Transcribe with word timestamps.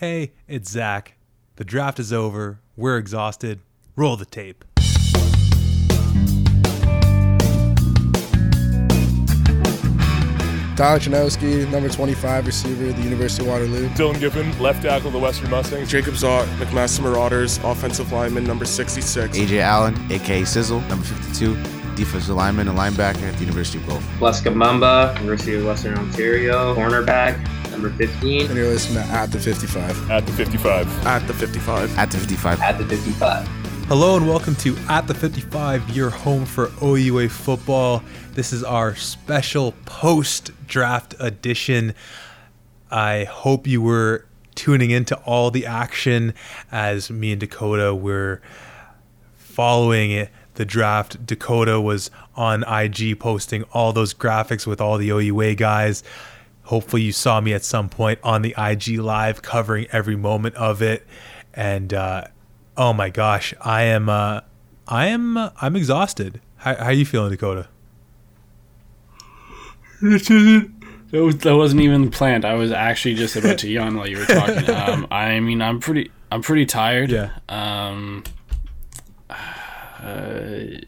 Hey, 0.00 0.32
it's 0.48 0.70
Zach. 0.70 1.18
The 1.56 1.64
draft 1.64 1.98
is 2.00 2.10
over. 2.10 2.58
We're 2.74 2.96
exhausted. 2.96 3.60
Roll 3.96 4.16
the 4.16 4.24
tape. 4.24 4.64
Don 10.74 10.98
Janowski, 10.98 11.70
number 11.70 11.90
25 11.90 12.46
receiver, 12.46 12.86
at 12.86 12.96
the 12.96 13.02
University 13.02 13.42
of 13.42 13.48
Waterloo. 13.50 13.90
Dylan 13.90 14.18
Giffen, 14.18 14.58
left 14.58 14.80
tackle, 14.80 15.08
of 15.08 15.12
the 15.12 15.18
Western 15.18 15.50
Mustangs. 15.50 15.90
Jacob 15.90 16.14
Zott, 16.14 16.46
McMaster 16.56 17.02
Marauders, 17.02 17.58
offensive 17.62 18.10
lineman, 18.10 18.44
number 18.44 18.64
66. 18.64 19.36
AJ 19.36 19.60
Allen, 19.60 20.10
aka 20.10 20.44
Sizzle, 20.46 20.80
number 20.88 21.04
52, 21.04 21.54
defensive 22.00 22.34
lineman 22.34 22.66
and 22.66 22.78
linebacker 22.78 23.24
at 23.24 23.34
the 23.34 23.40
University 23.40 23.78
of 23.78 23.86
Guelph. 23.86 24.20
Les 24.22 24.44
Mamba, 24.46 25.12
University 25.18 25.54
of 25.54 25.66
Western 25.66 25.98
Ontario, 25.98 26.74
cornerback, 26.74 27.38
number 27.70 27.90
15. 27.90 28.46
And 28.46 28.56
you're 28.56 28.68
listening 28.68 29.04
to 29.04 29.10
At 29.12 29.30
the 29.30 29.38
55. 29.38 30.10
At 30.10 30.24
the 30.24 30.32
55. 30.32 31.06
At 31.06 31.26
the 31.26 31.34
55. 31.34 31.98
At 31.98 32.10
the 32.10 32.18
55. 32.18 32.60
At 32.62 32.78
the 32.78 32.84
55. 32.86 33.46
Hello 33.86 34.16
and 34.16 34.26
welcome 34.26 34.54
to 34.56 34.74
At 34.88 35.08
the 35.08 35.14
55, 35.14 35.94
your 35.94 36.08
home 36.08 36.46
for 36.46 36.70
OUA 36.82 37.28
football. 37.28 38.02
This 38.32 38.54
is 38.54 38.64
our 38.64 38.94
special 38.94 39.74
post 39.84 40.52
draft 40.66 41.14
edition. 41.20 41.94
I 42.90 43.24
hope 43.24 43.66
you 43.66 43.82
were 43.82 44.24
tuning 44.54 44.90
into 44.90 45.16
all 45.18 45.50
the 45.50 45.66
action 45.66 46.32
as 46.72 47.10
me 47.10 47.32
and 47.32 47.40
Dakota 47.40 47.94
were 47.94 48.40
following 49.36 50.12
it. 50.12 50.30
The 50.54 50.64
draft, 50.64 51.24
Dakota 51.26 51.80
was 51.80 52.10
on 52.34 52.64
IG 52.64 53.18
posting 53.18 53.62
all 53.72 53.92
those 53.92 54.12
graphics 54.12 54.66
with 54.66 54.80
all 54.80 54.98
the 54.98 55.10
OUA 55.10 55.54
guys. 55.54 56.02
Hopefully, 56.64 57.02
you 57.02 57.12
saw 57.12 57.40
me 57.40 57.52
at 57.52 57.64
some 57.64 57.88
point 57.88 58.18
on 58.22 58.42
the 58.42 58.54
IG 58.56 58.98
live 58.98 59.42
covering 59.42 59.86
every 59.92 60.16
moment 60.16 60.54
of 60.56 60.82
it. 60.82 61.06
And 61.54 61.92
uh, 61.94 62.24
oh 62.76 62.92
my 62.92 63.10
gosh, 63.10 63.54
I 63.60 63.82
am, 63.82 64.08
uh, 64.08 64.40
I 64.86 65.06
am, 65.06 65.36
uh, 65.36 65.50
I'm 65.60 65.76
exhausted. 65.76 66.40
How, 66.56 66.74
how 66.76 66.84
are 66.86 66.92
you 66.92 67.06
feeling, 67.06 67.30
Dakota? 67.30 67.68
That, 71.12 71.24
was, 71.24 71.38
that 71.38 71.56
wasn't 71.56 71.80
even 71.80 72.08
planned. 72.08 72.44
I 72.44 72.54
was 72.54 72.70
actually 72.70 73.16
just 73.16 73.34
about 73.34 73.58
to 73.58 73.68
yawn 73.68 73.96
while 73.96 74.08
you 74.08 74.18
were 74.18 74.26
talking. 74.26 74.70
Um, 74.70 75.08
I 75.10 75.40
mean, 75.40 75.60
I'm 75.60 75.80
pretty, 75.80 76.08
I'm 76.30 76.40
pretty 76.40 76.66
tired. 76.66 77.10
Yeah. 77.10 77.30
Um. 77.48 78.22
Uh, 80.00 80.80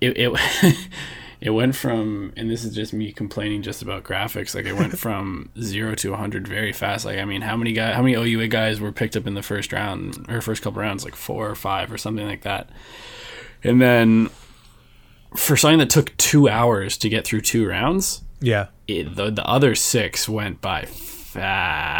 it 0.00 0.16
it 0.16 0.32
it 1.40 1.50
went 1.50 1.74
from, 1.76 2.32
and 2.36 2.50
this 2.50 2.64
is 2.64 2.74
just 2.74 2.92
me 2.92 3.12
complaining 3.12 3.62
just 3.62 3.82
about 3.82 4.04
graphics. 4.04 4.54
Like 4.54 4.66
it 4.66 4.74
went 4.74 4.98
from 5.04 5.50
zero 5.60 5.94
to 5.96 6.10
100 6.10 6.46
very 6.46 6.72
fast. 6.72 7.04
Like 7.04 7.18
I 7.18 7.24
mean, 7.24 7.40
how 7.42 7.56
many 7.56 7.72
guys, 7.72 7.94
how 7.96 8.02
many 8.02 8.14
OUA 8.14 8.48
guys 8.48 8.80
were 8.80 8.92
picked 8.92 9.16
up 9.16 9.26
in 9.26 9.34
the 9.34 9.42
first 9.42 9.72
round 9.72 10.26
or 10.28 10.40
first 10.40 10.62
couple 10.62 10.80
rounds? 10.80 11.04
Like 11.04 11.16
four 11.16 11.48
or 11.50 11.54
five 11.54 11.92
or 11.92 11.98
something 11.98 12.26
like 12.26 12.42
that. 12.42 12.70
And 13.64 13.80
then 13.80 14.30
for 15.36 15.56
something 15.56 15.78
that 15.80 15.90
took 15.90 16.16
two 16.16 16.48
hours 16.48 16.96
to 16.98 17.08
get 17.08 17.26
through 17.26 17.40
two 17.42 17.66
rounds, 17.68 18.22
Yeah. 18.40 18.68
it, 18.86 19.14
the 19.16 19.30
the 19.30 19.44
other 19.46 19.74
six 19.74 20.28
went 20.28 20.60
by 20.60 20.84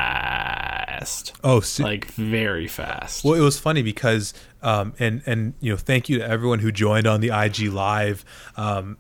fast, 0.09 1.33
Oh, 1.45 1.61
see, 1.61 1.83
like 1.83 2.07
very 2.07 2.67
fast. 2.69 3.25
Well, 3.25 3.35
it 3.35 3.41
was 3.41 3.59
funny 3.59 3.83
because, 3.83 4.33
um, 4.63 4.95
and 4.99 5.23
and 5.27 5.55
you 5.61 5.73
know, 5.73 5.77
thank 5.77 6.09
you 6.09 6.19
to 6.19 6.29
everyone 6.29 6.59
who 6.59 6.73
joined 6.73 7.07
on 7.07 7.21
the 7.21 7.29
IG 7.29 7.73
live. 7.73 8.25
Um, 8.57 8.97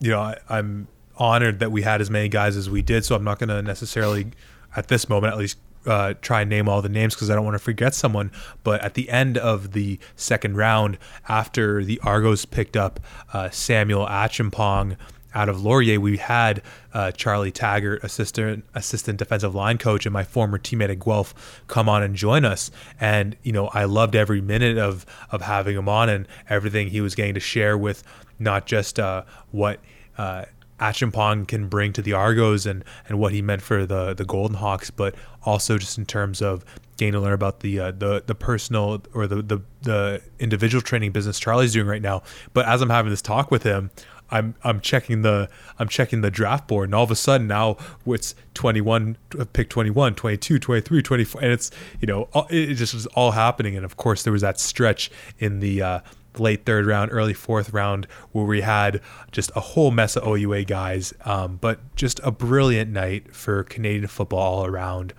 you 0.00 0.10
know, 0.10 0.20
I, 0.20 0.38
I'm 0.48 0.88
honored 1.16 1.60
that 1.60 1.72
we 1.72 1.82
had 1.82 2.00
as 2.00 2.10
many 2.10 2.28
guys 2.28 2.56
as 2.56 2.68
we 2.68 2.82
did. 2.82 3.04
So 3.04 3.14
I'm 3.14 3.24
not 3.24 3.38
going 3.38 3.48
to 3.48 3.62
necessarily, 3.62 4.28
at 4.76 4.88
this 4.88 5.08
moment 5.08 5.32
at 5.32 5.38
least, 5.38 5.58
uh, 5.86 6.14
try 6.20 6.40
and 6.40 6.50
name 6.50 6.68
all 6.68 6.82
the 6.82 6.88
names 6.88 7.14
because 7.14 7.30
I 7.30 7.34
don't 7.34 7.44
want 7.44 7.54
to 7.54 7.62
forget 7.62 7.94
someone. 7.94 8.32
But 8.64 8.82
at 8.82 8.94
the 8.94 9.08
end 9.08 9.38
of 9.38 9.72
the 9.72 9.98
second 10.16 10.56
round, 10.56 10.98
after 11.28 11.84
the 11.84 12.00
Argos 12.02 12.44
picked 12.44 12.76
up 12.76 13.00
uh, 13.32 13.50
Samuel 13.50 14.06
Acheampong 14.06 14.96
out 15.34 15.48
of 15.48 15.62
Laurier, 15.62 16.00
we 16.00 16.16
had 16.16 16.62
uh, 16.94 17.10
Charlie 17.12 17.52
Taggart, 17.52 18.02
assistant 18.02 18.64
assistant 18.74 19.18
defensive 19.18 19.54
line 19.54 19.78
coach, 19.78 20.06
and 20.06 20.12
my 20.12 20.24
former 20.24 20.58
teammate 20.58 20.90
at 20.90 20.98
Guelph, 20.98 21.62
come 21.66 21.88
on 21.88 22.02
and 22.02 22.16
join 22.16 22.44
us. 22.44 22.70
And 23.00 23.36
you 23.42 23.52
know, 23.52 23.68
I 23.68 23.84
loved 23.84 24.16
every 24.16 24.40
minute 24.40 24.78
of 24.78 25.04
of 25.30 25.42
having 25.42 25.76
him 25.76 25.88
on 25.88 26.08
and 26.08 26.26
everything 26.48 26.88
he 26.88 27.00
was 27.00 27.14
getting 27.14 27.34
to 27.34 27.40
share 27.40 27.76
with 27.76 28.02
not 28.38 28.66
just 28.66 28.98
uh, 28.98 29.24
what. 29.50 29.80
Uh, 30.16 30.46
Acheampong 30.78 31.48
can 31.48 31.68
bring 31.68 31.94
to 31.94 32.02
the 32.02 32.12
Argos 32.12 32.66
and, 32.66 32.84
and 33.08 33.18
what 33.18 33.32
he 33.32 33.40
meant 33.40 33.62
for 33.62 33.86
the 33.86 34.12
the 34.12 34.26
Golden 34.26 34.58
Hawks, 34.58 34.90
but 34.90 35.14
also 35.42 35.78
just 35.78 35.96
in 35.96 36.04
terms 36.04 36.42
of 36.42 36.66
getting 36.96 37.12
to 37.12 37.20
learn 37.20 37.32
about 37.32 37.60
the 37.60 37.80
uh, 37.80 37.90
the 37.92 38.22
the 38.26 38.34
personal 38.34 39.02
or 39.14 39.26
the, 39.26 39.42
the 39.42 39.60
the 39.82 40.22
individual 40.38 40.82
training 40.82 41.12
business 41.12 41.38
Charlie's 41.38 41.72
doing 41.72 41.86
right 41.86 42.02
now. 42.02 42.22
But 42.52 42.66
as 42.66 42.82
I'm 42.82 42.90
having 42.90 43.10
this 43.10 43.22
talk 43.22 43.50
with 43.50 43.62
him, 43.62 43.90
I'm 44.30 44.54
I'm 44.64 44.80
checking 44.80 45.22
the 45.22 45.48
I'm 45.78 45.88
checking 45.88 46.20
the 46.20 46.30
draft 46.30 46.66
board 46.68 46.88
and 46.88 46.94
all 46.94 47.04
of 47.04 47.10
a 47.10 47.16
sudden 47.16 47.46
now 47.46 47.76
it's 48.06 48.34
21 48.54 49.16
pick 49.52 49.68
21 49.68 50.14
22 50.14 50.58
23 50.58 51.02
24 51.02 51.40
and 51.42 51.52
it's 51.52 51.70
you 52.00 52.06
know 52.06 52.28
it 52.50 52.74
just 52.74 52.94
was 52.94 53.06
all 53.08 53.32
happening. 53.32 53.76
And 53.76 53.84
of 53.84 53.96
course 53.96 54.22
there 54.22 54.32
was 54.32 54.42
that 54.42 54.58
stretch 54.58 55.10
in 55.38 55.60
the 55.60 55.82
uh, 55.82 56.00
late 56.38 56.64
third 56.64 56.86
round 56.86 57.10
early 57.12 57.34
fourth 57.34 57.72
round 57.72 58.06
where 58.32 58.44
we 58.44 58.60
had 58.60 59.00
just 59.32 59.50
a 59.54 59.60
whole 59.60 59.90
mess 59.90 60.16
of 60.16 60.26
OUA 60.26 60.64
guys. 60.64 61.14
Um, 61.24 61.56
but 61.60 61.80
just 61.96 62.20
a 62.22 62.30
brilliant 62.30 62.90
night 62.90 63.34
for 63.34 63.62
Canadian 63.64 64.08
football 64.08 64.40
all 64.40 64.66
around. 64.66 65.14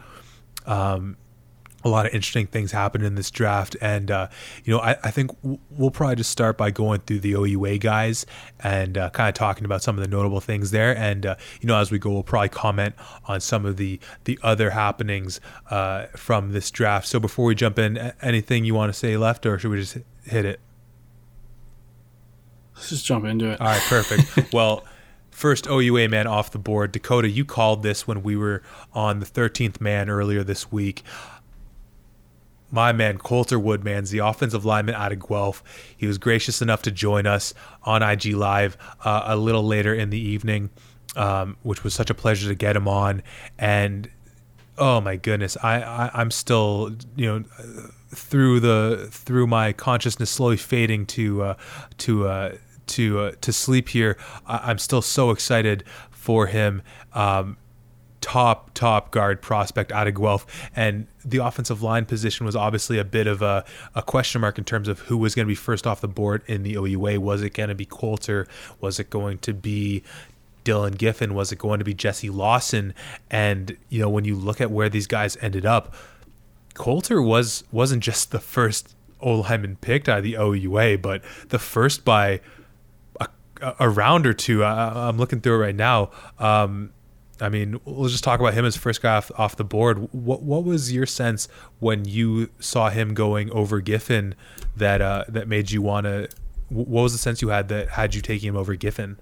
Um, 0.65 1.17
a 1.87 1.89
lot 1.89 2.05
of 2.05 2.13
interesting 2.13 2.47
things 2.47 2.71
happened 2.71 3.03
in 3.03 3.15
this 3.15 3.31
draft. 3.31 3.75
And, 3.81 4.11
uh, 4.11 4.27
you 4.63 4.73
know, 4.73 4.79
I, 4.79 4.97
I 5.03 5.11
think 5.11 5.31
w- 5.41 5.59
we'll 5.71 5.91
probably 5.91 6.17
just 6.17 6.29
start 6.29 6.57
by 6.57 6.71
going 6.71 7.01
through 7.01 7.19
the 7.19 7.31
OUA 7.31 7.77
guys 7.77 8.25
and 8.59 8.97
uh, 8.97 9.09
kind 9.11 9.29
of 9.29 9.35
talking 9.35 9.65
about 9.65 9.81
some 9.81 9.97
of 9.97 10.01
the 10.01 10.07
notable 10.07 10.41
things 10.41 10.71
there. 10.71 10.95
And, 10.95 11.25
uh, 11.25 11.35
you 11.61 11.67
know, 11.67 11.77
as 11.77 11.91
we 11.91 11.99
go, 11.99 12.11
we'll 12.11 12.23
probably 12.23 12.49
comment 12.49 12.95
on 13.25 13.41
some 13.41 13.65
of 13.65 13.77
the, 13.77 13.99
the 14.25 14.39
other 14.43 14.71
happenings 14.71 15.39
uh, 15.69 16.05
from 16.15 16.51
this 16.51 16.69
draft. 16.71 17.07
So 17.07 17.19
before 17.19 17.45
we 17.45 17.55
jump 17.55 17.79
in, 17.79 17.97
anything 18.21 18.65
you 18.65 18.75
want 18.75 18.93
to 18.93 18.97
say 18.97 19.17
left, 19.17 19.45
or 19.45 19.57
should 19.57 19.71
we 19.71 19.79
just 19.79 19.97
hit 20.23 20.45
it? 20.45 20.59
Let's 22.75 22.89
just 22.89 23.05
jump 23.05 23.25
into 23.25 23.49
it. 23.49 23.59
All 23.59 23.67
right, 23.67 23.81
perfect. 23.81 24.53
well, 24.53 24.85
first 25.37 25.67
OUA 25.67 26.09
man 26.09 26.25
off 26.25 26.51
the 26.51 26.59
board. 26.59 26.91
Dakota, 26.91 27.29
you 27.29 27.45
called 27.45 27.83
this 27.83 28.07
when 28.07 28.23
we 28.23 28.35
were 28.35 28.61
on 28.93 29.19
the 29.19 29.25
13th 29.25 29.81
man 29.81 30.09
earlier 30.09 30.43
this 30.43 30.71
week. 30.71 31.03
My 32.69 32.91
man, 32.91 33.17
Coulter 33.17 33.57
Woodmansey, 33.57 34.11
the 34.11 34.19
offensive 34.19 34.65
lineman 34.65 34.95
out 34.95 35.11
of 35.11 35.19
Guelph. 35.19 35.63
He 35.95 36.05
was 36.05 36.17
gracious 36.17 36.61
enough 36.61 36.81
to 36.83 36.91
join 36.91 37.25
us 37.25 37.53
on 37.83 38.03
IG 38.03 38.33
Live 38.33 38.77
uh, 39.05 39.23
a 39.25 39.37
little 39.37 39.63
later 39.63 39.93
in 39.93 40.09
the 40.09 40.19
evening, 40.19 40.69
um, 41.15 41.57
which 41.63 41.83
was 41.83 41.93
such 41.93 42.09
a 42.09 42.13
pleasure 42.13 42.49
to 42.49 42.55
get 42.55 42.75
him 42.75 42.87
on. 42.87 43.23
And 43.57 44.09
oh 44.77 45.01
my 45.01 45.15
goodness, 45.15 45.57
I, 45.63 45.81
I 45.81 46.11
I'm 46.13 46.31
still 46.31 46.95
you 47.15 47.25
know 47.25 47.43
through 48.09 48.59
the 48.59 49.07
through 49.11 49.47
my 49.47 49.73
consciousness 49.73 50.29
slowly 50.29 50.57
fading 50.57 51.05
to 51.07 51.43
uh, 51.43 51.55
to 51.99 52.27
uh, 52.27 52.55
to 52.87 53.19
uh, 53.19 53.31
to 53.41 53.53
sleep 53.53 53.89
here. 53.89 54.17
I, 54.45 54.57
I'm 54.69 54.77
still 54.77 55.01
so 55.01 55.31
excited 55.31 55.83
for 56.11 56.47
him. 56.47 56.81
Um, 57.13 57.57
top 58.27 58.73
top 58.73 59.09
guard 59.11 59.41
prospect 59.41 59.89
out 59.93 60.05
of 60.05 60.13
Guelph, 60.13 60.45
and 60.75 61.07
the 61.23 61.37
offensive 61.37 61.81
line 61.81 62.03
position 62.03 62.45
was 62.45 62.57
obviously 62.57 62.99
a 62.99 63.05
bit 63.05 63.25
of 63.25 63.41
a, 63.41 63.63
a 63.95 64.01
question 64.01 64.41
mark 64.41 64.57
in 64.57 64.65
terms 64.65 64.89
of 64.89 64.99
who 64.99 65.15
was 65.15 65.33
going 65.33 65.45
to 65.45 65.49
be 65.49 65.55
first 65.55 65.87
off 65.87 66.01
the 66.01 66.09
board 66.09 66.43
in 66.45 66.63
the 66.63 66.75
OUA. 66.75 67.21
Was 67.21 67.41
it 67.41 67.53
going 67.53 67.69
to 67.69 67.75
be 67.75 67.85
Coulter? 67.85 68.45
Was 68.81 68.99
it 68.99 69.09
going 69.09 69.37
to 69.39 69.53
be 69.53 70.03
Dylan 70.65 70.97
Giffen? 70.97 71.35
Was 71.35 71.53
it 71.53 71.57
going 71.57 71.79
to 71.79 71.85
be 71.85 71.93
Jesse 71.93 72.29
Lawson? 72.29 72.93
And 73.31 73.77
you 73.87 74.01
know, 74.01 74.09
when 74.09 74.25
you 74.25 74.35
look 74.35 74.59
at 74.59 74.71
where 74.71 74.89
these 74.89 75.07
guys 75.07 75.37
ended 75.39 75.65
up, 75.65 75.95
Coulter 76.73 77.21
was 77.21 77.63
wasn't 77.71 78.03
just 78.03 78.31
the 78.31 78.39
first 78.39 78.93
O 79.21 79.35
lineman 79.35 79.77
picked 79.77 80.09
out 80.09 80.17
of 80.17 80.23
the 80.25 80.35
OUA, 80.35 80.97
but 80.97 81.21
the 81.47 81.59
first 81.59 82.03
by 82.03 82.41
a, 83.21 83.29
a 83.79 83.89
round 83.89 84.27
or 84.27 84.33
two. 84.33 84.65
I, 84.65 85.07
I'm 85.07 85.17
looking 85.17 85.39
through 85.39 85.55
it 85.55 85.65
right 85.65 85.75
now. 85.75 86.11
Um, 86.39 86.91
I 87.39 87.49
mean, 87.49 87.79
we'll 87.85 88.09
just 88.09 88.23
talk 88.23 88.39
about 88.39 88.53
him 88.53 88.65
as 88.65 88.75
first 88.75 89.01
guy 89.01 89.17
off, 89.17 89.31
off 89.37 89.55
the 89.55 89.63
board. 89.63 90.09
What 90.11 90.41
what 90.43 90.63
was 90.63 90.91
your 90.91 91.05
sense 91.05 91.47
when 91.79 92.05
you 92.05 92.49
saw 92.59 92.89
him 92.89 93.13
going 93.13 93.51
over 93.51 93.79
Giffen 93.79 94.35
that 94.75 95.01
uh, 95.01 95.25
that 95.27 95.47
made 95.47 95.71
you 95.71 95.81
want 95.81 96.05
to? 96.05 96.29
What 96.69 96.87
was 96.87 97.13
the 97.13 97.19
sense 97.19 97.41
you 97.41 97.49
had 97.49 97.69
that 97.69 97.89
had 97.89 98.15
you 98.15 98.21
taking 98.21 98.49
him 98.49 98.57
over 98.57 98.75
Giffen? 98.75 99.17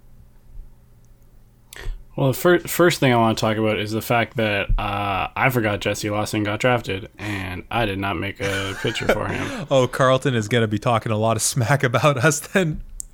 Well, 2.16 2.28
the 2.28 2.34
first 2.34 2.70
first 2.70 3.00
thing 3.00 3.12
I 3.12 3.18
want 3.18 3.38
to 3.38 3.42
talk 3.42 3.58
about 3.58 3.78
is 3.78 3.92
the 3.92 4.02
fact 4.02 4.38
that 4.38 4.70
uh, 4.80 5.28
I 5.36 5.50
forgot 5.50 5.82
Jesse 5.82 6.10
Lawson 6.10 6.44
got 6.44 6.62
drafted, 6.62 7.10
and 7.18 7.66
I 7.70 7.86
did 7.86 8.00
not 8.00 8.18
make 8.18 8.40
a 8.40 8.78
picture 8.82 9.08
for 9.08 9.28
him. 9.28 9.68
Oh, 9.72 9.88
Carleton 9.88 10.36
is 10.36 10.48
going 10.48 10.62
to 10.62 10.68
be 10.68 10.80
talking 10.80 11.12
a 11.12 11.18
lot 11.18 11.36
of 11.36 11.42
smack 11.42 11.84
about 11.84 12.18
us 12.18 12.40
then. 12.40 12.82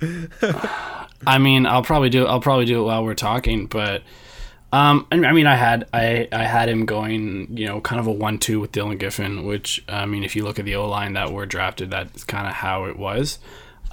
I 1.26 1.38
mean, 1.38 1.66
I'll 1.66 1.82
probably 1.82 2.10
do 2.10 2.26
I'll 2.26 2.40
probably 2.40 2.64
do 2.64 2.80
it 2.80 2.84
while 2.84 3.04
we're 3.04 3.14
talking, 3.14 3.66
but 3.66 4.02
Um, 4.72 5.06
I 5.12 5.16
I 5.16 5.32
mean, 5.32 5.46
I 5.46 5.54
had 5.56 5.86
I, 5.92 6.28
I 6.32 6.44
had 6.44 6.68
him 6.70 6.86
going, 6.86 7.48
you 7.56 7.66
know, 7.66 7.80
kind 7.82 8.00
of 8.00 8.06
a 8.06 8.12
one-two 8.12 8.58
with 8.58 8.72
Dylan 8.72 8.98
Giffen, 8.98 9.44
which 9.44 9.84
I 9.88 10.06
mean, 10.06 10.24
if 10.24 10.34
you 10.34 10.44
look 10.44 10.58
at 10.58 10.64
the 10.64 10.76
O 10.76 10.88
line 10.88 11.12
that 11.12 11.30
were 11.32 11.44
drafted, 11.44 11.90
that's 11.90 12.24
kind 12.24 12.46
of 12.46 12.54
how 12.54 12.86
it 12.86 12.98
was, 12.98 13.38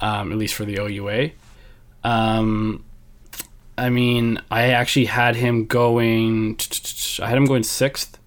um, 0.00 0.32
at 0.32 0.38
least 0.38 0.54
for 0.54 0.64
the 0.64 0.78
OUA. 0.78 1.32
Um, 2.02 2.82
I 3.76 3.90
mean, 3.90 4.40
I 4.50 4.68
actually 4.70 5.04
had 5.06 5.36
him 5.36 5.66
going. 5.66 6.58
I 7.22 7.28
had 7.28 7.36
him 7.36 7.44
going 7.44 7.62
sixth, 7.62 8.18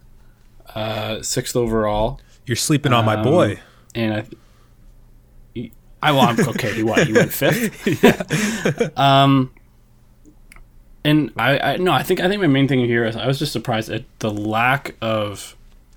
uh, 0.75 1.21
sixth 1.23 1.55
overall, 1.55 2.19
You're 2.45 2.55
sleeping 2.55 2.93
on 2.93 3.03
my 3.05 3.15
Um, 3.15 3.23
boy. 3.23 3.59
and 3.95 4.13
I. 4.13 4.25
I 6.03 6.11
well, 6.11 6.21
I'm 6.21 6.39
okay. 6.49 6.73
He 6.73 6.83
what? 6.83 7.07
He 7.07 7.13
went 7.13 7.31
fifth. 7.33 8.99
Um, 8.99 9.51
and 11.05 11.31
I, 11.37 11.59
I 11.59 11.77
no, 11.77 11.91
I 11.91 12.03
think 12.03 12.19
I 12.19 12.27
think 12.27 12.41
my 12.41 12.47
main 12.47 12.67
thing 12.67 12.79
here 12.79 13.05
is 13.05 13.15
I 13.15 13.27
was 13.27 13.39
just 13.39 13.51
surprised 13.51 13.89
at 13.89 14.05
the 14.19 14.31
lack 14.31 14.95
of 15.01 15.55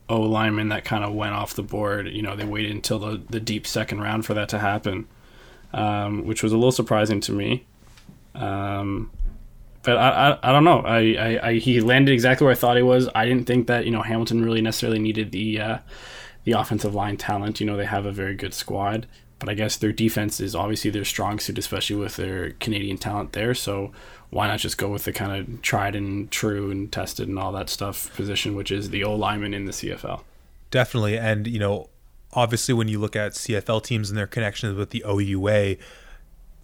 O 0.08 0.20
linemen 0.20 0.69
that 0.69 0.85
kind 0.85 1.05
of 1.05 1.14
went 1.14 1.35
off 1.35 1.55
the 1.55 1.62
board. 1.62 2.08
You 2.08 2.23
know, 2.23 2.37
they 2.37 2.44
waited 2.44 2.73
until 2.73 2.99
the, 2.99 3.23
the 3.29 3.41
deep 3.41 3.67
second 3.67 4.00
round 4.00 4.26
for 4.26 4.35
that 4.35 4.49
to 4.50 4.58
happen, 4.58 5.06
um, 5.73 6.26
which 6.26 6.43
was 6.43 6.53
a 6.53 6.56
little 6.56 6.73
surprising 6.73 7.20
to 7.23 7.32
me. 7.32 7.64
Um, 8.35 9.11
but 9.82 9.97
I, 9.97 10.31
I, 10.31 10.50
I 10.50 10.53
don't 10.53 10.64
know. 10.64 10.81
I, 10.81 10.99
I, 10.99 11.49
I 11.49 11.55
he 11.55 11.81
landed 11.81 12.12
exactly 12.12 12.44
where 12.44 12.52
I 12.52 12.56
thought 12.56 12.76
he 12.76 12.82
was. 12.82 13.09
I 13.14 13.25
didn't 13.25 13.47
think 13.47 13.69
that 13.69 13.85
you 13.85 13.93
know 13.93 14.02
Hamilton 14.02 14.44
really 14.44 14.61
necessarily 14.61 14.99
needed 14.99 15.31
the 15.31 15.61
uh, 15.61 15.79
the 16.44 16.52
offensive 16.52 16.94
line 16.94 17.17
talent. 17.17 17.61
You 17.61 17.67
know, 17.67 17.76
they 17.76 17.87
have 17.87 18.06
a 18.06 18.12
very 18.12 18.35
good 18.35 18.55
squad, 18.55 19.06
but 19.38 19.49
I 19.49 19.55
guess 19.55 19.76
their 19.76 19.93
defense 19.93 20.41
is 20.41 20.55
obviously 20.56 20.91
their 20.91 21.05
strong 21.05 21.38
suit, 21.38 21.59
especially 21.59 21.97
with 21.97 22.17
their 22.17 22.50
Canadian 22.52 22.99
talent 22.99 23.32
there. 23.32 23.55
So 23.55 23.93
why 24.37 24.47
not 24.47 24.59
just 24.59 24.77
go 24.77 24.88
with 24.88 25.05
the 25.05 25.12
kind 25.12 25.33
of 25.33 25.62
tried 25.62 25.97
and 25.97 26.31
true 26.31 26.71
and 26.71 26.93
tested 26.93 27.27
and 27.27 27.38
all 27.38 27.53
that 27.53 27.71
stuff 27.71 28.15
position, 28.15 28.55
which 28.55 28.71
is 28.71 28.91
the 28.91 29.03
O 29.03 29.15
lineman 29.15 29.55
in 29.55 29.65
the 29.65 29.73
CFL. 29.73 30.23
Definitely. 30.71 31.19
And, 31.19 31.47
you 31.47 31.59
know, 31.59 31.88
obviously 32.35 32.75
when 32.75 32.87
you 32.87 32.99
look 32.99 33.17
at 33.17 33.33
CFL 33.33 33.83
teams 33.83 34.11
and 34.11 34.19
their 34.19 34.27
connections 34.27 34.77
with 34.77 34.91
the 34.91 35.03
OUA, 35.06 35.77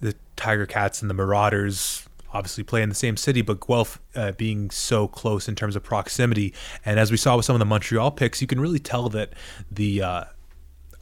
the 0.01 0.15
Tiger 0.37 0.67
Cats 0.67 1.01
and 1.01 1.09
the 1.09 1.15
Marauders 1.15 2.07
obviously 2.35 2.63
play 2.63 2.83
in 2.83 2.91
the 2.91 2.95
same 2.95 3.17
city, 3.17 3.41
but 3.41 3.59
Guelph 3.67 3.99
uh, 4.15 4.33
being 4.33 4.71
so 4.71 5.09
close 5.09 5.49
in 5.49 5.55
terms 5.55 5.75
of 5.75 5.83
proximity. 5.83 6.53
And 6.85 7.01
as 7.01 7.11
we 7.11 7.17
saw 7.17 7.37
with 7.37 7.47
some 7.47 7.55
of 7.55 7.61
the 7.61 7.67
Montreal 7.67 8.11
picks, 8.11 8.43
you 8.43 8.47
can 8.47 8.61
really 8.61 8.79
tell 8.79 9.09
that 9.11 9.33
the, 9.71 10.03
uh, 10.03 10.25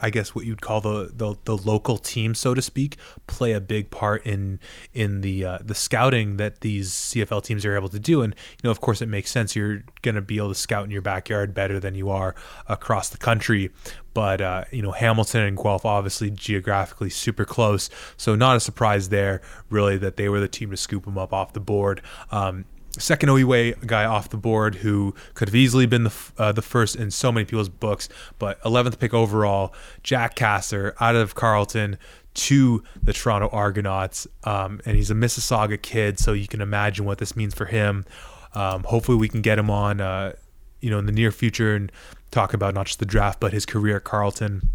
I 0.01 0.09
guess 0.09 0.33
what 0.33 0.45
you'd 0.45 0.61
call 0.61 0.81
the, 0.81 1.11
the 1.13 1.35
the 1.45 1.55
local 1.55 1.97
team, 1.97 2.33
so 2.33 2.53
to 2.53 2.61
speak, 2.61 2.97
play 3.27 3.53
a 3.53 3.61
big 3.61 3.91
part 3.91 4.25
in 4.25 4.59
in 4.93 5.21
the 5.21 5.45
uh, 5.45 5.59
the 5.63 5.75
scouting 5.75 6.37
that 6.37 6.61
these 6.61 6.91
CFL 6.91 7.43
teams 7.43 7.65
are 7.65 7.75
able 7.75 7.89
to 7.89 7.99
do. 7.99 8.21
And 8.21 8.33
you 8.33 8.67
know, 8.67 8.71
of 8.71 8.81
course, 8.81 9.01
it 9.01 9.07
makes 9.07 9.29
sense. 9.31 9.55
You're 9.55 9.83
going 10.01 10.15
to 10.15 10.21
be 10.21 10.37
able 10.37 10.49
to 10.49 10.55
scout 10.55 10.83
in 10.83 10.91
your 10.91 11.01
backyard 11.01 11.53
better 11.53 11.79
than 11.79 11.95
you 11.95 12.09
are 12.09 12.35
across 12.67 13.09
the 13.09 13.17
country. 13.17 13.71
But 14.13 14.41
uh, 14.41 14.65
you 14.71 14.81
know, 14.81 14.91
Hamilton 14.91 15.41
and 15.41 15.57
Guelph 15.57 15.85
obviously 15.85 16.31
geographically 16.31 17.09
super 17.09 17.45
close, 17.45 17.89
so 18.17 18.35
not 18.35 18.57
a 18.57 18.59
surprise 18.59 19.09
there 19.09 19.41
really 19.69 19.97
that 19.97 20.17
they 20.17 20.27
were 20.27 20.39
the 20.39 20.47
team 20.47 20.71
to 20.71 20.77
scoop 20.77 21.05
them 21.05 21.17
up 21.17 21.31
off 21.31 21.53
the 21.53 21.59
board. 21.59 22.01
Um, 22.31 22.65
second 22.97 23.29
OUA 23.29 23.73
guy 23.85 24.05
off 24.05 24.29
the 24.29 24.37
board 24.37 24.75
who 24.75 25.15
could 25.33 25.47
have 25.47 25.55
easily 25.55 25.85
been 25.85 26.03
the 26.03 26.13
uh, 26.37 26.51
the 26.51 26.61
first 26.61 26.95
in 26.95 27.11
so 27.11 27.31
many 27.31 27.45
people's 27.45 27.69
books, 27.69 28.09
but 28.39 28.61
11th 28.63 28.99
pick 28.99 29.13
overall, 29.13 29.73
Jack 30.03 30.35
Cassar 30.35 30.95
out 30.99 31.15
of 31.15 31.35
Carleton 31.35 31.97
to 32.33 32.83
the 33.01 33.13
Toronto 33.13 33.49
Argonauts, 33.51 34.27
um, 34.43 34.79
and 34.85 34.95
he's 34.95 35.11
a 35.11 35.13
Mississauga 35.13 35.81
kid, 35.81 36.19
so 36.19 36.33
you 36.33 36.47
can 36.47 36.61
imagine 36.61 37.05
what 37.05 37.17
this 37.17 37.35
means 37.35 37.53
for 37.53 37.65
him. 37.65 38.05
Um, 38.53 38.83
hopefully, 38.83 39.17
we 39.17 39.29
can 39.29 39.41
get 39.41 39.59
him 39.59 39.69
on, 39.69 40.01
uh, 40.01 40.33
you 40.79 40.89
know, 40.89 40.99
in 40.99 41.05
the 41.05 41.11
near 41.11 41.31
future 41.31 41.75
and 41.75 41.91
talk 42.31 42.53
about 42.53 42.73
not 42.73 42.85
just 42.85 42.99
the 42.99 43.05
draft 43.05 43.39
but 43.39 43.51
his 43.51 43.65
career 43.65 43.97
at 43.97 44.03
Carleton. 44.03 44.69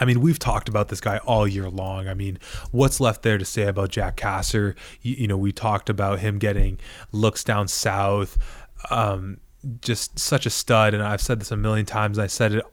I 0.00 0.04
mean, 0.04 0.20
we've 0.20 0.38
talked 0.38 0.68
about 0.68 0.88
this 0.88 1.00
guy 1.00 1.18
all 1.18 1.46
year 1.46 1.68
long. 1.68 2.08
I 2.08 2.14
mean, 2.14 2.38
what's 2.70 3.00
left 3.00 3.22
there 3.22 3.38
to 3.38 3.44
say 3.44 3.64
about 3.64 3.90
Jack 3.90 4.16
Cassar? 4.16 4.74
You, 5.02 5.14
you 5.14 5.26
know, 5.26 5.36
we 5.36 5.52
talked 5.52 5.90
about 5.90 6.20
him 6.20 6.38
getting 6.38 6.78
looks 7.12 7.44
down 7.44 7.68
south. 7.68 8.38
Um, 8.90 9.38
just 9.80 10.18
such 10.18 10.46
a 10.46 10.50
stud, 10.50 10.94
and 10.94 11.02
I've 11.02 11.20
said 11.20 11.40
this 11.40 11.50
a 11.50 11.56
million 11.56 11.84
times. 11.84 12.18
I 12.18 12.28
said 12.28 12.52
it 12.54 12.64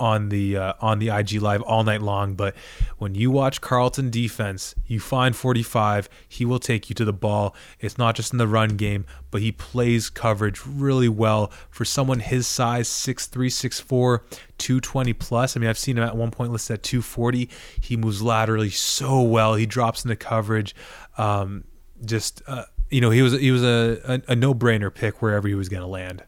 on 0.00 0.30
the 0.30 0.56
uh, 0.56 0.72
on 0.80 0.98
the 0.98 1.10
IG 1.10 1.34
live 1.42 1.62
all 1.62 1.84
night 1.84 2.02
long. 2.02 2.34
But 2.34 2.56
when 2.98 3.14
you 3.14 3.30
watch 3.30 3.60
Carleton 3.60 4.10
defense, 4.10 4.74
you 4.86 4.98
find 4.98 5.36
45. 5.36 6.08
He 6.26 6.44
will 6.44 6.58
take 6.58 6.88
you 6.88 6.94
to 6.94 7.04
the 7.04 7.12
ball. 7.12 7.54
It's 7.78 7.98
not 7.98 8.16
just 8.16 8.32
in 8.32 8.38
the 8.38 8.48
run 8.48 8.70
game, 8.70 9.04
but 9.30 9.42
he 9.42 9.52
plays 9.52 10.10
coverage 10.10 10.66
really 10.66 11.08
well 11.08 11.52
for 11.68 11.84
someone 11.84 12.20
his 12.20 12.46
size, 12.46 12.88
6'3", 12.88 13.46
6'4", 13.46 14.20
220 14.58 15.12
plus. 15.12 15.56
I 15.56 15.60
mean, 15.60 15.68
I've 15.68 15.78
seen 15.78 15.98
him 15.98 16.04
at 16.04 16.16
one 16.16 16.30
point 16.30 16.50
listed 16.50 16.74
at 16.74 16.82
240. 16.82 17.48
He 17.80 17.96
moves 17.96 18.22
laterally 18.22 18.70
so 18.70 19.20
well. 19.20 19.54
He 19.54 19.66
drops 19.66 20.04
into 20.04 20.16
coverage. 20.16 20.74
Um, 21.18 21.64
just 22.04 22.42
uh, 22.46 22.64
you 22.90 23.00
know, 23.00 23.10
he 23.10 23.22
was 23.22 23.38
he 23.38 23.50
was 23.50 23.62
a, 23.62 24.00
a, 24.04 24.32
a 24.32 24.36
no 24.36 24.54
brainer 24.54 24.92
pick 24.92 25.20
wherever 25.20 25.46
he 25.46 25.54
was 25.54 25.68
going 25.68 25.82
to 25.82 25.86
land. 25.86 26.24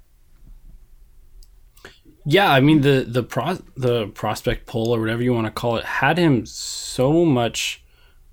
Yeah, 2.24 2.50
I 2.50 2.60
mean 2.60 2.82
the 2.82 3.04
the 3.06 3.22
pro 3.22 3.58
the 3.76 4.08
prospect 4.08 4.66
poll 4.66 4.94
or 4.94 5.00
whatever 5.00 5.22
you 5.22 5.32
want 5.32 5.46
to 5.46 5.52
call 5.52 5.76
it 5.76 5.84
had 5.84 6.18
him 6.18 6.46
so 6.46 7.24
much 7.24 7.82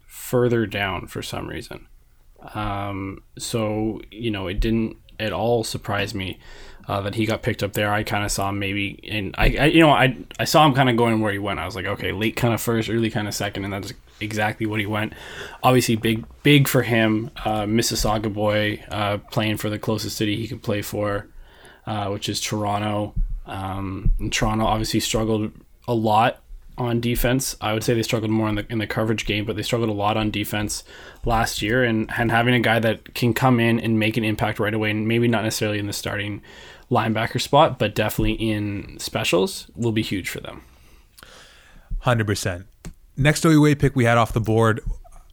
further 0.06 0.66
down 0.66 1.08
for 1.08 1.22
some 1.22 1.48
reason. 1.48 1.88
Um, 2.54 3.24
so 3.38 4.02
you 4.12 4.32
know 4.32 4.48
it 4.48 4.60
didn't 4.60 4.98
at 5.20 5.34
all 5.34 5.64
surprise 5.64 6.14
me 6.14 6.40
uh, 6.88 7.02
that 7.02 7.16
he 7.16 7.26
got 7.26 7.44
picked 7.44 7.62
up 7.62 7.74
there. 7.74 7.92
I 7.94 8.04
kind 8.04 8.24
of 8.24 8.32
saw 8.32 8.50
him 8.50 8.60
maybe, 8.60 9.00
and 9.10 9.36
I, 9.38 9.56
I 9.60 9.66
you 9.66 9.80
know 9.80 9.92
I 9.92 10.18
I 10.40 10.46
saw 10.46 10.66
him 10.66 10.74
kind 10.74 10.90
of 10.90 10.96
going 10.98 11.20
where 11.22 11.32
he 11.32 11.40
went. 11.40 11.60
I 11.60 11.66
was 11.66 11.76
like, 11.76 11.86
okay, 11.86 12.12
late 12.12 12.36
kind 12.36 12.54
of 12.54 12.62
first, 12.62 12.90
early 12.90 13.10
kind 13.10 13.28
of 13.28 13.34
second, 13.34 13.64
and 13.64 13.74
that's 13.74 13.94
exactly 14.20 14.66
what 14.66 14.80
he 14.80 14.86
went. 14.86 15.14
Obviously, 15.64 15.96
big 15.96 16.26
big 16.44 16.68
for 16.68 16.84
him, 16.84 17.32
uh, 17.46 17.64
Mississauga 17.64 18.32
boy, 18.32 18.84
uh, 18.90 19.18
playing 19.32 19.58
for 19.58 19.70
the 19.70 19.80
closest 19.80 20.18
city 20.18 20.36
he 20.36 20.48
could 20.48 20.64
play 20.64 20.82
for, 20.82 21.28
uh, 21.86 22.08
which 22.10 22.30
is 22.30 22.42
Toronto. 22.42 23.14
Um, 23.50 24.14
Toronto 24.32 24.66
obviously 24.66 25.00
struggled 25.00 25.52
a 25.88 25.94
lot 25.94 26.42
on 26.78 27.02
defense. 27.02 27.58
I 27.60 27.74
would 27.74 27.84
say 27.84 27.94
they 27.94 28.04
struggled 28.04 28.32
more 28.32 28.48
in 28.48 28.56
the 28.56 28.66
in 28.70 28.78
the 28.78 28.88
coverage 28.88 29.26
game, 29.26 29.44
but 29.46 29.56
they 29.56 29.64
struggled 29.64 29.90
a 29.90 29.94
lot 29.94 30.16
on 30.16 30.32
defense 30.32 30.84
last 31.26 31.62
year. 31.62 31.84
And 31.84 32.10
and 32.18 32.32
having 32.32 32.54
a 32.54 32.60
guy 32.60 32.80
that 32.80 33.14
can 33.16 33.34
come 33.34 33.60
in 33.60 33.80
and 33.80 34.00
make 34.00 34.16
an 34.18 34.24
impact 34.24 34.60
right 34.60 34.74
away, 34.74 34.92
and 34.92 35.08
maybe 35.08 35.28
not 35.28 35.44
necessarily 35.44 35.80
in 35.80 35.88
the 35.88 35.94
starting 35.94 36.42
linebacker 36.90 37.42
spot, 37.42 37.78
but 37.78 37.94
definitely 37.94 38.34
in 38.34 38.98
specials, 39.00 39.68
will 39.76 39.92
be 39.92 40.02
huge 40.02 40.30
for 40.30 40.40
them. 40.40 40.64
Hundred 42.00 42.28
percent. 42.28 42.66
Next 43.18 43.46
OUA 43.46 43.76
pick 43.76 43.96
we 43.96 44.06
had 44.06 44.18
off 44.18 44.32
the 44.32 44.40
board. 44.40 44.80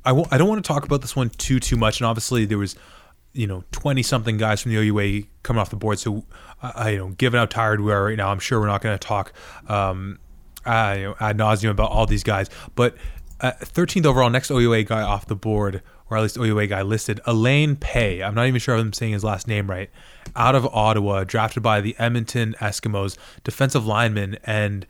I 0.04 0.10
w- 0.10 0.26
I 0.30 0.38
don't 0.38 0.48
want 0.48 0.64
to 0.64 0.66
talk 0.66 0.84
about 0.84 1.00
this 1.00 1.14
one 1.14 1.30
too 1.30 1.60
too 1.60 1.76
much, 1.76 2.00
and 2.00 2.06
obviously 2.06 2.44
there 2.44 2.58
was, 2.58 2.74
you 3.36 3.46
know, 3.46 3.64
twenty 3.70 4.02
something 4.02 4.38
guys 4.38 4.62
from 4.62 4.72
the 4.72 4.78
OUA 4.78 5.24
coming 5.42 5.60
off 5.60 5.70
the 5.70 5.76
board. 5.76 5.98
So, 5.98 6.24
I 6.62 6.90
you 6.90 6.98
know, 6.98 7.08
given 7.10 7.38
how 7.38 7.46
tired 7.46 7.80
we 7.80 7.92
are 7.92 8.04
right 8.04 8.16
now, 8.16 8.30
I'm 8.30 8.38
sure 8.38 8.58
we're 8.60 8.66
not 8.66 8.80
going 8.80 8.98
to 8.98 9.06
talk, 9.06 9.32
um, 9.68 10.18
uh, 10.64 10.94
you 10.96 11.04
know, 11.04 11.16
ad 11.20 11.36
nauseum 11.36 11.70
about 11.70 11.90
all 11.90 12.06
these 12.06 12.22
guys. 12.22 12.48
But 12.74 12.96
thirteenth 13.40 14.06
overall, 14.06 14.30
next 14.30 14.50
OUA 14.50 14.84
guy 14.84 15.02
off 15.02 15.26
the 15.26 15.36
board, 15.36 15.82
or 16.10 16.16
at 16.16 16.22
least 16.22 16.38
OUA 16.38 16.66
guy 16.68 16.82
listed, 16.82 17.20
Elaine 17.26 17.76
Pay. 17.76 18.22
I'm 18.22 18.34
not 18.34 18.46
even 18.46 18.60
sure 18.60 18.76
if 18.76 18.80
I'm 18.80 18.92
saying 18.92 19.12
his 19.12 19.24
last 19.24 19.46
name 19.46 19.68
right. 19.68 19.90
Out 20.34 20.54
of 20.54 20.66
Ottawa, 20.66 21.24
drafted 21.24 21.62
by 21.62 21.80
the 21.80 21.94
Edmonton 21.98 22.54
Eskimos, 22.60 23.16
defensive 23.44 23.86
lineman, 23.86 24.38
and 24.44 24.86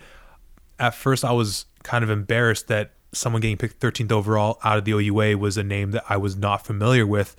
at 0.78 0.94
first 0.94 1.24
I 1.24 1.32
was 1.32 1.66
kind 1.82 2.04
of 2.04 2.10
embarrassed 2.10 2.68
that 2.68 2.92
someone 3.12 3.40
getting 3.40 3.56
picked 3.56 3.80
13th 3.80 4.12
overall 4.12 4.58
out 4.62 4.78
of 4.78 4.84
the 4.84 4.92
OUA 4.92 5.38
was 5.38 5.56
a 5.56 5.62
name 5.62 5.92
that 5.92 6.04
I 6.08 6.16
was 6.16 6.36
not 6.36 6.66
familiar 6.66 7.06
with. 7.06 7.34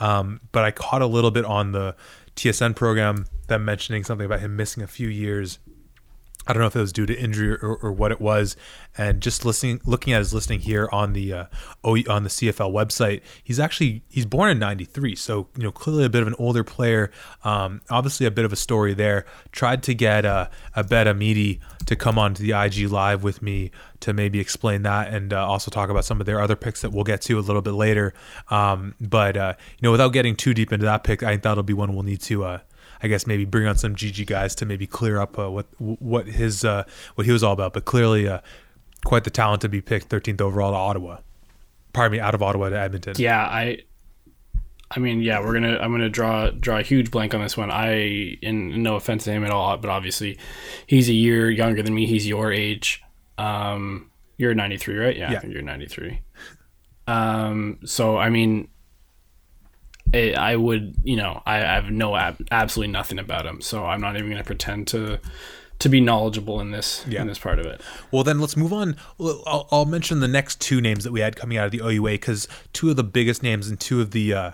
Um, 0.00 0.40
but 0.50 0.64
I 0.64 0.70
caught 0.70 1.02
a 1.02 1.06
little 1.06 1.30
bit 1.30 1.44
on 1.44 1.72
the 1.72 1.94
TSN 2.34 2.74
program 2.74 3.26
them 3.48 3.64
mentioning 3.64 4.02
something 4.02 4.24
about 4.24 4.40
him 4.40 4.56
missing 4.56 4.82
a 4.82 4.86
few 4.86 5.08
years. 5.08 5.58
I 6.46 6.52
don't 6.52 6.60
know 6.60 6.66
if 6.66 6.76
it 6.76 6.80
was 6.80 6.92
due 6.92 7.06
to 7.06 7.18
injury 7.18 7.52
or, 7.62 7.76
or 7.76 7.92
what 7.92 8.12
it 8.12 8.20
was. 8.20 8.56
And 8.96 9.20
just 9.20 9.44
listening, 9.44 9.80
looking 9.84 10.12
at 10.14 10.18
his 10.18 10.34
listing 10.34 10.60
here 10.60 10.88
on 10.90 11.12
the 11.12 11.32
uh, 11.32 11.44
on 11.84 12.22
the 12.24 12.28
CFL 12.28 12.72
website, 12.72 13.20
he's 13.44 13.60
actually 13.60 14.02
he's 14.08 14.26
born 14.26 14.50
in 14.50 14.58
'93, 14.58 15.14
so 15.14 15.48
you 15.56 15.62
know 15.62 15.70
clearly 15.70 16.04
a 16.04 16.08
bit 16.08 16.22
of 16.22 16.28
an 16.28 16.34
older 16.38 16.64
player. 16.64 17.10
Um, 17.44 17.82
obviously, 17.88 18.26
a 18.26 18.30
bit 18.30 18.44
of 18.44 18.52
a 18.52 18.56
story 18.56 18.94
there. 18.94 19.26
Tried 19.52 19.82
to 19.84 19.94
get 19.94 20.24
uh, 20.24 20.48
Abed 20.76 21.06
Amidi 21.06 21.60
to 21.86 21.94
come 21.94 22.18
on 22.18 22.34
to 22.34 22.42
the 22.42 22.52
IG 22.52 22.90
live 22.90 23.22
with 23.22 23.42
me 23.42 23.70
to 24.00 24.12
maybe 24.12 24.40
explain 24.40 24.82
that 24.82 25.12
and 25.12 25.32
uh, 25.32 25.46
also 25.46 25.70
talk 25.70 25.90
about 25.90 26.04
some 26.04 26.20
of 26.20 26.26
their 26.26 26.40
other 26.40 26.56
picks 26.56 26.80
that 26.80 26.90
we'll 26.90 27.04
get 27.04 27.20
to 27.22 27.38
a 27.38 27.40
little 27.40 27.62
bit 27.62 27.72
later. 27.72 28.14
Um, 28.48 28.94
but 29.00 29.36
uh, 29.36 29.54
you 29.78 29.86
know, 29.86 29.92
without 29.92 30.12
getting 30.12 30.34
too 30.36 30.54
deep 30.54 30.72
into 30.72 30.86
that 30.86 31.04
pick, 31.04 31.22
I 31.22 31.30
think 31.30 31.42
that'll 31.42 31.62
be 31.62 31.74
one 31.74 31.94
we'll 31.94 32.02
need 32.02 32.20
to. 32.22 32.44
Uh, 32.44 32.58
I 33.02 33.08
guess 33.08 33.26
maybe 33.26 33.44
bring 33.44 33.66
on 33.66 33.76
some 33.76 33.94
GG 33.94 34.26
guys 34.26 34.54
to 34.56 34.66
maybe 34.66 34.86
clear 34.86 35.18
up 35.18 35.38
uh, 35.38 35.50
what 35.50 35.66
what 35.78 36.26
his 36.26 36.64
uh, 36.64 36.84
what 37.14 37.26
he 37.26 37.32
was 37.32 37.42
all 37.42 37.52
about. 37.52 37.72
But 37.72 37.84
clearly, 37.84 38.28
uh, 38.28 38.40
quite 39.04 39.24
the 39.24 39.30
talent 39.30 39.62
to 39.62 39.68
be 39.68 39.80
picked 39.80 40.08
13th 40.08 40.40
overall 40.40 40.72
to 40.72 40.76
Ottawa. 40.76 41.18
Pardon 41.92 42.18
me, 42.18 42.20
out 42.20 42.34
of 42.34 42.42
Ottawa 42.42 42.68
to 42.68 42.78
Edmonton. 42.78 43.14
Yeah, 43.18 43.42
I 43.42 43.82
I 44.92 44.98
mean, 44.98 45.22
yeah, 45.22 45.40
we're 45.40 45.52
gonna. 45.52 45.78
I'm 45.78 45.92
gonna 45.92 46.08
draw 46.08 46.50
draw 46.50 46.78
a 46.78 46.82
huge 46.82 47.10
blank 47.12 47.32
on 47.32 47.40
this 47.40 47.56
one. 47.56 47.70
I, 47.70 48.38
and 48.42 48.82
no 48.82 48.96
offense 48.96 49.24
to 49.24 49.32
him 49.32 49.44
at 49.44 49.50
all, 49.50 49.76
but 49.76 49.88
obviously, 49.88 50.36
he's 50.86 51.08
a 51.08 51.12
year 51.12 51.48
younger 51.48 51.82
than 51.82 51.94
me. 51.94 52.06
He's 52.06 52.26
your 52.26 52.52
age. 52.52 53.02
Um, 53.38 54.10
you're 54.36 54.54
93, 54.54 54.96
right? 54.96 55.16
Yeah, 55.16 55.30
Yeah. 55.30 55.38
I 55.38 55.40
think 55.40 55.52
you're 55.52 55.62
93. 55.62 56.20
Um, 57.06 57.78
so 57.84 58.18
I 58.18 58.30
mean, 58.30 58.68
I, 60.14 60.32
I 60.32 60.56
would, 60.56 60.94
you 61.04 61.16
know, 61.16 61.42
I, 61.46 61.56
I 61.58 61.74
have 61.74 61.90
no 61.90 62.16
ab- 62.16 62.46
absolutely 62.50 62.92
nothing 62.92 63.18
about 63.18 63.46
him, 63.46 63.60
so 63.60 63.84
I'm 63.86 64.00
not 64.00 64.16
even 64.16 64.30
gonna 64.30 64.44
pretend 64.44 64.86
to 64.88 65.20
to 65.80 65.88
be 65.88 65.98
knowledgeable 66.00 66.60
in 66.60 66.72
this 66.72 67.04
Yeah. 67.08 67.22
in 67.22 67.26
this 67.26 67.38
part 67.38 67.58
of 67.58 67.64
it. 67.66 67.80
Well, 68.10 68.22
then 68.22 68.38
let's 68.38 68.54
move 68.56 68.72
on. 68.72 68.96
I'll, 69.18 69.66
I'll 69.72 69.86
mention 69.86 70.20
the 70.20 70.28
next 70.28 70.60
two 70.60 70.80
names 70.80 71.04
that 71.04 71.12
we 71.12 71.20
had 71.20 71.36
coming 71.36 71.56
out 71.56 71.64
of 71.66 71.70
the 71.72 71.80
OUA 71.80 72.10
because 72.12 72.46
two 72.74 72.90
of 72.90 72.96
the 72.96 73.04
biggest 73.04 73.42
names 73.42 73.66
and 73.68 73.80
two 73.80 74.00
of 74.02 74.10
the, 74.10 74.34
uh, 74.34 74.50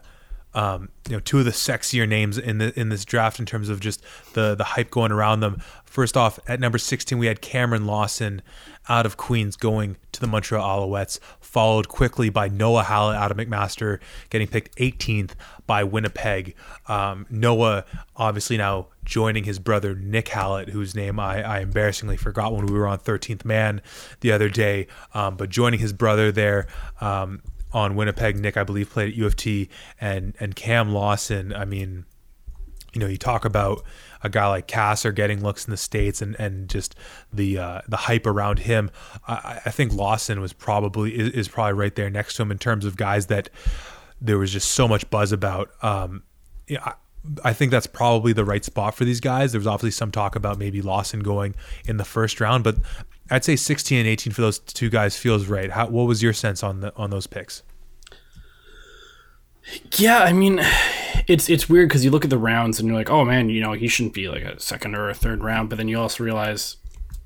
um, 0.54 0.88
you 1.08 1.14
know, 1.16 1.20
two 1.20 1.40
of 1.40 1.44
the 1.44 1.50
sexier 1.50 2.08
names 2.08 2.38
in 2.38 2.58
the 2.58 2.78
in 2.78 2.90
this 2.90 3.04
draft 3.04 3.40
in 3.40 3.44
terms 3.46 3.68
of 3.68 3.80
just 3.80 4.02
the 4.34 4.54
the 4.54 4.62
hype 4.64 4.90
going 4.90 5.10
around 5.10 5.40
them. 5.40 5.60
First 5.84 6.16
off, 6.16 6.38
at 6.46 6.60
number 6.60 6.78
16, 6.78 7.18
we 7.18 7.26
had 7.26 7.40
Cameron 7.40 7.86
Lawson 7.86 8.40
out 8.88 9.06
of 9.06 9.16
Queens 9.16 9.56
going 9.56 9.96
to 10.12 10.20
the 10.20 10.26
Montreal 10.26 10.88
Alouettes, 10.88 11.18
followed 11.40 11.88
quickly 11.88 12.30
by 12.30 12.48
Noah 12.48 12.84
Hallett 12.84 13.16
out 13.16 13.30
of 13.30 13.36
McMaster, 13.36 13.98
getting 14.30 14.46
picked 14.46 14.76
18th 14.76 15.32
by 15.66 15.84
Winnipeg. 15.84 16.54
Um, 16.86 17.26
Noah 17.30 17.84
obviously 18.16 18.56
now 18.56 18.88
joining 19.04 19.44
his 19.44 19.58
brother 19.58 19.94
Nick 19.94 20.28
Hallett, 20.28 20.70
whose 20.70 20.94
name 20.94 21.18
I, 21.18 21.42
I 21.42 21.60
embarrassingly 21.60 22.16
forgot 22.16 22.52
when 22.52 22.66
we 22.66 22.78
were 22.78 22.86
on 22.86 22.98
13th 22.98 23.44
Man 23.44 23.80
the 24.20 24.32
other 24.32 24.48
day, 24.48 24.86
um, 25.14 25.36
but 25.36 25.50
joining 25.50 25.80
his 25.80 25.92
brother 25.92 26.32
there. 26.32 26.66
Um, 27.00 27.42
on 27.72 27.94
Winnipeg, 27.94 28.36
Nick, 28.38 28.56
I 28.56 28.64
believe, 28.64 28.88
played 28.88 29.08
at 29.08 29.14
U 29.16 29.26
of 29.26 29.36
T, 29.36 29.68
and 30.00 30.34
and 30.40 30.56
Cam 30.56 30.92
Lawson. 30.92 31.52
I 31.52 31.66
mean, 31.66 32.06
you 32.94 33.00
know, 33.00 33.06
you 33.06 33.18
talk 33.18 33.44
about 33.44 33.84
a 34.22 34.28
guy 34.28 34.46
like 34.48 34.66
Cassar 34.66 35.12
getting 35.12 35.42
looks 35.42 35.64
in 35.64 35.70
the 35.70 35.76
states, 35.76 36.22
and 36.22 36.34
and 36.38 36.68
just 36.68 36.94
the 37.32 37.58
uh, 37.58 37.80
the 37.88 37.96
hype 37.96 38.26
around 38.26 38.60
him. 38.60 38.90
I, 39.26 39.60
I 39.66 39.70
think 39.70 39.92
Lawson 39.92 40.40
was 40.40 40.52
probably 40.52 41.16
is, 41.16 41.30
is 41.30 41.48
probably 41.48 41.74
right 41.74 41.94
there 41.94 42.10
next 42.10 42.36
to 42.36 42.42
him 42.42 42.50
in 42.50 42.58
terms 42.58 42.84
of 42.84 42.96
guys 42.96 43.26
that 43.26 43.48
there 44.20 44.38
was 44.38 44.52
just 44.52 44.70
so 44.70 44.88
much 44.88 45.08
buzz 45.10 45.32
about. 45.32 45.70
Um, 45.82 46.22
I, 46.70 46.94
I 47.44 47.52
think 47.52 47.70
that's 47.70 47.86
probably 47.86 48.32
the 48.32 48.44
right 48.44 48.64
spot 48.64 48.94
for 48.94 49.04
these 49.04 49.20
guys. 49.20 49.52
There 49.52 49.58
was 49.58 49.66
obviously 49.66 49.90
some 49.90 50.12
talk 50.12 50.36
about 50.36 50.58
maybe 50.58 50.80
Lawson 50.80 51.20
going 51.20 51.54
in 51.86 51.96
the 51.96 52.04
first 52.04 52.40
round, 52.40 52.64
but 52.64 52.76
I'd 53.30 53.44
say 53.44 53.56
16 53.56 53.98
and 53.98 54.08
18 54.08 54.32
for 54.32 54.42
those 54.42 54.58
two 54.58 54.88
guys 54.88 55.18
feels 55.18 55.46
right. 55.46 55.70
How, 55.70 55.88
what 55.88 56.06
was 56.06 56.22
your 56.22 56.32
sense 56.32 56.62
on 56.62 56.80
the 56.80 56.94
on 56.96 57.10
those 57.10 57.26
picks? 57.26 57.62
Yeah, 59.96 60.18
I 60.18 60.32
mean, 60.32 60.60
it's 61.26 61.48
it's 61.50 61.68
weird 61.68 61.88
because 61.88 62.04
you 62.04 62.10
look 62.10 62.24
at 62.24 62.30
the 62.30 62.38
rounds 62.38 62.78
and 62.78 62.88
you're 62.88 62.96
like, 62.96 63.10
oh 63.10 63.24
man, 63.24 63.48
you 63.48 63.60
know, 63.60 63.72
he 63.72 63.88
shouldn't 63.88 64.14
be 64.14 64.28
like 64.28 64.42
a 64.42 64.58
second 64.60 64.94
or 64.94 65.08
a 65.08 65.14
third 65.14 65.42
round, 65.42 65.68
but 65.68 65.76
then 65.76 65.88
you 65.88 65.98
also 65.98 66.22
realize 66.24 66.76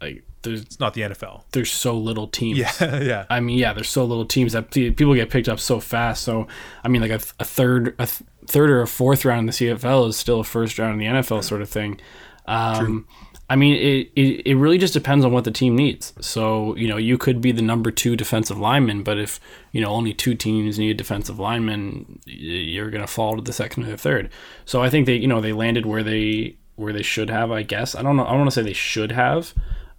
like 0.00 0.24
there's 0.42 0.62
It's 0.62 0.80
not 0.80 0.94
the 0.94 1.02
NFL. 1.02 1.42
there's 1.52 1.70
so 1.70 1.96
little 1.98 2.26
teams. 2.26 2.58
Yeah, 2.58 2.72
yeah. 3.02 3.26
I 3.28 3.40
mean, 3.40 3.58
yeah, 3.58 3.74
there's 3.74 3.90
so 3.90 4.04
little 4.06 4.24
teams 4.24 4.52
that 4.54 4.70
people 4.70 5.14
get 5.14 5.28
picked 5.28 5.48
up 5.48 5.60
so 5.60 5.80
fast. 5.80 6.22
So, 6.22 6.48
I 6.82 6.88
mean, 6.88 7.02
like 7.02 7.10
a, 7.10 7.20
a 7.38 7.44
third, 7.44 7.88
a 7.98 8.06
th- 8.06 8.22
third 8.46 8.70
or 8.70 8.80
a 8.80 8.86
fourth 8.86 9.26
round 9.26 9.40
in 9.40 9.46
the 9.46 9.52
CFL 9.52 10.08
is 10.08 10.16
still 10.16 10.40
a 10.40 10.44
first 10.44 10.78
round 10.78 10.94
in 10.94 10.98
the 11.14 11.20
NFL 11.20 11.44
sort 11.44 11.60
of 11.60 11.68
thing. 11.68 12.00
Um, 12.46 13.06
I 13.50 13.56
mean, 13.56 13.74
it, 13.74 14.12
it, 14.14 14.46
it 14.46 14.54
really 14.54 14.78
just 14.78 14.94
depends 14.94 15.24
on 15.24 15.32
what 15.32 15.42
the 15.42 15.50
team 15.50 15.74
needs. 15.74 16.12
So, 16.20 16.76
you 16.76 16.86
know, 16.86 16.96
you 16.96 17.18
could 17.18 17.40
be 17.40 17.50
the 17.50 17.62
number 17.62 17.90
two 17.90 18.14
defensive 18.14 18.56
lineman, 18.56 19.02
but 19.02 19.18
if, 19.18 19.40
you 19.72 19.80
know, 19.80 19.88
only 19.88 20.14
two 20.14 20.36
teams 20.36 20.78
need 20.78 20.90
a 20.90 20.94
defensive 20.94 21.40
lineman, 21.40 22.20
you're 22.26 22.90
going 22.90 23.00
to 23.00 23.08
fall 23.08 23.34
to 23.34 23.42
the 23.42 23.52
second 23.52 23.82
or 23.82 23.90
the 23.90 23.96
third. 23.98 24.30
So 24.66 24.82
I 24.82 24.88
think 24.88 25.06
they, 25.06 25.16
you 25.16 25.26
know, 25.26 25.40
they 25.40 25.52
landed 25.52 25.84
where 25.84 26.04
they, 26.04 26.58
where 26.76 26.92
they 26.92 27.02
should 27.02 27.28
have, 27.28 27.50
I 27.50 27.64
guess. 27.64 27.96
I 27.96 28.02
don't 28.02 28.16
know. 28.16 28.24
I 28.24 28.30
don't 28.30 28.38
want 28.38 28.52
to 28.52 28.54
say 28.54 28.62
they 28.62 28.72
should 28.72 29.10
have. 29.10 29.52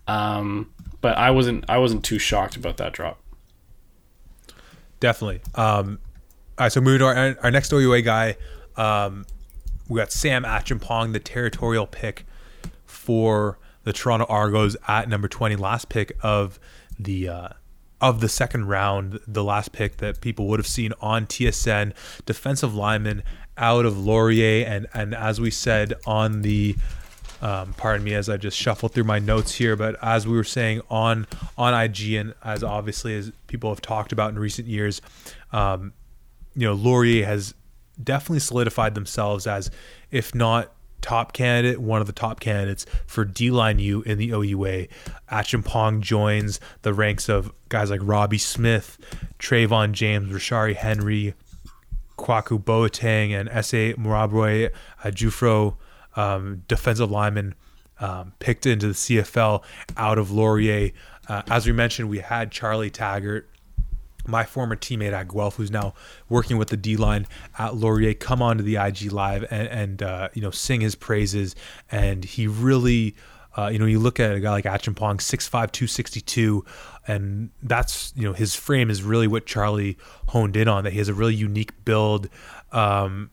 Um, 0.08 0.72
but 1.02 1.18
I 1.18 1.32
wasn't, 1.32 1.66
I 1.68 1.78
wasn't 1.78 2.06
too 2.06 2.20
shocked 2.20 2.56
about 2.56 2.78
that 2.78 2.94
drop. 2.94 3.22
Definitely. 5.02 5.42
Um, 5.56 6.00
all 6.58 6.66
right, 6.66 6.72
so 6.72 6.80
moving 6.80 7.00
to 7.00 7.06
our, 7.06 7.36
our 7.44 7.52
next 7.52 7.74
OUA 7.74 8.02
guy, 8.04 8.38
um, 8.78 9.26
we 9.90 10.00
got 10.00 10.14
Sam 10.14 10.46
Acheampong, 10.46 11.12
the 11.12 11.20
territorial 11.20 11.86
pick 11.86 12.26
for 12.92 13.58
the 13.84 13.94
Toronto 13.94 14.26
Argos 14.30 14.78
at 14.88 15.10
number 15.10 15.28
20, 15.28 15.56
last 15.56 15.90
pick 15.90 16.16
of 16.22 16.60
the 17.00 17.28
uh, 17.30 17.50
of 18.00 18.20
the 18.20 18.30
second 18.30 18.68
round, 18.68 19.20
the 19.28 19.44
last 19.44 19.72
pick 19.72 19.98
that 19.98 20.22
people 20.22 20.48
would 20.48 20.60
have 20.60 20.68
seen 20.68 20.92
on 21.02 21.28
TSN, 21.28 21.94
defensive 22.26 22.74
lineman 22.76 23.24
out 23.58 23.86
of 23.86 23.98
Laurier, 23.98 24.66
and 24.66 24.88
and 24.94 25.14
as 25.16 25.40
we 25.40 25.52
said 25.52 25.94
on 26.06 26.42
the 26.42 26.76
um, 27.42 27.74
pardon 27.74 28.04
me 28.04 28.14
as 28.14 28.30
I 28.30 28.38
just 28.38 28.58
shuffled 28.58 28.94
through 28.94 29.06
my 29.06 29.18
notes 29.18 29.56
here, 29.56 29.76
but 29.76 29.96
as 30.04 30.28
we 30.28 30.36
were 30.36 30.44
saying 30.44 30.82
on 30.90 31.28
on 31.58 31.74
IG 31.74 32.14
and 32.14 32.34
as 32.44 32.64
obviously 32.64 33.16
as 33.16 33.32
people 33.48 33.70
have 33.70 33.82
talked 33.82 34.12
about 34.12 34.32
in 34.32 34.40
recent 34.40 34.68
years, 34.68 35.02
um, 35.52 35.94
you 36.56 36.68
know 36.68 36.74
Laurier 36.74 37.26
has 37.26 37.54
definitely 38.02 38.40
solidified 38.40 38.96
themselves 38.96 39.48
as, 39.48 39.70
if 40.12 40.34
not 40.34 40.74
top 41.02 41.34
candidate, 41.34 41.80
one 41.80 42.02
of 42.02 42.08
the 42.08 42.14
top 42.14 42.40
candidates 42.40 42.86
for 43.06 43.26
D 43.26 43.52
line 43.52 43.80
U 43.80 44.02
in 44.04 44.18
the 44.18 44.32
OUA. 44.32 44.88
Acheampong 45.32 46.02
joins 46.02 46.60
the 46.82 46.94
ranks 46.94 47.30
of 47.30 47.52
guys 47.70 47.90
like 47.90 48.02
Robbie 48.04 48.38
Smith, 48.38 48.98
Trayvon 49.40 49.92
James, 49.92 50.32
Rashari 50.32 50.76
Henry, 50.76 51.34
Kwaku 52.18 52.64
Boateng 52.64 53.32
and 53.32 53.50
S.A. 53.50 53.94
Murabroy 53.96 54.72
uh, 55.04 55.08
Jufro, 55.08 55.78
um, 56.16 56.64
defensive 56.68 57.10
lineman, 57.10 57.56
um, 58.00 58.34
picked 58.40 58.66
into 58.66 58.88
the 58.88 58.94
CFL 58.94 59.64
out 59.98 60.18
of 60.18 60.32
Laurier. 60.32 60.92
Uh, 61.28 61.42
as 61.50 61.66
we 61.66 61.72
mentioned, 61.72 62.10
we 62.10 62.20
had 62.20 62.52
Charlie 62.52 62.90
Taggart, 62.90 63.50
my 64.28 64.44
former 64.44 64.76
teammate 64.76 65.14
at 65.14 65.28
Guelph, 65.28 65.56
who's 65.56 65.72
now 65.72 65.94
working 66.30 66.58
with 66.58 66.70
the 66.70 66.78
D 66.78 66.98
line 66.98 67.28
at 67.58 67.76
Laurier, 67.76 68.14
come 68.14 68.42
onto 68.42 68.64
the 68.64 68.76
IG 68.76 69.12
Live 69.12 69.46
and, 69.52 69.68
and 69.68 70.04
uh, 70.04 70.30
you 70.34 70.42
know 70.42 70.52
sing 70.52 70.82
his 70.82 70.96
praises. 70.96 71.56
And 71.92 72.24
he 72.24 72.48
really, 72.48 73.16
uh, 73.58 73.68
you 73.68 73.80
know, 73.80 73.86
you 73.86 74.00
look 74.00 74.20
at 74.20 74.34
a 74.36 74.40
guy 74.40 74.52
like 74.52 74.66
Acheampong, 74.66 75.18
6'5", 75.18 75.50
262, 75.50 76.66
and 77.08 77.50
that's 77.64 78.14
you 78.16 78.24
know 78.24 78.34
his 78.34 78.56
frame 78.56 78.90
is 78.90 79.04
really 79.04 79.28
what 79.28 79.46
Charlie 79.46 79.98
honed 80.30 80.56
in 80.56 80.68
on. 80.68 80.84
That 80.84 80.94
he 80.94 81.00
has 81.00 81.10
a 81.10 81.14
really 81.14 81.36
unique 81.36 81.84
build. 81.86 82.30
Um, 82.72 83.32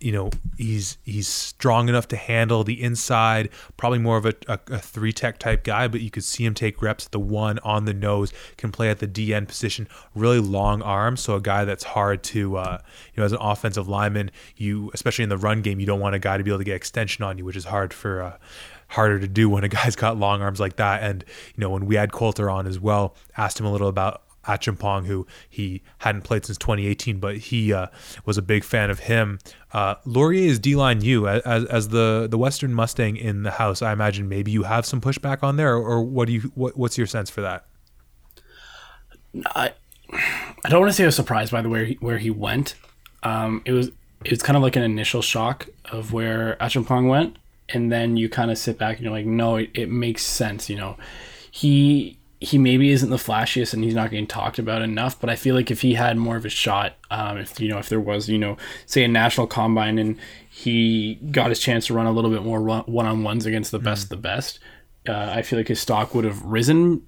you 0.00 0.12
know 0.12 0.30
he's 0.56 0.98
he's 1.04 1.28
strong 1.28 1.88
enough 1.88 2.08
to 2.08 2.16
handle 2.16 2.64
the 2.64 2.82
inside 2.82 3.48
probably 3.76 3.98
more 3.98 4.16
of 4.16 4.26
a, 4.26 4.34
a, 4.48 4.58
a 4.68 4.78
three 4.78 5.12
tech 5.12 5.38
type 5.38 5.64
guy 5.64 5.88
but 5.88 6.00
you 6.00 6.10
could 6.10 6.24
see 6.24 6.44
him 6.44 6.54
take 6.54 6.80
reps. 6.82 7.06
At 7.06 7.12
the 7.12 7.20
one 7.20 7.58
on 7.60 7.84
the 7.84 7.94
nose 7.94 8.32
can 8.56 8.72
play 8.72 8.90
at 8.90 8.98
the 8.98 9.08
dn 9.08 9.46
position. 9.46 9.88
Really 10.14 10.40
long 10.40 10.82
arms 10.82 11.20
so 11.20 11.36
a 11.36 11.40
guy 11.40 11.64
that's 11.64 11.84
hard 11.84 12.22
to 12.24 12.56
uh, 12.56 12.78
you 13.14 13.20
know 13.20 13.24
as 13.24 13.32
an 13.32 13.38
offensive 13.40 13.88
lineman 13.88 14.30
you 14.56 14.90
especially 14.94 15.22
in 15.22 15.28
the 15.28 15.38
run 15.38 15.62
game 15.62 15.80
you 15.80 15.86
don't 15.86 16.00
want 16.00 16.14
a 16.14 16.18
guy 16.18 16.36
to 16.36 16.44
be 16.44 16.50
able 16.50 16.58
to 16.58 16.64
get 16.64 16.76
extension 16.76 17.24
on 17.24 17.38
you 17.38 17.44
which 17.44 17.56
is 17.56 17.64
hard 17.64 17.92
for 17.92 18.22
uh, 18.22 18.36
harder 18.88 19.18
to 19.18 19.28
do 19.28 19.48
when 19.48 19.64
a 19.64 19.68
guy's 19.68 19.96
got 19.96 20.16
long 20.16 20.42
arms 20.42 20.60
like 20.60 20.76
that. 20.76 21.02
And 21.02 21.24
you 21.54 21.60
know 21.60 21.70
when 21.70 21.86
we 21.86 21.96
had 21.96 22.12
coulter 22.12 22.50
on 22.50 22.66
as 22.66 22.78
well 22.78 23.14
asked 23.36 23.60
him 23.60 23.66
a 23.66 23.72
little 23.72 23.88
about 23.88 24.22
Acheampong, 24.46 25.06
who 25.06 25.26
he 25.48 25.82
hadn't 25.98 26.22
played 26.22 26.44
since 26.44 26.58
2018, 26.58 27.18
but 27.18 27.36
he 27.36 27.72
uh, 27.72 27.86
was 28.24 28.38
a 28.38 28.42
big 28.42 28.64
fan 28.64 28.90
of 28.90 29.00
him. 29.00 29.38
Uh, 29.72 29.96
Laurier 30.04 30.46
is 30.48 30.58
D-line 30.58 31.00
U 31.02 31.26
as, 31.28 31.64
as 31.64 31.88
the 31.88 32.28
the 32.30 32.38
Western 32.38 32.72
Mustang 32.72 33.16
in 33.16 33.42
the 33.42 33.52
house. 33.52 33.82
I 33.82 33.92
imagine 33.92 34.28
maybe 34.28 34.50
you 34.50 34.62
have 34.64 34.86
some 34.86 35.00
pushback 35.00 35.42
on 35.42 35.56
there, 35.56 35.74
or, 35.74 36.02
what 36.02 36.26
do 36.26 36.32
you 36.32 36.52
what, 36.54 36.76
what's 36.76 36.96
your 36.96 37.06
sense 37.06 37.30
for 37.30 37.40
that? 37.40 37.66
I 39.46 39.72
I 40.64 40.68
don't 40.68 40.80
want 40.80 40.90
to 40.90 40.96
say 40.96 41.04
I 41.04 41.06
was 41.06 41.16
surprised 41.16 41.50
by 41.50 41.62
the 41.62 41.68
where 41.68 41.84
he, 41.86 41.94
where 41.94 42.18
he 42.18 42.30
went. 42.30 42.74
Um, 43.22 43.62
it 43.64 43.72
was 43.72 43.88
it 44.24 44.30
was 44.30 44.42
kind 44.42 44.56
of 44.56 44.62
like 44.62 44.76
an 44.76 44.82
initial 44.82 45.22
shock 45.22 45.68
of 45.90 46.12
where 46.12 46.56
Acheampong 46.60 47.08
went, 47.08 47.36
and 47.68 47.90
then 47.90 48.16
you 48.16 48.28
kind 48.28 48.50
of 48.50 48.58
sit 48.58 48.78
back 48.78 48.96
and 48.96 49.04
you're 49.04 49.12
like, 49.12 49.26
no, 49.26 49.56
it, 49.56 49.70
it 49.74 49.90
makes 49.90 50.24
sense. 50.24 50.70
You 50.70 50.76
know, 50.76 50.96
he 51.50 52.18
he 52.44 52.58
maybe 52.58 52.90
isn't 52.90 53.10
the 53.10 53.16
flashiest 53.16 53.74
and 53.74 53.82
he's 53.82 53.94
not 53.94 54.10
getting 54.10 54.26
talked 54.26 54.58
about 54.58 54.82
enough, 54.82 55.20
but 55.20 55.30
I 55.30 55.36
feel 55.36 55.54
like 55.54 55.70
if 55.70 55.80
he 55.82 55.94
had 55.94 56.16
more 56.16 56.36
of 56.36 56.44
a 56.44 56.48
shot, 56.48 56.94
um, 57.10 57.38
if 57.38 57.58
you 57.60 57.68
know 57.68 57.78
if 57.78 57.88
there 57.88 58.00
was 58.00 58.28
you 58.28 58.38
know 58.38 58.56
say 58.86 59.04
a 59.04 59.08
national 59.08 59.46
combine 59.46 59.98
and 59.98 60.18
he 60.48 61.16
got 61.30 61.48
his 61.50 61.60
chance 61.60 61.86
to 61.86 61.94
run 61.94 62.06
a 62.06 62.12
little 62.12 62.30
bit 62.30 62.42
more 62.42 62.60
one 62.60 63.06
on 63.06 63.22
ones 63.22 63.46
against 63.46 63.70
the 63.70 63.78
best 63.78 64.04
of 64.04 64.08
the 64.10 64.16
best, 64.16 64.60
uh, 65.08 65.32
I 65.34 65.42
feel 65.42 65.58
like 65.58 65.68
his 65.68 65.80
stock 65.80 66.14
would 66.14 66.24
have 66.24 66.42
risen 66.42 67.02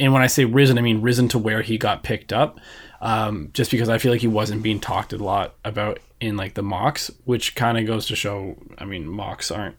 and 0.00 0.12
when 0.12 0.22
I 0.22 0.26
say 0.26 0.44
risen, 0.44 0.78
I 0.78 0.82
mean 0.82 1.02
risen 1.02 1.28
to 1.28 1.38
where 1.38 1.62
he 1.62 1.78
got 1.78 2.02
picked 2.02 2.32
up. 2.32 2.60
Um, 3.00 3.50
just 3.52 3.70
because 3.70 3.88
I 3.88 3.98
feel 3.98 4.12
like 4.12 4.22
he 4.22 4.28
wasn't 4.28 4.62
being 4.62 4.80
talked 4.80 5.12
a 5.12 5.18
lot 5.18 5.56
about 5.64 6.00
in 6.20 6.36
like 6.36 6.54
the 6.54 6.62
mocks, 6.62 7.10
which 7.24 7.54
kind 7.54 7.78
of 7.78 7.86
goes 7.86 8.06
to 8.06 8.16
show. 8.16 8.56
I 8.78 8.86
mean, 8.86 9.06
mocks 9.06 9.50
aren't 9.50 9.76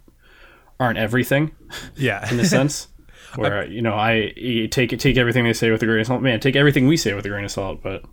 aren't 0.79 0.97
everything 0.97 1.55
Yeah, 1.95 2.29
in 2.31 2.39
a 2.39 2.45
sense. 2.45 2.87
Where 3.41 3.65
you 3.67 3.81
know 3.81 3.93
I 3.93 4.33
you 4.35 4.67
take 4.67 4.97
take 4.97 5.17
everything 5.17 5.43
they 5.43 5.53
say 5.53 5.71
with 5.71 5.81
a 5.83 5.85
grain 5.85 6.01
of 6.01 6.07
salt. 6.07 6.21
Man, 6.21 6.39
take 6.39 6.55
everything 6.55 6.87
we 6.87 6.97
say 6.97 7.13
with 7.13 7.25
a 7.25 7.29
grain 7.29 7.45
of 7.45 7.51
salt. 7.51 7.81
But 7.83 8.03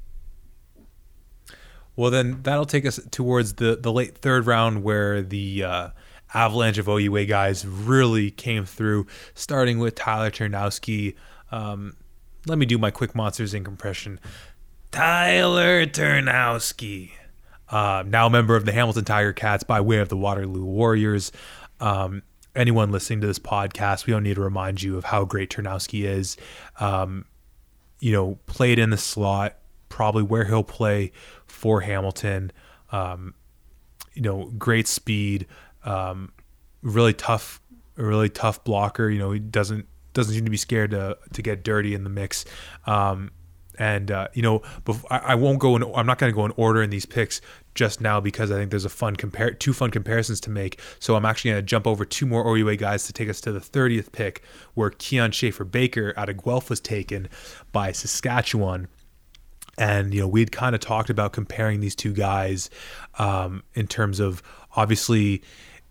Well, 1.97 2.11
then 2.11 2.43
that'll 2.43 2.67
take 2.67 2.87
us 2.87 3.01
towards 3.11 3.55
the 3.55 3.77
the 3.77 3.93
late 3.93 4.19
third 4.19 4.47
round 4.47 4.83
where 4.83 5.23
the 5.23 5.65
uh, 5.65 5.89
avalanche 6.35 6.79
of 6.79 6.89
OUA 6.89 7.27
guys 7.27 7.67
really 7.67 8.31
came 8.31 8.65
through, 8.65 9.07
starting 9.35 9.79
with 9.79 9.95
Tyler 9.95 10.31
Ternowski. 10.31 11.15
Um, 11.51 11.97
let 12.47 12.59
me 12.59 12.67
do 12.67 12.79
my 12.79 12.91
quick 12.91 13.15
monsters 13.15 13.55
in 13.55 13.65
compression. 13.65 14.19
Tyler 14.91 15.87
Ternowski, 15.87 17.13
uh, 17.69 18.05
now 18.07 18.27
a 18.27 18.31
member 18.31 18.57
of 18.57 18.65
the 18.65 18.73
Hamilton 18.73 19.05
Tiger 19.05 19.33
Cats 19.33 19.65
by 19.65 19.81
way 19.81 19.99
of 19.99 20.09
the 20.09 20.17
Waterloo 20.17 20.65
Warriors. 20.65 21.33
Um, 21.81 22.23
anyone 22.55 22.91
listening 22.91 23.21
to 23.21 23.27
this 23.27 23.39
podcast, 23.39 24.07
we 24.07 24.13
don't 24.13 24.23
need 24.23 24.35
to 24.35 24.43
remind 24.43 24.83
you 24.83 24.97
of 24.97 25.05
how 25.05 25.25
great 25.25 25.51
Ternowski 25.51 26.05
is. 26.05 26.37
Um, 26.81 27.25
you 28.01 28.13
know, 28.13 28.39
played 28.47 28.79
in 28.79 28.91
the 28.91 28.97
slot, 28.97 29.59
probably 29.89 30.23
where 30.23 30.45
he'll 30.45 30.65
play 30.65 31.13
for 31.47 31.81
Hamilton. 31.81 32.53
Um, 32.91 33.35
you 34.15 34.23
know, 34.23 34.53
great 34.59 34.87
speed, 34.87 35.47
um, 35.85 36.33
really 36.83 37.15
tough, 37.15 37.61
really 37.97 38.29
tough 38.29 38.63
blocker. 38.65 39.09
You 39.09 39.19
know, 39.19 39.33
he 39.33 39.39
doesn't 39.39 39.87
doesn't 40.13 40.35
seem 40.35 40.45
to 40.45 40.51
be 40.51 40.57
scared 40.57 40.91
to 40.91 41.17
to 41.33 41.43
get 41.43 41.65
dirty 41.65 41.95
in 41.95 42.05
the 42.05 42.11
mix. 42.11 42.45
Um, 42.87 43.31
and 43.79 44.11
uh, 44.11 44.29
you 44.35 44.43
know, 44.43 44.61
bef- 44.85 45.05
I, 45.11 45.19
I 45.19 45.35
won't 45.35 45.59
go 45.59 45.77
in. 45.77 45.83
I'm 45.95 46.07
not 46.07 46.19
going 46.19 46.31
to 46.31 46.37
go 46.37 46.45
in 46.45 46.53
order 46.57 46.83
in 46.83 46.91
these 46.91 47.07
picks 47.07 47.41
just 47.75 48.01
now 48.01 48.21
because 48.21 48.51
I 48.51 48.57
think 48.57 48.71
there's 48.71 48.85
a 48.85 48.91
fun 48.91 49.17
compare 49.17 49.51
two 49.53 49.73
fun 49.73 49.91
comparisons 49.91 50.41
to 50.43 50.51
make. 50.51 50.81
So 50.99 51.17
I'm 51.17 51.25
actually 51.25 51.53
going 51.53 51.63
to 51.63 51.67
jump 51.67 51.87
over 51.87 52.05
two 52.05 52.27
more 52.27 52.45
OUA 52.47 52.77
guys 52.77 53.07
to 53.07 53.13
take 53.13 53.29
us 53.29 53.41
to 53.43 53.53
the 53.53 53.61
30th 53.61 54.13
pick, 54.13 54.43
where 54.75 54.91
Kian 54.91 55.33
Schaffer 55.33 55.65
Baker 55.65 56.13
out 56.17 56.29
of 56.29 56.43
Guelph 56.43 56.71
was 56.71 56.81
taken 56.81 57.29
by 57.73 57.93
Saskatchewan. 57.93 58.89
And 59.79 60.13
you 60.13 60.21
know, 60.21 60.29
we'd 60.29 60.53
kind 60.53 60.75
of 60.75 60.81
talked 60.81 61.09
about 61.09 61.33
comparing 61.33 61.81
these 61.81 61.95
two 61.95 62.13
guys 62.13 62.69
um, 63.19 63.63
in 63.75 63.87
terms 63.87 64.21
of 64.21 64.43
obviously 64.77 65.43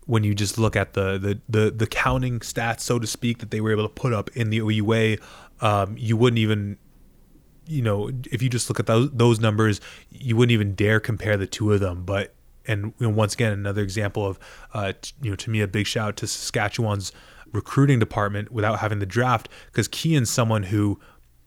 when 0.06 0.24
you 0.24 0.34
just 0.34 0.58
look 0.58 0.76
at 0.76 0.94
the, 0.94 1.18
the 1.18 1.40
the 1.48 1.70
the 1.70 1.86
counting 1.86 2.40
stats, 2.40 2.80
so 2.80 2.98
to 2.98 3.06
speak, 3.06 3.38
that 3.38 3.50
they 3.50 3.60
were 3.60 3.72
able 3.72 3.84
to 3.84 3.94
put 3.94 4.12
up 4.12 4.30
in 4.36 4.50
the 4.50 4.58
OUA, 4.58 5.18
um, 5.60 5.96
you 5.96 6.16
wouldn't 6.16 6.38
even 6.38 6.78
you 7.66 7.82
know, 7.82 8.10
if 8.30 8.42
you 8.42 8.48
just 8.48 8.68
look 8.68 8.80
at 8.80 8.86
those 8.86 9.10
those 9.12 9.40
numbers, 9.40 9.80
you 10.10 10.36
wouldn't 10.36 10.52
even 10.52 10.74
dare 10.74 11.00
compare 11.00 11.36
the 11.36 11.46
two 11.46 11.72
of 11.72 11.80
them. 11.80 12.04
But 12.04 12.34
and 12.66 12.92
you 12.98 13.06
know, 13.06 13.10
once 13.10 13.34
again, 13.34 13.52
another 13.52 13.82
example 13.82 14.26
of, 14.26 14.38
uh, 14.74 14.92
t- 15.00 15.12
you 15.22 15.30
know, 15.30 15.36
to 15.36 15.50
me, 15.50 15.60
a 15.60 15.68
big 15.68 15.86
shout 15.86 16.08
out 16.08 16.16
to 16.18 16.26
Saskatchewan's 16.26 17.12
recruiting 17.52 17.98
department 17.98 18.50
without 18.50 18.78
having 18.78 18.98
the 18.98 19.06
draft 19.06 19.48
because 19.66 19.88
Kian's 19.88 20.30
someone 20.30 20.64
who 20.64 20.98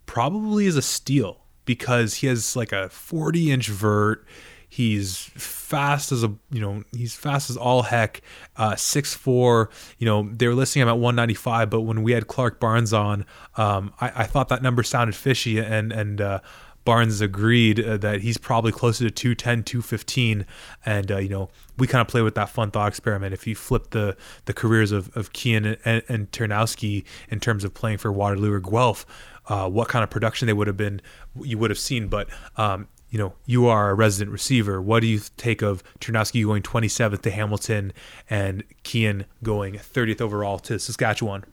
probably 0.05 0.65
is 0.65 0.75
a 0.75 0.81
steal 0.81 1.45
because 1.65 2.15
he 2.15 2.27
has 2.27 2.55
like 2.55 2.71
a 2.71 2.89
40 2.89 3.51
inch 3.51 3.67
vert. 3.69 4.25
He's 4.67 5.17
fast 5.35 6.11
as 6.11 6.23
a 6.23 6.33
you 6.51 6.61
know 6.61 6.83
he's 6.95 7.15
fast 7.15 7.49
as 7.49 7.57
all 7.57 7.83
heck. 7.83 8.21
Uh, 8.55 8.75
six 8.75 9.13
four. 9.13 9.69
You 9.97 10.05
know 10.05 10.29
they 10.31 10.47
were 10.47 10.55
listing 10.55 10.81
him 10.81 10.87
at 10.87 10.97
195, 10.97 11.69
but 11.69 11.81
when 11.81 12.03
we 12.03 12.11
had 12.11 12.27
Clark 12.27 12.59
Barnes 12.59 12.93
on, 12.93 13.25
um, 13.57 13.93
I, 13.99 14.11
I 14.15 14.23
thought 14.25 14.49
that 14.49 14.61
number 14.61 14.83
sounded 14.83 15.15
fishy, 15.15 15.59
and 15.59 15.91
and 15.91 16.21
uh, 16.21 16.39
Barnes 16.85 17.19
agreed 17.19 17.83
uh, 17.83 17.97
that 17.97 18.21
he's 18.21 18.37
probably 18.37 18.71
closer 18.71 19.03
to 19.03 19.11
210, 19.11 19.63
215. 19.63 20.45
And, 20.85 21.11
uh, 21.11 21.17
you 21.17 21.29
know, 21.29 21.49
we 21.77 21.87
kind 21.87 21.99
of 21.99 22.07
play 22.07 22.21
with 22.21 22.35
that 22.35 22.49
fun 22.49 22.69
thought 22.69 22.87
experiment. 22.87 23.33
If 23.33 23.47
you 23.47 23.55
flip 23.55 23.89
the, 23.89 24.15
the 24.45 24.53
careers 24.53 24.91
of, 24.91 25.15
of 25.17 25.33
Kian 25.33 25.77
and, 25.83 26.03
and 26.07 26.31
Ternowski 26.31 27.03
in 27.27 27.39
terms 27.39 27.63
of 27.63 27.73
playing 27.73 27.97
for 27.97 28.11
Waterloo 28.11 28.53
or 28.53 28.59
Guelph, 28.59 29.05
uh, 29.47 29.67
what 29.67 29.87
kind 29.87 30.03
of 30.03 30.11
production 30.11 30.45
they 30.45 30.53
would 30.53 30.67
have 30.67 30.77
been, 30.77 31.01
you 31.41 31.57
would 31.57 31.71
have 31.71 31.79
seen. 31.79 32.07
But, 32.07 32.29
um, 32.55 32.87
you 33.15 33.19
know, 33.19 33.31
you 33.45 33.65
are 33.67 33.91
a 33.91 33.93
resident 33.93 34.29
receiver. 34.29 34.81
What 34.81 34.99
do 34.99 35.07
you 35.07 35.21
take 35.37 35.61
of 35.61 35.81
Ternowski 36.01 36.43
going 36.43 36.61
27th 36.63 37.21
to 37.21 37.31
Hamilton 37.31 37.93
and 38.29 38.61
Kian 38.83 39.23
going 39.41 39.75
30th 39.75 40.19
overall 40.19 40.59
to 40.59 40.77
Saskatchewan? 40.77 41.45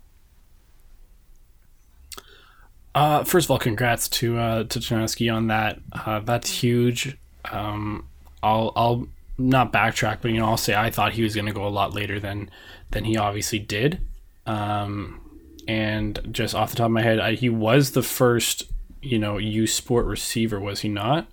Uh, 2.96 3.22
first 3.22 3.46
of 3.46 3.52
all, 3.52 3.60
congrats 3.60 4.08
to 4.08 4.38
uh, 4.38 4.64
to 4.64 4.80
Ternowski 4.80 5.32
on 5.32 5.46
that. 5.46 5.78
Uh, 5.92 6.18
that's 6.18 6.50
huge. 6.50 7.16
Um, 7.52 8.08
I'll 8.42 8.72
I'll 8.74 9.06
not 9.38 9.72
backtrack, 9.72 10.18
but 10.20 10.32
you 10.32 10.40
know 10.40 10.46
I'll 10.46 10.56
say 10.56 10.74
I 10.74 10.90
thought 10.90 11.12
he 11.12 11.22
was 11.22 11.36
going 11.36 11.46
to 11.46 11.52
go 11.52 11.64
a 11.64 11.70
lot 11.70 11.94
later 11.94 12.18
than 12.18 12.50
than 12.90 13.04
he 13.04 13.16
obviously 13.16 13.60
did. 13.60 14.00
Um, 14.46 15.20
and 15.68 16.18
just 16.32 16.56
off 16.56 16.70
the 16.70 16.76
top 16.78 16.86
of 16.86 16.90
my 16.90 17.02
head, 17.02 17.20
I, 17.20 17.34
he 17.34 17.48
was 17.48 17.92
the 17.92 18.02
first 18.02 18.64
you 19.00 19.20
know 19.20 19.38
U 19.38 19.68
Sport 19.68 20.06
receiver, 20.06 20.58
was 20.58 20.80
he 20.80 20.88
not? 20.88 21.28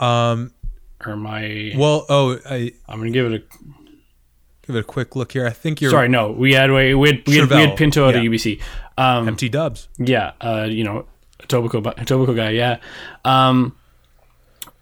Um, 0.00 0.52
or 1.04 1.16
my 1.16 1.72
well, 1.76 2.06
oh, 2.08 2.38
I 2.48 2.72
I'm 2.88 2.98
gonna 2.98 3.10
give 3.10 3.32
it 3.32 3.42
a 3.42 3.56
give 4.66 4.76
it 4.76 4.80
a 4.80 4.84
quick 4.84 5.16
look 5.16 5.32
here. 5.32 5.46
I 5.46 5.50
think 5.50 5.80
you're 5.80 5.90
sorry. 5.90 6.08
No, 6.08 6.30
we 6.30 6.54
had 6.54 6.70
we 6.70 6.86
had 6.86 6.96
we 6.96 7.08
had, 7.08 7.26
we 7.26 7.36
had, 7.36 7.50
we 7.50 7.56
had 7.56 7.76
Pinto 7.76 8.06
out 8.06 8.14
yeah. 8.14 8.20
of 8.20 8.26
UBC. 8.26 8.60
Um, 8.96 9.28
MT 9.28 9.48
Dubs. 9.48 9.88
Yeah, 9.98 10.32
uh, 10.40 10.66
you 10.68 10.84
know, 10.84 11.06
Etobicoke, 11.40 11.96
Etobicoke 11.96 12.36
guy. 12.36 12.50
Yeah. 12.50 12.78
Um, 13.24 13.76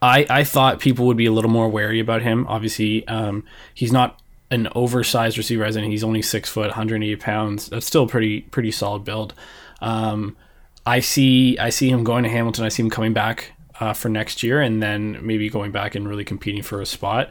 I 0.00 0.26
I 0.28 0.44
thought 0.44 0.80
people 0.80 1.06
would 1.06 1.16
be 1.16 1.26
a 1.26 1.32
little 1.32 1.50
more 1.50 1.68
wary 1.68 2.00
about 2.00 2.22
him. 2.22 2.46
Obviously, 2.48 3.06
um, 3.08 3.44
he's 3.74 3.92
not 3.92 4.20
an 4.50 4.68
oversized 4.74 5.36
receiver, 5.36 5.64
as 5.64 5.76
in 5.76 5.84
he's 5.84 6.04
only 6.04 6.22
six 6.22 6.48
foot, 6.48 6.68
180 6.68 7.16
pounds. 7.16 7.68
That's 7.68 7.86
still 7.86 8.06
pretty 8.06 8.42
pretty 8.42 8.70
solid 8.70 9.04
build. 9.04 9.34
Um, 9.80 10.36
I 10.84 11.00
see 11.00 11.58
I 11.58 11.70
see 11.70 11.90
him 11.90 12.04
going 12.04 12.24
to 12.24 12.30
Hamilton. 12.30 12.64
I 12.64 12.68
see 12.68 12.82
him 12.82 12.90
coming 12.90 13.12
back 13.12 13.52
uh, 13.80 13.92
for 13.92 14.08
next 14.08 14.42
year, 14.42 14.60
and 14.60 14.82
then 14.82 15.18
maybe 15.24 15.48
going 15.48 15.72
back 15.72 15.94
and 15.94 16.08
really 16.08 16.24
competing 16.24 16.62
for 16.62 16.80
a 16.80 16.86
spot. 16.86 17.30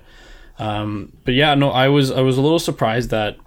Um, 0.57 1.13
but 1.23 1.33
yeah, 1.33 1.55
no, 1.55 1.69
I 1.69 1.89
was 1.89 2.11
I 2.11 2.21
was 2.21 2.37
a 2.37 2.41
little 2.41 2.59
surprised 2.59 3.09
that 3.09 3.37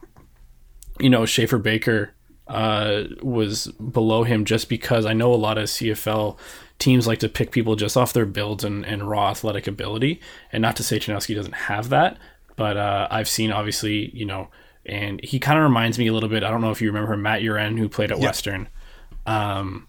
you 1.00 1.10
know 1.10 1.26
Schaffer 1.26 1.58
Baker 1.58 2.14
uh, 2.48 3.04
was 3.22 3.66
below 3.68 4.24
him 4.24 4.44
just 4.44 4.68
because 4.68 5.06
I 5.06 5.12
know 5.12 5.32
a 5.32 5.36
lot 5.36 5.58
of 5.58 5.64
CFL 5.64 6.38
teams 6.78 7.06
like 7.06 7.18
to 7.18 7.28
pick 7.28 7.50
people 7.50 7.76
just 7.76 7.96
off 7.96 8.12
their 8.12 8.26
builds 8.26 8.64
and, 8.64 8.86
and 8.86 9.08
raw 9.08 9.30
athletic 9.30 9.66
ability. 9.66 10.20
And 10.52 10.62
not 10.62 10.76
to 10.76 10.82
say 10.82 10.98
Ternowski 10.98 11.34
doesn't 11.34 11.54
have 11.54 11.88
that, 11.90 12.18
but 12.56 12.76
uh, 12.76 13.08
I've 13.10 13.28
seen 13.28 13.52
obviously, 13.52 14.10
you 14.16 14.24
know, 14.24 14.48
and 14.86 15.22
he 15.22 15.38
kind 15.38 15.58
of 15.58 15.64
reminds 15.64 15.98
me 15.98 16.06
a 16.06 16.12
little 16.12 16.28
bit. 16.28 16.42
I 16.42 16.50
don't 16.50 16.60
know 16.60 16.70
if 16.70 16.80
you 16.80 16.88
remember 16.88 17.16
Matt 17.16 17.42
Uren, 17.42 17.78
who 17.78 17.88
played 17.88 18.10
at 18.10 18.18
yeah. 18.18 18.24
Western. 18.24 18.68
Um, 19.26 19.86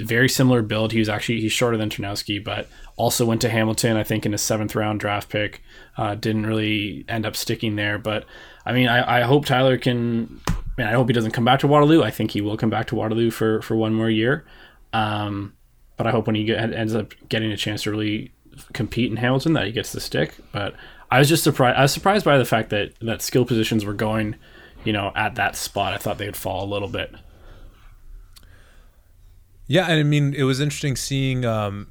very 0.00 0.28
similar 0.28 0.62
build. 0.62 0.92
He 0.92 0.98
was 0.98 1.08
actually 1.08 1.40
he's 1.40 1.52
shorter 1.52 1.76
than 1.76 1.90
Ternowski, 1.90 2.42
but 2.42 2.68
also 2.96 3.26
went 3.26 3.40
to 3.42 3.48
Hamilton. 3.48 3.96
I 3.96 4.02
think 4.02 4.26
in 4.26 4.34
a 4.34 4.38
seventh 4.38 4.74
round 4.74 5.00
draft 5.00 5.28
pick. 5.28 5.62
Uh, 5.96 6.14
didn't 6.14 6.46
really 6.46 7.04
end 7.08 7.24
up 7.24 7.36
sticking 7.36 7.76
there, 7.76 7.98
but 7.98 8.24
I 8.66 8.72
mean, 8.72 8.88
I, 8.88 9.20
I 9.20 9.22
hope 9.22 9.46
Tyler 9.46 9.78
can. 9.78 10.40
Man, 10.76 10.88
I 10.88 10.92
hope 10.92 11.08
he 11.08 11.12
doesn't 11.12 11.30
come 11.30 11.44
back 11.44 11.60
to 11.60 11.68
Waterloo. 11.68 12.02
I 12.02 12.10
think 12.10 12.32
he 12.32 12.40
will 12.40 12.56
come 12.56 12.70
back 12.70 12.88
to 12.88 12.96
Waterloo 12.96 13.30
for 13.30 13.62
for 13.62 13.76
one 13.76 13.94
more 13.94 14.10
year. 14.10 14.44
Um, 14.92 15.54
but 15.96 16.06
I 16.06 16.10
hope 16.10 16.26
when 16.26 16.34
he 16.34 16.44
get, 16.44 16.72
ends 16.72 16.94
up 16.94 17.14
getting 17.28 17.52
a 17.52 17.56
chance 17.56 17.84
to 17.84 17.90
really 17.90 18.32
compete 18.72 19.10
in 19.10 19.16
Hamilton 19.16 19.52
that 19.52 19.66
he 19.66 19.72
gets 19.72 19.92
the 19.92 20.00
stick. 20.00 20.34
But 20.52 20.74
I 21.10 21.18
was 21.18 21.28
just 21.28 21.44
surprised. 21.44 21.78
I 21.78 21.82
was 21.82 21.92
surprised 21.92 22.24
by 22.24 22.38
the 22.38 22.44
fact 22.44 22.70
that 22.70 22.94
that 23.00 23.22
skill 23.22 23.44
positions 23.44 23.84
were 23.84 23.94
going, 23.94 24.36
you 24.84 24.92
know, 24.92 25.12
at 25.14 25.36
that 25.36 25.56
spot. 25.56 25.92
I 25.92 25.98
thought 25.98 26.18
they'd 26.18 26.36
fall 26.36 26.64
a 26.64 26.72
little 26.72 26.88
bit. 26.88 27.14
Yeah, 29.66 29.86
and 29.86 29.98
I 29.98 30.02
mean, 30.02 30.34
it 30.34 30.42
was 30.44 30.60
interesting 30.60 30.96
seeing, 30.96 31.44
um, 31.44 31.90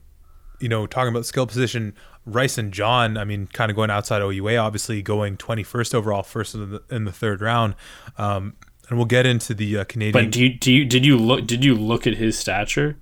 you 0.60 0.70
know, 0.70 0.86
talking 0.86 1.10
about 1.10 1.26
skill 1.26 1.48
position. 1.48 1.96
Rice 2.26 2.58
and 2.58 2.72
John, 2.72 3.18
I 3.18 3.26
mean, 3.26 3.48
kind 3.48 3.70
of 3.70 3.76
going 3.76 3.90
outside 3.90 4.22
OUA, 4.22 4.56
obviously 4.56 5.02
going 5.02 5.36
21st 5.38 5.94
overall, 5.94 6.24
first 6.24 6.56
in 6.56 6.72
the, 6.72 6.84
in 6.90 7.04
the 7.06 7.12
third 7.12 7.42
round. 7.42 7.76
Um, 8.18 8.56
and 8.88 8.98
we'll 8.98 9.06
get 9.06 9.26
into 9.26 9.54
the 9.54 9.80
uh, 9.80 9.84
Canadian. 9.86 10.26
But 10.26 10.32
do 10.32 10.44
you, 10.44 10.54
do 10.54 10.72
you 10.72 10.86
did 10.86 11.06
you 11.06 11.18
look 11.18 11.48
did 11.48 11.64
you 11.64 11.74
look 11.74 12.06
at 12.06 12.16
his 12.16 12.38
stature? 12.38 12.98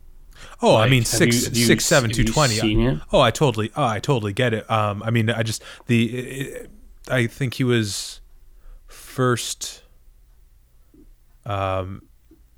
Oh, 0.62 0.76
like, 0.76 0.88
I 0.88 0.90
mean 0.90 1.06
six 1.06 1.50
you, 1.50 1.66
six 1.66 1.86
seven 1.86 2.12
two 2.12 2.24
twenty. 2.24 3.00
Oh, 3.12 3.20
I 3.20 3.32
totally 3.32 3.72
oh 3.76 3.86
I 3.86 4.00
totally 4.00 4.34
get 4.34 4.54
it. 4.54 4.70
Um, 4.70 5.02
I 5.04 5.10
mean 5.10 5.30
I 5.30 5.44
just 5.44 5.64
the 5.88 6.06
it, 6.06 6.72
I 7.10 7.28
think 7.28 7.56
he 7.56 7.64
was 7.64 8.22
first. 8.88 9.84
Um, 11.44 12.04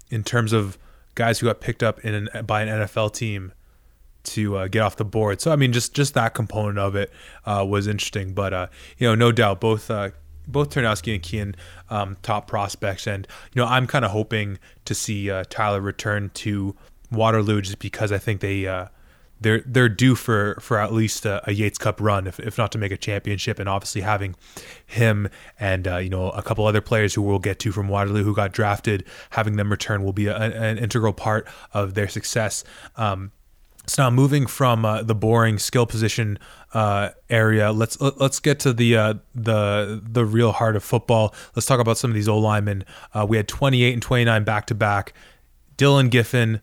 in 0.09 0.23
terms 0.23 0.51
of 0.51 0.77
guys 1.15 1.39
who 1.39 1.47
got 1.47 1.59
picked 1.61 1.83
up 1.83 1.99
in 2.03 2.13
an, 2.13 2.45
by 2.45 2.63
an 2.63 2.81
NFL 2.81 3.13
team 3.13 3.53
to 4.23 4.57
uh, 4.57 4.67
get 4.67 4.81
off 4.81 4.95
the 4.95 5.05
board. 5.05 5.41
So 5.41 5.51
I 5.51 5.55
mean, 5.55 5.73
just 5.73 5.93
just 5.93 6.13
that 6.13 6.33
component 6.33 6.79
of 6.79 6.95
it 6.95 7.11
uh, 7.45 7.65
was 7.67 7.87
interesting. 7.87 8.33
But 8.33 8.53
uh, 8.53 8.67
you 8.97 9.07
know, 9.07 9.15
no 9.15 9.31
doubt 9.31 9.59
both 9.59 9.91
uh, 9.91 10.11
both 10.47 10.69
Ternowski 10.71 11.13
and 11.13 11.23
Kian 11.23 11.55
um, 11.89 12.17
top 12.21 12.47
prospects, 12.47 13.07
and 13.07 13.27
you 13.53 13.61
know, 13.61 13.67
I'm 13.67 13.87
kind 13.87 14.05
of 14.05 14.11
hoping 14.11 14.59
to 14.85 14.95
see 14.95 15.29
uh, 15.29 15.43
Tyler 15.49 15.81
return 15.81 16.31
to 16.35 16.75
Waterloo 17.11 17.61
just 17.61 17.79
because 17.79 18.11
I 18.11 18.17
think 18.17 18.41
they. 18.41 18.87
Uh, 19.43 19.49
they're 19.49 19.63
they're 19.65 19.89
due 19.89 20.15
for, 20.15 20.57
for 20.59 20.77
at 20.79 20.93
least 20.93 21.25
a, 21.25 21.47
a, 21.49 21.53
Yates 21.53 21.77
Cup 21.77 21.99
run, 22.01 22.27
if, 22.27 22.39
if 22.39 22.57
not 22.57 22.71
to 22.71 22.77
make 22.77 22.91
a 22.91 22.97
championship. 22.97 23.59
And 23.59 23.69
obviously 23.69 24.01
having 24.01 24.35
him 24.85 25.29
and 25.59 25.85
you 25.85 26.09
know 26.09 26.29
a 26.31 26.41
couple 26.41 26.65
other 26.65 26.81
players 26.81 27.13
who 27.13 27.21
we'll 27.21 27.39
get 27.39 27.59
to 27.59 27.71
from 27.71 27.87
Waterloo 27.87 28.23
who 28.23 28.33
got 28.33 28.53
drafted, 28.53 29.05
having 29.31 29.55
them 29.55 29.69
return 29.69 30.03
will 30.03 30.13
be 30.13 30.27
a, 30.27 30.35
an 30.35 30.77
integral 30.77 31.13
part 31.13 31.47
of 31.73 31.93
their 31.93 32.07
success. 32.07 32.63
Um, 32.95 33.31
So 33.85 34.03
now 34.03 34.09
moving 34.09 34.45
from 34.47 34.85
uh, 34.85 35.03
the 35.03 35.15
boring 35.15 35.59
skill 35.59 35.85
position 35.85 36.39
uh, 36.73 37.09
area, 37.29 37.71
let's 37.73 37.99
let, 37.99 38.19
let's 38.19 38.39
get 38.39 38.59
to 38.61 38.73
the 38.73 38.95
uh, 38.95 39.13
the 39.35 40.01
the 40.03 40.25
real 40.25 40.53
heart 40.53 40.75
of 40.75 40.83
football. 40.83 41.35
Let's 41.55 41.65
talk 41.65 41.79
about 41.81 41.97
some 41.97 42.11
of 42.11 42.15
these 42.15 42.29
O 42.29 42.37
linemen. 42.37 42.85
Uh, 43.13 43.25
we 43.27 43.37
had 43.37 43.47
28 43.47 43.93
and 43.93 44.01
29 44.01 44.43
back 44.43 44.67
to 44.67 44.75
back. 44.75 45.13
Dylan 45.77 46.09
Giffen 46.09 46.61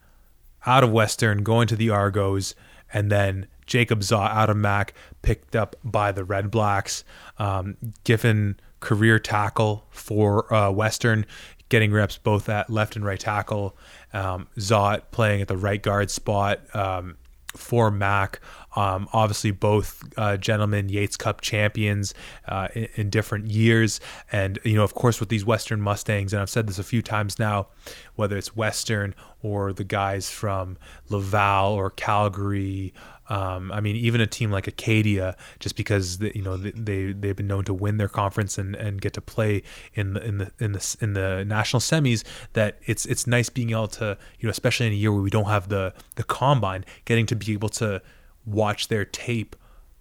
out 0.66 0.84
of 0.84 0.90
Western 0.90 1.42
going 1.42 1.66
to 1.68 1.76
the 1.76 1.90
Argos, 1.90 2.54
and 2.92 3.10
then 3.10 3.46
Jacob 3.66 4.02
Zaw 4.02 4.26
out 4.26 4.50
of 4.50 4.56
Mac 4.56 4.94
picked 5.22 5.54
up 5.54 5.76
by 5.84 6.12
the 6.12 6.24
Red 6.24 6.50
Blacks. 6.50 7.04
Um, 7.38 7.76
Giffen 8.04 8.58
career 8.80 9.18
tackle 9.18 9.86
for 9.90 10.52
uh, 10.52 10.70
Western, 10.70 11.24
getting 11.68 11.92
reps 11.92 12.18
both 12.18 12.48
at 12.48 12.68
left 12.68 12.96
and 12.96 13.04
right 13.04 13.20
tackle. 13.20 13.76
Um, 14.12 14.48
Zot 14.58 15.02
playing 15.12 15.42
at 15.42 15.48
the 15.48 15.56
right 15.56 15.80
guard 15.80 16.10
spot 16.10 16.60
um, 16.74 17.16
for 17.56 17.90
Mac. 17.90 18.40
Um, 18.76 19.08
obviously, 19.12 19.50
both 19.50 20.02
uh, 20.16 20.36
gentlemen 20.36 20.88
Yates 20.88 21.16
Cup 21.16 21.40
champions 21.40 22.14
uh, 22.46 22.68
in, 22.74 22.88
in, 22.94 23.10
different 23.10 23.48
years, 23.48 24.00
and 24.30 24.58
you 24.64 24.74
know, 24.74 24.84
of 24.84 24.94
course, 24.94 25.18
with 25.18 25.28
these 25.28 25.44
Western 25.44 25.80
Mustangs, 25.80 26.32
and 26.32 26.40
I've 26.40 26.50
said 26.50 26.66
this 26.66 26.78
a 26.78 26.84
few 26.84 27.02
times 27.02 27.38
now, 27.38 27.68
whether 28.14 28.36
it's 28.36 28.54
Western 28.54 29.14
or 29.42 29.72
the 29.72 29.84
guys 29.84 30.30
from 30.30 30.76
Laval 31.08 31.72
or 31.72 31.90
Calgary 31.90 32.92
um, 33.30 33.70
I 33.70 33.80
mean, 33.80 33.94
even 33.94 34.20
a 34.20 34.26
team 34.26 34.50
like 34.50 34.66
Acadia, 34.66 35.36
just 35.60 35.76
because 35.76 36.18
the, 36.18 36.32
you 36.34 36.42
know 36.42 36.56
they 36.56 37.12
they've 37.12 37.36
been 37.36 37.46
known 37.46 37.64
to 37.64 37.72
win 37.72 37.96
their 37.96 38.08
conference 38.08 38.58
and, 38.58 38.74
and 38.74 39.00
get 39.00 39.12
to 39.14 39.20
play 39.20 39.62
in 39.94 40.14
the 40.14 40.24
in 40.24 40.38
the 40.38 40.52
in 40.58 40.72
the 40.72 40.96
in 41.00 41.12
the 41.12 41.44
national 41.44 41.80
semis, 41.80 42.24
that 42.54 42.80
it's 42.86 43.06
it's 43.06 43.28
nice 43.28 43.48
being 43.48 43.70
able 43.70 43.86
to 43.86 44.18
you 44.40 44.48
know 44.48 44.50
especially 44.50 44.88
in 44.88 44.92
a 44.92 44.96
year 44.96 45.12
where 45.12 45.22
we 45.22 45.30
don't 45.30 45.44
have 45.44 45.68
the 45.68 45.94
the 46.16 46.24
combine, 46.24 46.84
getting 47.04 47.24
to 47.26 47.36
be 47.36 47.52
able 47.52 47.68
to 47.68 48.02
watch 48.44 48.88
their 48.88 49.04
tape, 49.04 49.56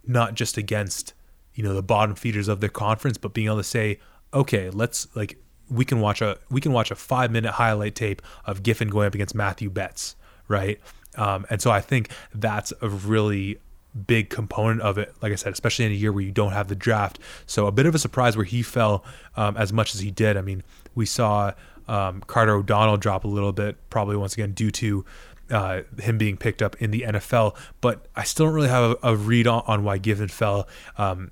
not 0.06 0.34
just 0.34 0.58
against 0.58 1.13
you 1.54 1.63
know 1.63 1.73
the 1.73 1.84
bottom 1.84 2.15
feeders 2.15 2.47
of 2.47 2.62
their 2.62 2.69
conference, 2.69 3.17
but 3.17 3.34
being 3.34 3.47
able 3.47 3.58
to 3.58 3.63
say, 3.63 3.99
okay, 4.34 4.69
let's 4.69 5.08
like 5.15 5.38
we 5.69 5.86
can 5.86 5.99
watch 5.99 6.21
a 6.21 6.38
we 6.49 6.62
can 6.62 6.71
watch 6.71 6.91
a 6.91 6.95
five 6.95 7.32
minute 7.32 7.52
highlight 7.52 7.95
tape 7.95 8.21
of 8.45 8.63
Giffen 8.63 8.89
going 8.89 9.08
up 9.08 9.15
against 9.15 9.36
Matthew 9.36 9.69
Betts, 9.69 10.15
right? 10.47 10.80
Um, 11.15 11.45
and 11.49 11.62
so 11.62 11.71
I 11.71 11.82
think 11.82 12.10
that's 12.34 12.71
a 12.82 12.89
really 12.89 13.60
big 14.08 14.30
component 14.30 14.82
of 14.82 14.97
it. 14.97 15.13
Like 15.21 15.32
I 15.32 15.36
said, 15.36 15.54
especially 15.54 15.86
in 15.86 15.91
a 15.91 15.95
year 15.95 16.12
where 16.12 16.23
you 16.23 16.32
don't 16.32 16.52
have 16.52 16.67
the 16.67 16.75
draft. 16.75 17.19
So 17.45 17.67
a 17.67 17.71
bit 17.71 17.86
of 17.86 17.95
a 17.95 17.99
surprise 17.99 18.38
where 18.38 18.45
he 18.45 18.62
fell 18.62 19.04
um, 19.36 19.58
as 19.58 19.73
much 19.73 19.95
as 19.95 20.02
he 20.02 20.12
did. 20.12 20.38
I 20.38 20.41
mean, 20.41 20.63
we 20.95 21.06
saw 21.06 21.54
um, 21.88 22.21
Carter 22.28 22.54
O'Donnell 22.54 22.97
drop 22.97 23.23
a 23.23 23.28
little 23.28 23.52
bit, 23.52 23.75
probably 23.89 24.15
once 24.15 24.34
again 24.34 24.52
due 24.52 24.71
to 24.71 25.04
uh, 25.52 25.82
him 26.00 26.18
being 26.18 26.38
picked 26.38 26.62
up 26.62 26.76
in 26.82 26.92
the 26.92 27.02
NFL. 27.08 27.56
But 27.82 28.08
I 28.16 28.24
still 28.24 28.48
don't 28.48 28.56
really 28.56 28.70
have 28.70 28.92
a, 28.92 29.12
a 29.12 29.16
read 29.16 29.48
on, 29.48 29.64
on, 29.68 29.84
why 29.84 29.98
Giffen 29.98 30.28
fell. 30.28 30.68
Um, 30.98 31.32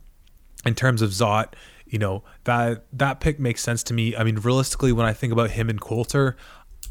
in 0.65 0.75
terms 0.75 1.01
of 1.01 1.11
Zot, 1.11 1.53
you 1.85 1.99
know 1.99 2.23
that 2.43 2.83
that 2.93 3.19
pick 3.19 3.39
makes 3.39 3.61
sense 3.61 3.83
to 3.83 3.93
me. 3.93 4.15
I 4.15 4.23
mean, 4.23 4.37
realistically, 4.37 4.91
when 4.91 5.05
I 5.05 5.13
think 5.13 5.31
about 5.31 5.51
him 5.51 5.69
and 5.69 5.79
Coulter, 5.79 6.35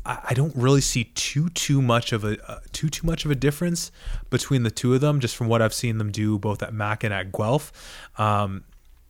I 0.07 0.35
don't 0.35 0.55
really 0.55 0.81
see 0.81 1.05
too 1.15 1.49
too 1.51 1.83
much 1.83 2.12
of 2.12 2.25
a 2.25 2.39
uh, 2.51 2.61
too 2.73 2.89
too 2.89 3.07
much 3.07 3.25
of 3.25 3.31
a 3.31 3.35
difference 3.35 3.91
between 4.31 4.62
the 4.62 4.71
two 4.71 4.95
of 4.95 5.01
them, 5.01 5.21
just 5.21 5.37
from 5.37 5.49
what 5.49 5.61
I've 5.61 5.75
seen 5.75 5.99
them 5.99 6.12
do 6.12 6.39
both 6.39 6.62
at 6.62 6.73
Mac 6.73 7.03
and 7.03 7.12
at 7.12 7.33
Guelph. 7.33 7.73
Um, 8.17 8.65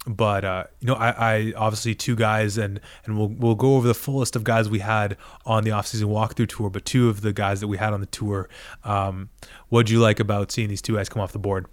but 0.06 0.44
uh, 0.44 0.64
you 0.80 0.86
know, 0.86 0.94
I, 0.94 1.10
I, 1.10 1.52
obviously 1.56 1.94
two 1.94 2.14
guys, 2.14 2.56
and 2.56 2.80
and 3.04 3.18
we'll 3.18 3.28
we'll 3.28 3.54
go 3.54 3.76
over 3.76 3.88
the 3.88 3.94
full 3.94 4.16
list 4.16 4.36
of 4.36 4.44
guys 4.44 4.68
we 4.68 4.78
had 4.78 5.16
on 5.44 5.64
the 5.64 5.70
offseason 5.70 6.04
walkthrough 6.04 6.48
tour. 6.48 6.70
But 6.70 6.84
two 6.84 7.08
of 7.08 7.22
the 7.22 7.32
guys 7.32 7.60
that 7.60 7.68
we 7.68 7.76
had 7.76 7.92
on 7.92 8.00
the 8.00 8.06
tour, 8.06 8.48
um, 8.84 9.30
what'd 9.68 9.90
you 9.90 9.98
like 9.98 10.20
about 10.20 10.52
seeing 10.52 10.68
these 10.68 10.82
two 10.82 10.96
guys 10.96 11.08
come 11.08 11.20
off 11.20 11.32
the 11.32 11.38
board? 11.38 11.66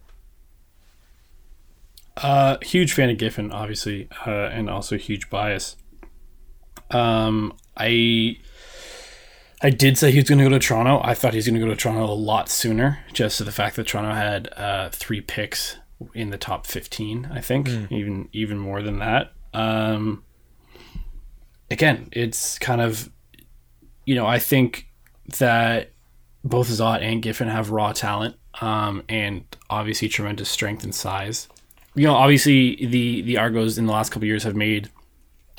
Uh, 2.18 2.58
huge 2.62 2.94
fan 2.94 3.10
of 3.10 3.18
Giffen, 3.18 3.52
obviously, 3.52 4.08
uh, 4.26 4.30
and 4.30 4.70
also 4.70 4.98
huge 4.98 5.30
bias. 5.30 5.76
Um, 6.92 7.54
I 7.78 8.38
I 9.62 9.70
did 9.70 9.98
say 9.98 10.12
he 10.12 10.20
was 10.20 10.28
going 10.28 10.40
to 10.40 10.46
go 10.46 10.50
to 10.50 10.60
Toronto. 10.60 11.02
I 11.04 11.14
thought 11.14 11.34
he 11.34 11.38
was 11.38 11.48
going 11.48 11.60
to 11.60 11.66
go 11.66 11.72
to 11.72 11.76
Toronto 11.76 12.06
a 12.06 12.14
lot 12.14 12.50
sooner, 12.50 13.00
just 13.14 13.38
to 13.38 13.44
the 13.44 13.52
fact 13.52 13.76
that 13.76 13.88
Toronto 13.88 14.14
had 14.14 14.50
uh, 14.58 14.90
three 14.90 15.22
picks 15.22 15.78
in 16.14 16.30
the 16.30 16.38
top 16.38 16.68
fifteen. 16.68 17.30
I 17.32 17.42
think 17.42 17.68
mm. 17.68 17.92
even 17.92 18.30
even 18.34 18.58
more 18.58 18.82
than 18.82 19.00
that. 19.00 19.32
Um, 19.54 20.24
again, 21.70 22.10
it's 22.12 22.58
kind 22.60 22.82
of, 22.82 23.10
you 24.06 24.16
know, 24.16 24.26
I 24.26 24.40
think 24.40 24.88
that 25.40 25.92
both 26.44 26.68
Zot 26.68 27.02
and 27.02 27.22
Giffen 27.22 27.48
have 27.48 27.70
raw 27.70 27.94
talent, 27.94 28.36
um, 28.62 29.04
and 29.08 29.44
obviously 29.70 30.10
tremendous 30.10 30.50
strength 30.50 30.84
and 30.84 30.94
size. 30.94 31.48
You 31.96 32.08
know, 32.08 32.16
obviously 32.16 32.76
the 32.86 33.22
the 33.22 33.38
Argos 33.38 33.78
in 33.78 33.86
the 33.86 33.94
last 33.94 34.12
couple 34.12 34.28
years 34.28 34.44
have 34.44 34.56
made 34.56 34.90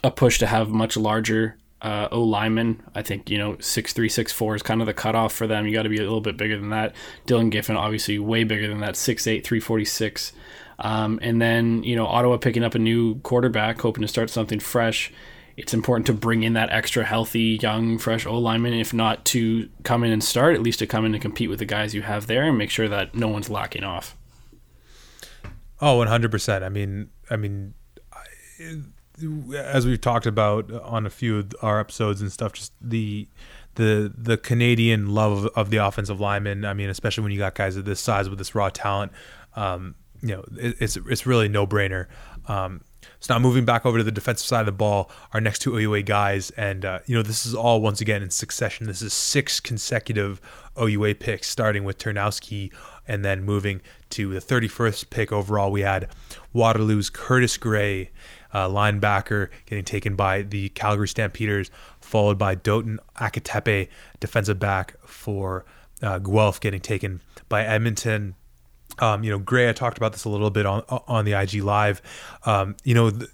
a 0.03 0.11
push 0.11 0.38
to 0.40 0.47
have 0.47 0.68
much 0.68 0.97
larger 0.97 1.57
uh, 1.85 2.09
O 2.11 2.23
lineman. 2.23 2.83
I 2.94 3.03
think 3.03 3.31
you 3.31 3.38
know 3.38 3.57
six 3.61 3.92
three 3.92 4.09
six 4.09 4.33
four 4.33 4.57
is 4.57 4.62
kind 4.62 4.81
of 4.81 4.87
the 4.87 4.94
cutoff 4.94 5.33
for 5.33 5.47
them. 5.47 5.66
You 5.66 5.75
got 5.75 5.83
to 5.83 5.90
be 5.90 5.99
a 5.99 6.03
little 6.03 6.23
bit 6.23 6.37
bigger 6.37 6.59
than 6.59 6.70
that. 6.70 6.94
Dylan 7.27 7.51
Giffen 7.51 7.77
obviously 7.77 8.18
way 8.18 8.42
bigger 8.42 8.66
than 8.66 8.81
that 8.81 8.97
six 8.97 9.27
eight 9.27 9.47
three 9.47 9.61
forty 9.61 9.85
six. 9.85 10.33
Um, 10.79 11.20
and 11.23 11.40
then 11.40 11.85
you 11.85 11.94
know 11.94 12.07
Ottawa 12.07 12.38
picking 12.38 12.64
up 12.64 12.75
a 12.75 12.79
new 12.79 13.20
quarterback, 13.20 13.81
hoping 13.83 14.03
to 14.03 14.09
start 14.09 14.31
something 14.31 14.59
fresh. 14.59 15.12
It's 15.57 15.73
important 15.73 16.07
to 16.07 16.14
bring 16.14 16.42
in 16.42 16.55
that 16.55 16.70
extra 16.70 17.05
healthy, 17.05 17.61
young, 17.62 17.99
fresh 17.99 18.27
O 18.27 18.37
lineman, 18.38 18.73
if 18.73 18.92
not 18.92 19.25
to 19.27 19.68
come 19.85 20.03
in 20.03 20.11
and 20.11 20.25
start, 20.25 20.57
at 20.57 20.62
least 20.62 20.81
to 20.81 20.87
come 20.87 21.05
in 21.05 21.14
and 21.14 21.23
compete 21.23 21.49
with 21.49 21.61
the 21.61 21.64
guys 21.64 21.94
you 21.94 22.03
have 22.03 22.27
there 22.27 22.44
and 22.44 22.59
make 22.59 22.70
sure 22.70 22.88
that 22.88 23.14
no 23.14 23.29
one's 23.29 23.49
lacking 23.49 23.85
off. 23.85 24.16
Oh, 25.81 25.99
100%. 25.99 26.62
I 26.64 26.68
mean, 26.70 27.11
I 27.31 27.37
mean, 27.37 27.75
I, 28.12 28.25
as 29.57 29.87
we've 29.87 30.00
talked 30.00 30.27
about 30.27 30.70
on 30.72 31.07
a 31.07 31.11
few 31.11 31.38
of 31.38 31.53
our 31.62 31.81
episodes 31.81 32.20
and 32.20 32.33
stuff, 32.33 32.53
just 32.53 32.72
the 32.81 33.29
the 33.74 34.12
the 34.16 34.37
Canadian 34.37 35.14
love 35.14 35.46
of, 35.57 35.70
the 35.70 35.79
offensive 35.79 36.20
lineman. 36.20 36.64
I 36.64 36.74
mean, 36.74 36.90
especially 36.90 37.22
when 37.22 37.33
you 37.33 37.38
got 37.38 37.55
guys 37.55 37.77
of 37.77 37.85
this 37.85 38.00
size 38.00 38.29
with 38.29 38.38
this 38.38 38.55
raw 38.55 38.70
talent, 38.70 39.12
um, 39.57 39.94
you 40.22 40.35
know, 40.35 40.44
it, 40.57 40.77
it's 40.81 40.96
it's 40.96 41.27
really 41.27 41.48
no 41.48 41.66
brainer. 41.66 42.07
Um, 42.46 42.83
so 43.20 43.35
now 43.35 43.40
moving 43.40 43.64
back 43.64 43.87
over 43.87 43.98
to 43.98 44.05
the 44.05 44.12
defensive 44.12 44.46
side 44.46 44.61
of 44.61 44.66
the 44.66 44.72
ball, 44.72 45.11
our 45.33 45.40
next 45.40 45.61
two 45.61 45.79
OUA 45.79 46.03
guys, 46.03 46.50
and 46.50 46.85
uh, 46.85 46.98
you 47.07 47.14
know 47.14 47.22
this 47.22 47.46
is 47.46 47.55
all 47.55 47.81
once 47.81 48.00
again 48.00 48.22
in 48.22 48.31
succession. 48.31 48.87
This 48.87 49.03
is 49.03 49.12
six 49.12 49.61
consecutive 49.61 50.40
OUA 50.81 51.14
picks, 51.14 51.48
starting 51.48 51.85
with 51.85 51.98
Ternowski, 51.98 52.72
and 53.07 53.24
then 53.24 53.44
moving 53.44 53.81
to 54.11 54.33
the 54.33 54.40
31st 54.40 55.11
pick 55.11 55.33
overall. 55.33 55.70
We 55.70 55.83
had 55.83 56.09
Waterloo's 56.53 57.11
Curtis 57.11 57.57
Gray, 57.57 58.11
uh, 58.55 58.69
linebacker, 58.69 59.51
getting 59.67 59.85
taken 59.85 60.17
by 60.17 60.43
the 60.43 60.71
Calgary 60.71 61.09
Stampeders, 61.09 61.71
followed 62.01 62.38
by 62.38 62.55
Dotun 62.55 62.99
Akatepe, 63.17 63.88
defensive 64.21 64.59
back 64.59 64.95
for 65.05 65.64
uh, 66.03 66.19
Guelph, 66.19 66.61
getting 66.61 66.81
taken 66.81 67.21
by 67.49 67.64
Edmonton. 67.64 68.37
Um, 69.01 69.25
you 69.25 69.31
know, 69.31 69.38
Gray, 69.38 69.69
I 69.69 69.73
talked 69.73 69.97
about 69.99 70.12
this 70.12 70.25
a 70.25 70.29
little 70.29 70.51
bit 70.51 70.67
on 70.67 70.83
on 70.88 71.25
the 71.25 71.33
IG 71.33 71.55
live. 71.62 72.01
Um, 72.47 72.77
you 72.85 72.95
know, 72.95 73.11
the, 73.11 73.29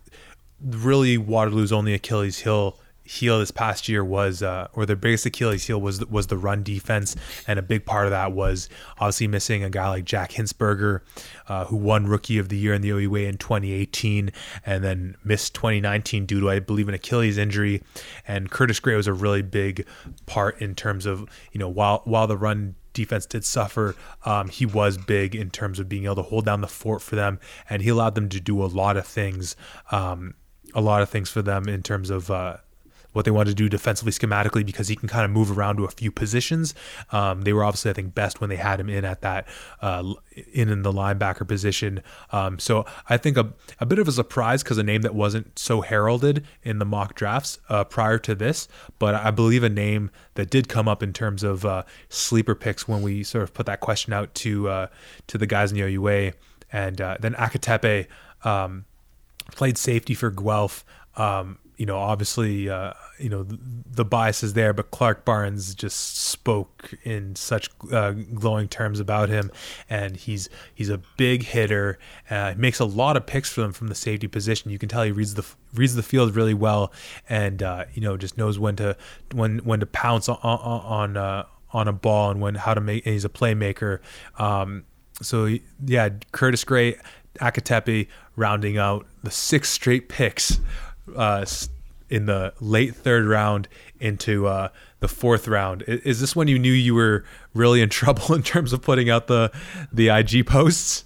really 0.62 1.18
Waterloo's 1.18 1.72
only 1.72 1.92
Achilles 1.92 2.38
heel 2.38 2.78
heel 3.10 3.40
this 3.40 3.50
past 3.50 3.88
year 3.88 4.04
was, 4.04 4.40
uh, 4.40 4.68
or 4.72 4.86
their 4.86 4.94
biggest 4.94 5.26
Achilles 5.26 5.66
heel 5.66 5.80
was 5.80 6.04
was 6.06 6.28
the 6.28 6.38
run 6.38 6.62
defense, 6.62 7.16
and 7.46 7.58
a 7.58 7.62
big 7.62 7.84
part 7.84 8.06
of 8.06 8.12
that 8.12 8.32
was 8.32 8.68
obviously 8.98 9.26
missing 9.26 9.64
a 9.64 9.70
guy 9.70 9.88
like 9.88 10.04
Jack 10.04 10.30
Hinsberger, 10.30 11.00
uh, 11.48 11.64
who 11.64 11.76
won 11.76 12.06
Rookie 12.06 12.38
of 12.38 12.48
the 12.48 12.56
Year 12.56 12.72
in 12.72 12.82
the 12.82 12.90
OUA 12.90 13.20
in 13.20 13.36
2018, 13.36 14.30
and 14.64 14.84
then 14.84 15.16
missed 15.24 15.54
2019 15.54 16.24
due 16.24 16.40
to 16.40 16.50
I 16.50 16.60
believe 16.60 16.88
an 16.88 16.94
Achilles 16.94 17.36
injury. 17.36 17.82
And 18.28 18.48
Curtis 18.48 18.78
Gray 18.78 18.94
was 18.94 19.08
a 19.08 19.12
really 19.12 19.42
big 19.42 19.86
part 20.26 20.60
in 20.60 20.76
terms 20.76 21.04
of 21.04 21.28
you 21.50 21.58
know 21.58 21.68
while 21.68 22.02
while 22.04 22.28
the 22.28 22.36
run 22.36 22.76
defense 22.92 23.26
did 23.26 23.44
suffer, 23.44 23.96
um, 24.24 24.48
he 24.48 24.66
was 24.66 24.98
big 24.98 25.34
in 25.34 25.50
terms 25.50 25.78
of 25.80 25.88
being 25.88 26.04
able 26.04 26.16
to 26.16 26.22
hold 26.22 26.44
down 26.44 26.60
the 26.60 26.68
fort 26.68 27.02
for 27.02 27.16
them, 27.16 27.40
and 27.68 27.82
he 27.82 27.88
allowed 27.88 28.14
them 28.14 28.28
to 28.28 28.40
do 28.40 28.62
a 28.62 28.66
lot 28.66 28.96
of 28.96 29.06
things, 29.06 29.56
um, 29.90 30.34
a 30.74 30.80
lot 30.80 31.02
of 31.02 31.08
things 31.08 31.28
for 31.28 31.42
them 31.42 31.68
in 31.68 31.82
terms 31.82 32.10
of 32.10 32.30
uh, 32.30 32.56
what 33.12 33.24
they 33.24 33.30
wanted 33.30 33.50
to 33.50 33.54
do 33.54 33.68
defensively 33.68 34.12
schematically 34.12 34.64
because 34.64 34.88
he 34.88 34.96
can 34.96 35.08
kind 35.08 35.24
of 35.24 35.30
move 35.30 35.56
around 35.56 35.76
to 35.76 35.84
a 35.84 35.90
few 35.90 36.10
positions. 36.10 36.74
Um, 37.12 37.42
they 37.42 37.52
were 37.52 37.64
obviously, 37.64 37.90
I 37.90 37.94
think, 37.94 38.14
best 38.14 38.40
when 38.40 38.50
they 38.50 38.56
had 38.56 38.80
him 38.80 38.88
in 38.88 39.04
at 39.04 39.20
that 39.22 39.46
uh, 39.80 40.14
in 40.52 40.68
in 40.68 40.82
the 40.82 40.92
linebacker 40.92 41.46
position. 41.46 42.02
Um, 42.32 42.58
so 42.58 42.86
I 43.08 43.16
think 43.16 43.36
a, 43.36 43.52
a 43.78 43.86
bit 43.86 43.98
of 43.98 44.08
a 44.08 44.12
surprise 44.12 44.62
because 44.62 44.78
a 44.78 44.82
name 44.82 45.02
that 45.02 45.14
wasn't 45.14 45.58
so 45.58 45.80
heralded 45.80 46.44
in 46.62 46.78
the 46.78 46.84
mock 46.84 47.14
drafts 47.14 47.58
uh, 47.68 47.84
prior 47.84 48.18
to 48.18 48.34
this, 48.34 48.68
but 48.98 49.14
I 49.14 49.30
believe 49.30 49.62
a 49.62 49.68
name 49.68 50.10
that 50.34 50.50
did 50.50 50.68
come 50.68 50.88
up 50.88 51.02
in 51.02 51.12
terms 51.12 51.42
of 51.42 51.64
uh, 51.64 51.82
sleeper 52.08 52.54
picks 52.54 52.86
when 52.86 53.02
we 53.02 53.22
sort 53.22 53.44
of 53.44 53.52
put 53.52 53.66
that 53.66 53.80
question 53.80 54.12
out 54.12 54.34
to 54.36 54.68
uh, 54.68 54.86
to 55.26 55.38
the 55.38 55.46
guys 55.46 55.72
in 55.72 55.78
the 55.78 55.96
OUA, 55.96 56.32
and 56.72 57.00
uh, 57.00 57.16
then 57.20 57.34
Akatepe 57.34 58.06
um, 58.44 58.84
played 59.52 59.76
safety 59.76 60.14
for 60.14 60.30
Guelph. 60.30 60.84
Um, 61.16 61.58
you 61.80 61.86
know, 61.86 61.96
obviously, 61.96 62.68
uh, 62.68 62.92
you 63.18 63.30
know, 63.30 63.42
the, 63.42 63.58
the, 63.90 64.04
bias 64.04 64.42
is 64.42 64.52
there, 64.52 64.74
but 64.74 64.90
Clark 64.90 65.24
Barnes 65.24 65.74
just 65.74 66.14
spoke 66.18 66.92
in 67.04 67.34
such 67.36 67.70
uh, 67.90 68.10
glowing 68.10 68.68
terms 68.68 69.00
about 69.00 69.30
him, 69.30 69.50
and 69.88 70.14
he's 70.14 70.50
he's 70.74 70.90
a 70.90 71.00
big 71.16 71.42
hitter. 71.42 71.98
Uh, 72.28 72.52
makes 72.54 72.80
a 72.80 72.84
lot 72.84 73.16
of 73.16 73.24
picks 73.24 73.50
for 73.50 73.62
them 73.62 73.72
from 73.72 73.86
the 73.86 73.94
safety 73.94 74.28
position. 74.28 74.70
You 74.70 74.78
can 74.78 74.90
tell 74.90 75.04
he 75.04 75.10
reads 75.10 75.36
the 75.36 75.46
reads 75.72 75.94
the 75.94 76.02
field 76.02 76.36
really 76.36 76.52
well, 76.52 76.92
and 77.30 77.62
uh, 77.62 77.86
you 77.94 78.02
know, 78.02 78.18
just 78.18 78.36
knows 78.36 78.58
when 78.58 78.76
to 78.76 78.94
when 79.32 79.60
when 79.60 79.80
to 79.80 79.86
pounce 79.86 80.28
on 80.28 80.36
on 80.42 81.16
uh, 81.16 81.46
on 81.72 81.88
a 81.88 81.94
ball 81.94 82.30
and 82.30 82.42
when 82.42 82.56
how 82.56 82.74
to 82.74 82.82
make. 82.82 83.04
he's 83.04 83.24
a 83.24 83.30
playmaker. 83.30 84.00
Um, 84.38 84.84
so 85.22 85.56
yeah, 85.86 86.10
Curtis 86.32 86.62
Gray, 86.62 86.98
Akatepe 87.36 88.06
rounding 88.36 88.76
out 88.76 89.06
the 89.22 89.30
six 89.30 89.70
straight 89.70 90.10
picks 90.10 90.60
uh, 91.16 91.44
in 92.08 92.26
the 92.26 92.52
late 92.60 92.94
third 92.94 93.26
round 93.26 93.68
into 94.00 94.46
uh, 94.46 94.68
the 94.98 95.08
fourth 95.08 95.46
round. 95.48 95.82
Is 95.86 96.20
this 96.20 96.34
when 96.34 96.48
you 96.48 96.58
knew 96.58 96.72
you 96.72 96.94
were 96.94 97.24
really 97.54 97.80
in 97.80 97.88
trouble 98.00 98.34
in 98.34 98.42
terms 98.42 98.72
of 98.72 98.82
putting 98.82 99.08
out 99.08 99.26
the 99.26 99.52
the 99.92 100.08
IG 100.08 100.46
posts? 100.46 101.04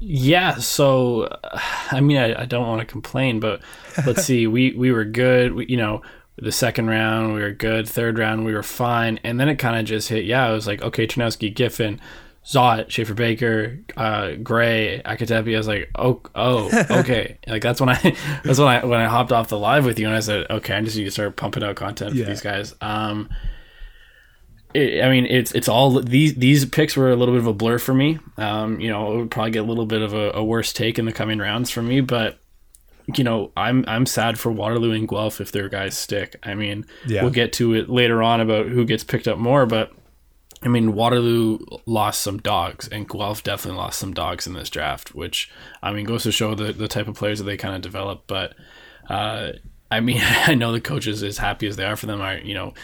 Yeah, 0.00 0.56
so 0.56 1.28
I 1.90 2.00
mean, 2.00 2.16
I, 2.16 2.42
I 2.42 2.44
don't 2.46 2.66
want 2.66 2.80
to 2.80 2.86
complain, 2.86 3.38
but 3.38 3.60
let's 4.06 4.24
see. 4.24 4.46
We 4.46 4.72
we 4.72 4.90
were 4.92 5.04
good. 5.04 5.52
We, 5.52 5.66
you 5.66 5.76
know, 5.76 6.02
the 6.36 6.52
second 6.52 6.88
round 6.88 7.34
we 7.34 7.40
were 7.40 7.52
good. 7.52 7.88
Third 7.88 8.18
round 8.18 8.44
we 8.44 8.54
were 8.54 8.62
fine, 8.62 9.20
and 9.22 9.38
then 9.38 9.48
it 9.48 9.56
kind 9.56 9.78
of 9.78 9.84
just 9.84 10.08
hit. 10.08 10.24
Yeah, 10.24 10.46
I 10.46 10.52
was 10.52 10.66
like, 10.66 10.82
okay, 10.82 11.06
Ternowski, 11.06 11.54
Giffen, 11.54 12.00
Zot, 12.44 12.88
Schaffer 12.90 13.14
Baker, 13.14 13.78
uh, 13.96 14.32
Gray, 14.42 15.02
Akatepe. 15.04 15.54
I 15.54 15.58
was 15.58 15.68
like, 15.68 15.90
oh, 15.94 16.22
oh, 16.34 16.70
okay. 16.90 17.38
like 17.46 17.62
that's 17.62 17.80
when 17.80 17.90
I 17.90 18.16
that's 18.44 18.58
when 18.58 18.68
I 18.68 18.84
when 18.84 19.00
I 19.00 19.06
hopped 19.06 19.32
off 19.32 19.48
the 19.48 19.58
live 19.58 19.84
with 19.84 19.98
you 19.98 20.06
and 20.06 20.16
I 20.16 20.20
said, 20.20 20.46
okay, 20.50 20.74
I 20.74 20.80
just 20.80 20.96
need 20.96 21.04
to 21.04 21.10
start 21.10 21.36
pumping 21.36 21.62
out 21.62 21.76
content 21.76 22.14
yeah. 22.14 22.24
for 22.24 22.30
these 22.30 22.40
guys. 22.40 22.74
Um, 22.80 23.28
it, 24.72 25.04
I 25.04 25.10
mean, 25.10 25.26
it's 25.26 25.52
it's 25.52 25.68
all 25.68 26.00
these 26.00 26.34
these 26.34 26.64
picks 26.64 26.96
were 26.96 27.10
a 27.10 27.16
little 27.16 27.34
bit 27.34 27.40
of 27.40 27.46
a 27.46 27.52
blur 27.52 27.78
for 27.78 27.92
me. 27.92 28.18
Um, 28.36 28.80
you 28.80 28.88
know, 28.88 29.12
it 29.12 29.16
would 29.18 29.30
probably 29.30 29.50
get 29.50 29.60
a 29.60 29.66
little 29.66 29.86
bit 29.86 30.00
of 30.00 30.14
a, 30.14 30.32
a 30.32 30.44
worse 30.44 30.72
take 30.72 30.98
in 30.98 31.04
the 31.04 31.12
coming 31.12 31.38
rounds 31.38 31.70
for 31.70 31.82
me, 31.82 32.00
but 32.00 32.38
you 33.16 33.24
know, 33.24 33.52
I'm 33.56 33.84
I'm 33.86 34.06
sad 34.06 34.38
for 34.38 34.50
Waterloo 34.50 34.92
and 34.92 35.08
Guelph 35.08 35.40
if 35.40 35.52
their 35.52 35.68
guys 35.68 35.96
stick. 35.96 36.36
I 36.42 36.54
mean, 36.54 36.86
yeah. 37.06 37.22
we'll 37.22 37.32
get 37.32 37.52
to 37.54 37.74
it 37.74 37.88
later 37.88 38.22
on 38.22 38.40
about 38.40 38.66
who 38.66 38.84
gets 38.84 39.04
picked 39.04 39.28
up 39.28 39.38
more, 39.38 39.66
but 39.66 39.92
I 40.62 40.68
mean, 40.68 40.94
Waterloo 40.94 41.58
lost 41.86 42.20
some 42.20 42.38
dogs, 42.38 42.86
and 42.86 43.08
Guelph 43.08 43.42
definitely 43.42 43.78
lost 43.78 43.98
some 43.98 44.12
dogs 44.12 44.46
in 44.46 44.52
this 44.52 44.68
draft, 44.68 45.14
which 45.14 45.50
I 45.82 45.92
mean 45.92 46.04
goes 46.04 46.24
to 46.24 46.32
show 46.32 46.54
the 46.54 46.72
the 46.72 46.88
type 46.88 47.08
of 47.08 47.16
players 47.16 47.38
that 47.38 47.44
they 47.44 47.56
kind 47.56 47.74
of 47.74 47.80
develop. 47.80 48.24
But 48.26 48.54
uh, 49.08 49.52
I 49.90 50.00
mean, 50.00 50.20
I 50.22 50.54
know 50.54 50.72
the 50.72 50.80
coaches, 50.80 51.22
as 51.22 51.38
happy 51.38 51.66
as 51.66 51.76
they 51.76 51.84
are 51.84 51.96
for 51.96 52.06
them, 52.06 52.20
are 52.20 52.36
you 52.36 52.54
know 52.54 52.74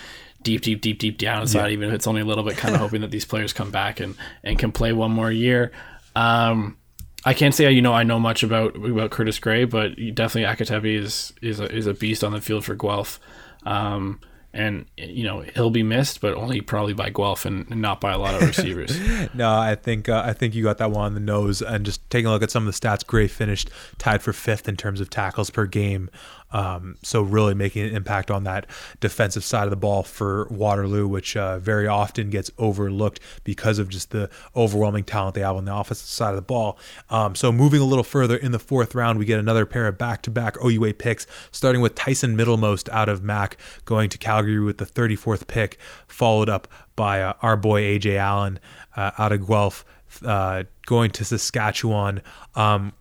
deep, 0.43 0.62
deep, 0.62 0.81
deep, 0.81 0.99
deep 0.99 1.19
down 1.19 1.43
inside, 1.43 1.67
yeah. 1.67 1.73
even 1.73 1.89
if 1.89 1.95
it's 1.95 2.07
only 2.07 2.21
a 2.21 2.25
little 2.25 2.45
bit, 2.45 2.57
kind 2.57 2.75
of 2.75 2.81
hoping 2.83 3.03
that 3.03 3.11
these 3.11 3.25
players 3.25 3.53
come 3.53 3.71
back 3.71 4.01
and 4.01 4.15
and 4.43 4.59
can 4.59 4.73
play 4.73 4.93
one 4.93 5.11
more 5.11 5.31
year. 5.31 5.71
Um, 6.15 6.79
I 7.27 7.35
can't 7.35 7.55
say 7.55 7.71
you 7.71 7.83
know 7.83 7.93
I 7.93 8.05
know 8.05 8.19
much 8.19 8.43
about 8.43 8.75
about 8.77 9.11
Curtis 9.11 9.39
Gray, 9.39 9.67
but 9.67 9.97
definitely 10.15 10.45
Akatepe 10.45 10.97
is 10.97 11.35
is 11.43 11.61
a, 11.61 11.71
is 11.71 11.87
a 11.87 11.93
beast 11.93 12.25
on 12.25 12.33
the 12.33 12.41
field 12.41 12.65
for 12.65 12.75
Guelph. 12.75 13.21
Um, 13.65 14.21
and 14.57 14.87
you 14.97 15.25
know 15.25 15.42
he'll 15.55 15.71
be 15.71 15.83
missed, 15.83 16.21
but 16.21 16.35
only 16.35 16.61
probably 16.61 16.95
by 16.95 17.11
Guelph 17.11 17.45
and, 17.45 17.69
not 17.71 18.01
by 18.01 18.12
a 18.12 18.19
lot 18.19 18.35
of 18.35 18.40
receivers. 18.49 18.99
no, 19.35 19.53
I 19.53 19.75
think 19.75 20.09
uh, 20.09 20.23
I 20.25 20.33
think 20.33 20.55
you 20.55 20.62
got 20.62 20.79
that 20.79 20.90
one 20.90 21.05
on 21.05 21.14
the 21.14 21.21
nose. 21.21 21.62
And 21.62 21.85
just 21.85 22.09
taking 22.11 22.27
a 22.27 22.31
look 22.31 22.42
at 22.42 22.51
some 22.51 22.66
of 22.66 22.73
the 22.73 22.81
stats, 22.81 23.07
Gray 23.07 23.29
finished 23.29 23.71
tied 23.99 24.23
for 24.23 24.33
fifth 24.33 24.69
in 24.69 24.77
terms 24.77 25.01
of 25.01 25.11
tackles 25.11 25.51
per 25.51 25.66
game 25.66 26.11
um, 26.57 26.97
so 27.03 27.21
really 27.21 27.53
making 27.53 27.83
an 27.83 27.95
impact 27.95 28.31
on 28.31 28.45
that 28.45 28.66
defensive 28.99 29.45
side 29.45 29.64
of 29.64 29.71
the 29.71 29.77
ball 29.77 30.03
for 30.03 30.49
Waterloo, 30.51 31.07
which 31.07 31.37
uh, 31.37 31.59
very 31.59 31.87
often 31.87 32.31
gets 32.31 32.51
overlooked 32.57 33.21
because 33.45 33.79
of 33.79 33.90
just 33.90 34.11
the 34.11 34.31
overwhelming 34.57 35.05
talent 35.05 35.35
they 35.35 35.42
have 35.42 35.57
on 35.57 35.66
the 35.66 35.77
offensive 35.77 36.09
side 36.09 36.31
of 36.31 36.37
the 36.37 36.40
ball. 36.40 36.79
Um, 37.11 37.35
so 37.35 37.53
moving 37.53 37.83
a 37.83 37.85
little 37.85 38.03
further 38.03 38.38
in 38.38 38.53
the 38.53 38.59
fourth 38.59 38.95
round, 38.95 39.19
we 39.19 39.27
get 39.27 39.38
another 39.38 39.66
pair 39.66 39.87
of 39.87 39.99
back-to-back 39.99 40.57
OUA 40.64 40.95
picks, 40.95 41.27
starting 41.53 41.83
with 41.83 41.95
Tyson 41.95 42.35
Middlemost 42.38 42.88
out 42.88 43.11
of 43.11 43.23
Mac, 43.23 43.59
going 43.85 44.09
to 44.09 44.16
Calgary 44.16 44.59
with 44.59 44.79
the 44.79 44.87
34th 44.87 45.47
pick, 45.47 45.79
followed 46.09 46.49
up 46.49 46.69
by 46.97 47.21
uh, 47.21 47.35
our 47.42 47.59
boy 47.59 47.83
AJ 47.83 48.16
Allen 48.16 48.61
uh, 48.97 49.11
out 49.19 49.31
of 49.31 49.47
Guelph, 49.47 49.85
uh, 50.25 50.64
going 50.87 51.11
to 51.11 51.25
Saskatchewan. 51.27 52.23
Um, 52.55 52.95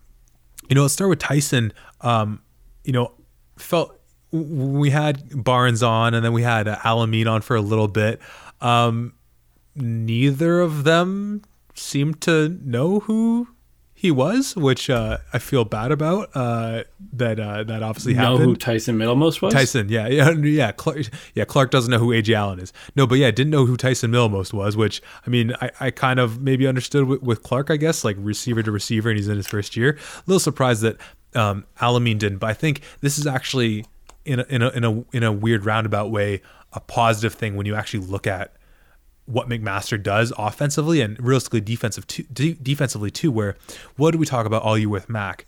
you 0.68 0.76
know, 0.76 0.82
let's 0.82 0.94
start 0.94 1.10
with 1.10 1.20
Tyson. 1.20 1.72
Um, 2.02 2.42
you 2.84 2.92
know, 2.92 3.14
felt 3.58 4.00
we 4.32 4.90
had 4.90 5.44
Barnes 5.44 5.82
on 5.82 6.14
and 6.14 6.26
then 6.26 6.34
we 6.34 6.44
had 6.44 6.68
Alameen 6.68 7.30
on 7.30 7.42
for 7.42 7.56
a 7.56 7.62
little 7.62 7.88
bit. 7.88 8.20
Um, 8.62 9.14
neither 9.76 10.62
of 10.62 10.84
them 10.84 11.44
seemed 11.74 12.22
to 12.22 12.60
know 12.64 13.02
who 13.02 13.48
he 13.98 14.12
was, 14.12 14.58
which 14.58 14.90
uh, 14.90 15.20
I 15.32 15.40
feel 15.40 15.64
bad 15.64 15.90
about. 15.90 16.30
Uh, 16.36 16.84
that 17.14 17.40
uh, 17.40 17.64
that 17.64 17.82
obviously 17.82 18.14
know 18.14 18.34
happened. 18.34 18.44
who 18.44 18.56
Tyson 18.58 18.98
Middlemost 18.98 19.42
was? 19.42 19.54
Tyson, 19.54 19.88
yeah, 19.88 20.08
yeah, 20.08 20.30
yeah. 20.44 20.74
Clark, 20.74 21.10
yeah, 21.34 21.46
Clark 21.46 21.72
doesn't 21.72 21.90
know 21.90 21.98
who 21.98 22.10
AJ 22.10 22.36
Allen 22.36 22.60
is. 22.60 22.74
No, 22.98 23.08
but 23.08 23.20
yeah, 23.20 23.32
didn't 23.32 23.52
know 23.52 23.66
who 23.66 23.78
Tyson 23.78 24.12
Middlemost 24.12 24.54
was. 24.54 24.76
Which 24.76 25.02
I 25.26 25.30
mean, 25.30 25.54
I, 25.62 25.72
I 25.80 25.92
kind 25.92 26.20
of 26.20 26.42
maybe 26.42 26.68
understood 26.68 27.06
with, 27.06 27.24
with 27.24 27.42
Clark, 27.42 27.72
I 27.72 27.78
guess, 27.78 28.04
like 28.04 28.18
receiver 28.20 28.62
to 28.62 28.72
receiver, 28.72 29.10
and 29.10 29.18
he's 29.18 29.30
in 29.30 29.38
his 29.38 29.48
first 29.48 29.78
year. 29.78 29.92
A 29.92 30.24
little 30.28 30.42
surprised 30.42 30.82
that 30.82 30.98
um, 31.34 31.66
Alameen 31.80 32.20
didn't. 32.20 32.40
But 32.40 32.50
I 32.50 32.54
think 32.54 32.82
this 33.00 33.18
is 33.18 33.26
actually 33.26 33.86
in 34.26 34.42
a, 34.42 34.46
in 34.50 34.62
a 34.62 34.70
in 34.72 34.84
a 34.84 35.06
in 35.14 35.24
a 35.24 35.32
weird 35.32 35.64
roundabout 35.64 36.12
way 36.12 36.42
a 36.74 36.82
positive 36.82 37.34
thing 37.34 37.56
when 37.56 37.66
you 37.66 37.76
actually 37.76 38.06
look 38.06 38.28
at 38.28 38.55
what 39.26 39.50
McMaster 39.50 40.02
does 40.02 40.32
offensively 40.38 41.02
and 41.02 41.20
realistically 41.20 41.62
defensive 41.62 42.06
too, 42.08 42.24
defensively 42.56 43.12
too. 43.12 43.32
Where 43.32 43.58
what 43.96 44.12
do 44.12 44.18
we 44.18 44.26
talk 44.26 44.46
about 44.46 44.62
all 44.62 44.78
year 44.78 44.90
with 44.90 45.10
Mac? 45.10 45.46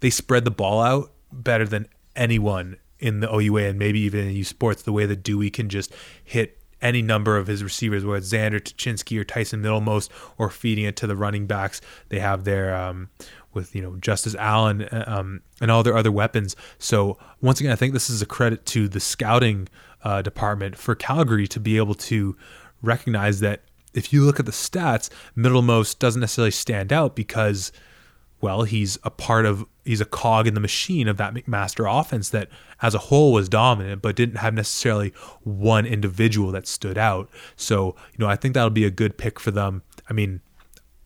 They 0.00 0.10
spread 0.10 0.44
the 0.44 0.50
ball 0.50 0.80
out 0.80 1.12
better 1.32 1.66
than 1.66 1.88
anyone 2.16 2.76
in 2.98 3.20
the 3.20 3.32
OUA 3.32 3.68
and 3.68 3.78
maybe 3.78 4.00
even 4.00 4.28
in 4.28 4.36
U 4.36 4.44
Sports. 4.44 4.82
The 4.82 4.92
way 4.92 5.06
that 5.06 5.22
Dewey 5.22 5.50
can 5.50 5.68
just 5.68 5.92
hit 6.24 6.58
any 6.80 7.02
number 7.02 7.36
of 7.36 7.48
his 7.48 7.64
receivers, 7.64 8.04
whether 8.04 8.18
it's 8.18 8.32
Xander 8.32 8.60
Tuchinski 8.60 9.18
or 9.18 9.24
Tyson 9.24 9.60
Middlemost, 9.60 10.10
or 10.36 10.48
feeding 10.48 10.84
it 10.84 10.96
to 10.96 11.06
the 11.06 11.16
running 11.16 11.46
backs. 11.46 11.80
They 12.08 12.20
have 12.20 12.44
their 12.44 12.74
um, 12.74 13.10
with 13.52 13.74
you 13.74 13.82
know 13.82 13.96
Justice 13.96 14.34
Allen 14.36 14.82
uh, 14.82 15.04
um, 15.06 15.42
and 15.60 15.70
all 15.70 15.82
their 15.82 15.96
other 15.96 16.12
weapons. 16.12 16.56
So 16.78 17.18
once 17.40 17.60
again, 17.60 17.72
I 17.72 17.76
think 17.76 17.92
this 17.92 18.08
is 18.08 18.22
a 18.22 18.26
credit 18.26 18.64
to 18.66 18.88
the 18.88 19.00
scouting 19.00 19.68
uh, 20.04 20.22
department 20.22 20.76
for 20.76 20.94
Calgary 20.94 21.48
to 21.48 21.60
be 21.60 21.76
able 21.76 21.94
to 21.94 22.36
recognize 22.82 23.40
that 23.40 23.62
if 23.94 24.12
you 24.12 24.24
look 24.24 24.38
at 24.38 24.46
the 24.46 24.52
stats, 24.52 25.10
Middlemost 25.36 25.98
doesn't 25.98 26.20
necessarily 26.20 26.50
stand 26.50 26.92
out 26.92 27.16
because, 27.16 27.72
well, 28.40 28.62
he's 28.62 28.98
a 29.02 29.10
part 29.10 29.46
of 29.46 29.64
he's 29.84 30.00
a 30.00 30.06
cog 30.06 30.46
in 30.46 30.54
the 30.54 30.60
machine 30.60 31.08
of 31.08 31.16
that 31.16 31.34
McMaster 31.34 32.00
offense 32.00 32.28
that 32.30 32.48
as 32.82 32.94
a 32.94 32.98
whole 32.98 33.32
was 33.32 33.48
dominant, 33.48 34.02
but 34.02 34.14
didn't 34.14 34.36
have 34.36 34.54
necessarily 34.54 35.12
one 35.42 35.86
individual 35.86 36.52
that 36.52 36.66
stood 36.66 36.98
out. 36.98 37.30
So 37.56 37.96
you 38.12 38.18
know, 38.18 38.28
I 38.28 38.36
think 38.36 38.54
that'll 38.54 38.70
be 38.70 38.84
a 38.84 38.90
good 38.90 39.18
pick 39.18 39.40
for 39.40 39.50
them. 39.50 39.82
I 40.08 40.12
mean, 40.12 40.40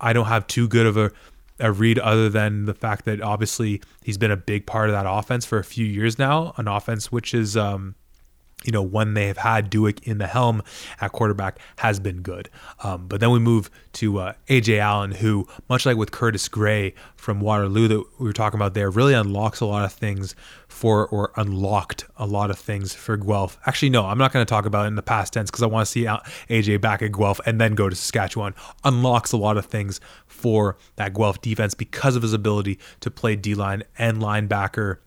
I 0.01 0.13
don't 0.13 0.27
have 0.27 0.47
too 0.47 0.69
good 0.69 0.87
of 0.87 0.97
a 0.97 1.13
a 1.61 1.71
read 1.71 1.99
other 2.01 2.29
than 2.29 2.65
the 2.65 2.75
fact 2.75 3.05
that 3.05 3.21
obviously 3.21 3.81
he's 4.03 4.19
been 4.19 4.33
a 4.33 4.37
big 4.37 4.67
part 4.67 4.89
of 4.89 4.95
that 4.95 5.07
offense 5.09 5.45
for 5.47 5.59
a 5.59 5.65
few 5.65 5.87
years 5.87 6.19
now, 6.19 6.53
an 6.57 6.67
offense 6.67 7.13
which 7.13 7.33
is 7.33 7.57
um, 7.57 7.95
you 8.65 8.73
know, 8.73 8.83
when 8.83 9.15
they 9.15 9.27
have 9.27 9.39
had 9.39 9.71
Dueck 9.71 10.03
in 10.05 10.19
the 10.19 10.27
helm 10.27 10.63
at 11.01 11.13
quarterback 11.13 11.59
has 11.77 12.01
been 12.01 12.23
good. 12.23 12.49
Um, 12.83 13.07
but 13.09 13.21
then 13.21 13.31
we 13.31 13.39
move 13.39 13.71
to 13.95 14.19
uh, 14.19 14.33
AJ 14.49 14.79
Allen, 14.79 15.13
who, 15.13 15.47
much 15.69 15.87
like 15.87 15.97
with 15.97 16.11
Curtis 16.11 16.49
Gray 16.49 16.95
from 17.17 17.41
Waterloo 17.41 17.89
that 17.89 18.05
we 18.19 18.27
were 18.27 18.33
talking 18.33 18.59
about 18.59 18.75
there, 18.75 18.91
really 18.91 19.15
unlocks 19.15 19.61
a 19.61 19.67
lot 19.67 19.85
of 19.85 19.93
things 19.93 20.35
for, 20.69 21.07
or 21.09 21.33
unlocked 21.37 22.07
a 22.17 22.27
lot 22.27 22.51
of 22.51 22.59
things 22.59 22.95
for 22.95 23.17
Guelph. 23.17 23.59
Actually, 23.67 23.91
no, 23.91 24.07
I'm 24.07 24.19
not 24.19 24.33
going 24.33 24.45
to 24.45 24.49
talk 24.49 24.67
about 24.67 24.85
it 24.85 24.89
in 24.89 24.97
the 24.97 25.03
past 25.03 25.33
tense 25.33 25.51
because 25.51 25.63
I 25.63 25.67
want 25.67 25.87
to 25.87 25.91
see 25.91 26.05
AJ 26.05 26.81
back 26.81 27.03
at 27.03 27.13
Guelph 27.13 27.41
and 27.47 27.61
then 27.61 27.75
go 27.75 27.89
to 27.89 27.95
Saskatchewan. 27.95 28.55
Unlocks 28.85 29.33
a 29.33 29.37
lot 29.37 29.57
of 29.57 29.67
things 29.67 30.01
for 30.27 30.77
that 30.97 31.15
Guelph 31.15 31.41
defense 31.41 31.75
because 31.75 32.17
of 32.17 32.23
his 32.23 32.33
ability 32.33 32.79
to 33.01 33.11
play 33.11 33.37
D 33.37 33.55
line 33.55 33.83
and 33.99 34.19
linebacker 34.19 34.99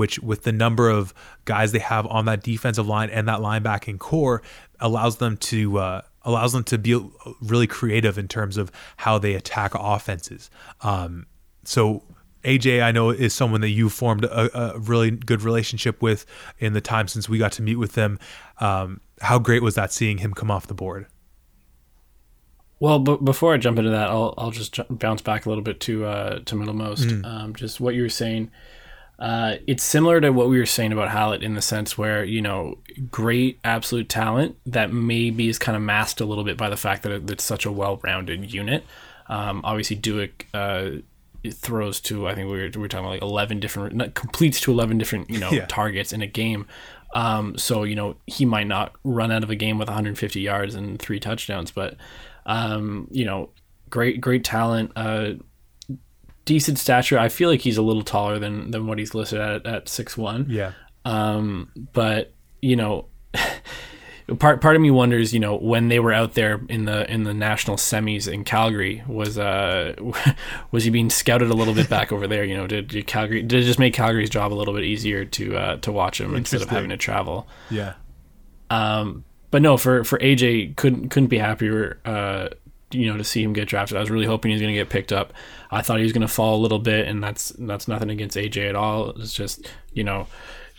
which 0.00 0.18
with 0.20 0.44
the 0.44 0.52
number 0.52 0.88
of 0.88 1.12
guys 1.44 1.72
they 1.72 1.78
have 1.78 2.06
on 2.06 2.24
that 2.24 2.42
defensive 2.42 2.86
line 2.86 3.10
and 3.10 3.28
that 3.28 3.40
linebacking 3.40 3.98
core 3.98 4.40
allows 4.80 5.18
them 5.18 5.36
to 5.36 5.76
uh, 5.76 6.00
allows 6.22 6.54
them 6.54 6.64
to 6.64 6.78
be 6.78 6.98
really 7.42 7.66
creative 7.66 8.16
in 8.16 8.26
terms 8.26 8.56
of 8.56 8.72
how 8.96 9.18
they 9.18 9.34
attack 9.34 9.72
offenses. 9.74 10.48
Um, 10.80 11.26
so 11.64 12.02
AJ, 12.44 12.82
I 12.82 12.92
know, 12.92 13.10
is 13.10 13.34
someone 13.34 13.60
that 13.60 13.68
you 13.68 13.90
formed 13.90 14.24
a, 14.24 14.58
a, 14.58 14.78
really 14.78 15.10
good 15.10 15.42
relationship 15.42 16.00
with 16.00 16.24
in 16.58 16.72
the 16.72 16.80
time 16.80 17.06
since 17.06 17.28
we 17.28 17.36
got 17.36 17.52
to 17.52 17.62
meet 17.62 17.76
with 17.76 17.92
them. 17.92 18.18
Um, 18.58 19.02
how 19.20 19.38
great 19.38 19.62
was 19.62 19.74
that 19.74 19.92
seeing 19.92 20.16
him 20.16 20.32
come 20.32 20.50
off 20.50 20.66
the 20.66 20.72
board? 20.72 21.08
Well, 22.78 23.00
b- 23.00 23.18
before 23.22 23.52
I 23.52 23.58
jump 23.58 23.78
into 23.78 23.90
that, 23.90 24.08
I'll 24.08 24.32
I'll 24.38 24.50
just 24.50 24.80
bounce 24.88 25.20
back 25.20 25.44
a 25.44 25.50
little 25.50 25.62
bit 25.62 25.78
to 25.80 26.06
uh, 26.06 26.38
to 26.46 26.54
Middlemost. 26.54 27.08
Mm. 27.08 27.26
Um, 27.26 27.54
just 27.54 27.80
what 27.80 27.94
you 27.94 28.00
were 28.00 28.08
saying 28.08 28.50
Uh, 29.20 29.56
it's 29.66 29.84
similar 29.84 30.18
to 30.20 30.30
what 30.30 30.48
we 30.48 30.58
were 30.58 30.64
saying 30.64 30.92
about 30.92 31.10
Hallett 31.10 31.42
in 31.42 31.52
the 31.54 31.60
sense 31.60 31.98
where 31.98 32.24
you 32.24 32.40
know 32.40 32.78
great 33.10 33.60
absolute 33.64 34.08
talent 34.08 34.56
that 34.64 34.92
maybe 34.92 35.48
is 35.48 35.58
kind 35.58 35.76
of 35.76 35.82
masked 35.82 36.20
a 36.22 36.24
little 36.24 36.44
bit 36.44 36.56
by 36.56 36.70
the 36.70 36.76
fact 36.76 37.02
that 37.02 37.30
it's 37.30 37.44
such 37.44 37.66
a 37.66 37.70
well-rounded 37.72 38.52
unit. 38.52 38.82
Um, 39.28 39.60
obviously, 39.62 39.96
Dueck 39.96 40.46
uh, 40.54 41.02
it 41.44 41.54
throws 41.54 42.00
to 42.00 42.26
I 42.28 42.34
think 42.34 42.50
we 42.50 42.58
were, 42.58 42.70
we 42.74 42.80
were 42.80 42.88
talking 42.88 43.04
about 43.04 43.12
like 43.12 43.22
eleven 43.22 43.60
different 43.60 43.94
not, 43.94 44.14
completes 44.14 44.58
to 44.62 44.72
eleven 44.72 44.96
different 44.96 45.28
you 45.28 45.38
know 45.38 45.50
Yeah. 45.50 45.66
targets 45.66 46.12
in 46.14 46.22
a 46.22 46.26
game. 46.26 46.66
Um, 47.14 47.58
so 47.58 47.82
you 47.82 47.94
know 47.96 48.16
he 48.26 48.44
might 48.46 48.68
not 48.68 48.94
run 49.04 49.30
out 49.30 49.42
of 49.42 49.50
a 49.50 49.56
game 49.56 49.78
with 49.78 49.88
150 49.88 50.40
yards 50.40 50.74
and 50.74 50.98
three 50.98 51.20
touchdowns, 51.20 51.70
but 51.72 51.96
um, 52.46 53.06
you 53.10 53.24
know 53.26 53.50
great 53.90 54.20
great 54.20 54.44
talent. 54.44 54.92
Uh, 54.96 55.32
decent 56.50 56.80
stature. 56.80 57.16
I 57.16 57.28
feel 57.28 57.48
like 57.48 57.60
he's 57.60 57.76
a 57.76 57.82
little 57.82 58.02
taller 58.02 58.40
than 58.40 58.72
than 58.72 58.88
what 58.88 58.98
he's 58.98 59.14
listed 59.14 59.40
at 59.40 59.64
at 59.64 59.88
six 59.88 60.18
one. 60.18 60.46
Yeah. 60.48 60.72
Um, 61.04 61.70
but 61.92 62.34
you 62.60 62.74
know, 62.74 63.06
part 64.40 64.60
part 64.60 64.74
of 64.74 64.82
me 64.82 64.90
wonders, 64.90 65.32
you 65.32 65.38
know, 65.38 65.54
when 65.54 65.86
they 65.86 66.00
were 66.00 66.12
out 66.12 66.34
there 66.34 66.60
in 66.68 66.86
the 66.86 67.08
in 67.08 67.22
the 67.22 67.32
national 67.32 67.76
semis 67.76 68.26
in 68.26 68.42
Calgary, 68.42 69.04
was 69.06 69.38
uh 69.38 69.94
was 70.72 70.82
he 70.82 70.90
being 70.90 71.08
scouted 71.08 71.50
a 71.50 71.54
little 71.54 71.72
bit 71.72 71.88
back 71.88 72.10
over 72.10 72.26
there? 72.26 72.42
You 72.42 72.56
know, 72.56 72.66
did, 72.66 72.88
did 72.88 73.06
Calgary 73.06 73.42
did 73.42 73.62
it 73.62 73.66
just 73.66 73.78
make 73.78 73.94
Calgary's 73.94 74.28
job 74.28 74.52
a 74.52 74.54
little 74.54 74.74
bit 74.74 74.82
easier 74.82 75.24
to 75.24 75.56
uh, 75.56 75.76
to 75.76 75.92
watch 75.92 76.20
him 76.20 76.34
instead 76.34 76.62
of 76.62 76.68
having 76.68 76.90
to 76.90 76.96
travel? 76.96 77.46
Yeah. 77.70 77.94
Um, 78.70 79.24
but 79.52 79.62
no, 79.62 79.76
for 79.76 80.02
for 80.02 80.18
AJ, 80.18 80.74
couldn't 80.74 81.10
couldn't 81.10 81.28
be 81.28 81.38
happier. 81.38 82.00
Uh, 82.04 82.48
you 82.90 83.10
know, 83.10 83.16
to 83.16 83.24
see 83.24 83.42
him 83.42 83.52
get 83.52 83.68
drafted, 83.68 83.96
I 83.96 84.00
was 84.00 84.10
really 84.10 84.26
hoping 84.26 84.50
he 84.50 84.54
was 84.54 84.62
going 84.62 84.74
to 84.74 84.80
get 84.80 84.90
picked 84.90 85.12
up. 85.12 85.32
I 85.70 85.82
thought 85.82 85.98
he 85.98 86.04
was 86.04 86.12
going 86.12 86.26
to 86.26 86.28
fall 86.28 86.56
a 86.56 86.62
little 86.62 86.78
bit, 86.78 87.06
and 87.06 87.22
that's 87.22 87.50
that's 87.58 87.88
nothing 87.88 88.10
against 88.10 88.36
AJ 88.36 88.68
at 88.68 88.74
all. 88.74 89.10
It's 89.10 89.34
just 89.34 89.70
you 89.92 90.04
know 90.04 90.26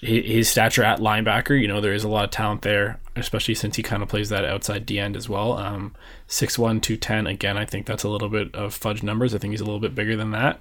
his, 0.02 0.50
stature 0.50 0.84
at 0.84 1.00
linebacker. 1.00 1.60
You 1.60 1.68
know, 1.68 1.80
there 1.80 1.94
is 1.94 2.04
a 2.04 2.10
lot 2.10 2.26
of 2.26 2.32
talent 2.32 2.64
there, 2.64 3.00
especially 3.16 3.56
since 3.56 3.76
he 3.76 3.84
kind 3.84 4.02
of 4.02 4.10
plays 4.10 4.30
that 4.30 4.46
outside 4.46 4.86
D 4.86 5.00
end 5.00 5.16
as 5.16 5.30
well. 5.30 5.54
Um, 5.54 5.96
6'1", 6.28 6.82
210. 6.82 7.28
Again, 7.28 7.58
I 7.58 7.66
think 7.66 7.86
that's 7.86 8.04
a 8.04 8.10
little 8.10 8.30
bit 8.30 8.54
of 8.56 8.74
fudge 8.74 9.04
numbers. 9.04 9.36
I 9.36 9.38
think 9.38 9.52
he's 9.52 9.62
a 9.62 9.66
little 9.66 9.80
bit 9.80 9.96
bigger 9.96 10.16
than 10.16 10.32
that. 10.32 10.60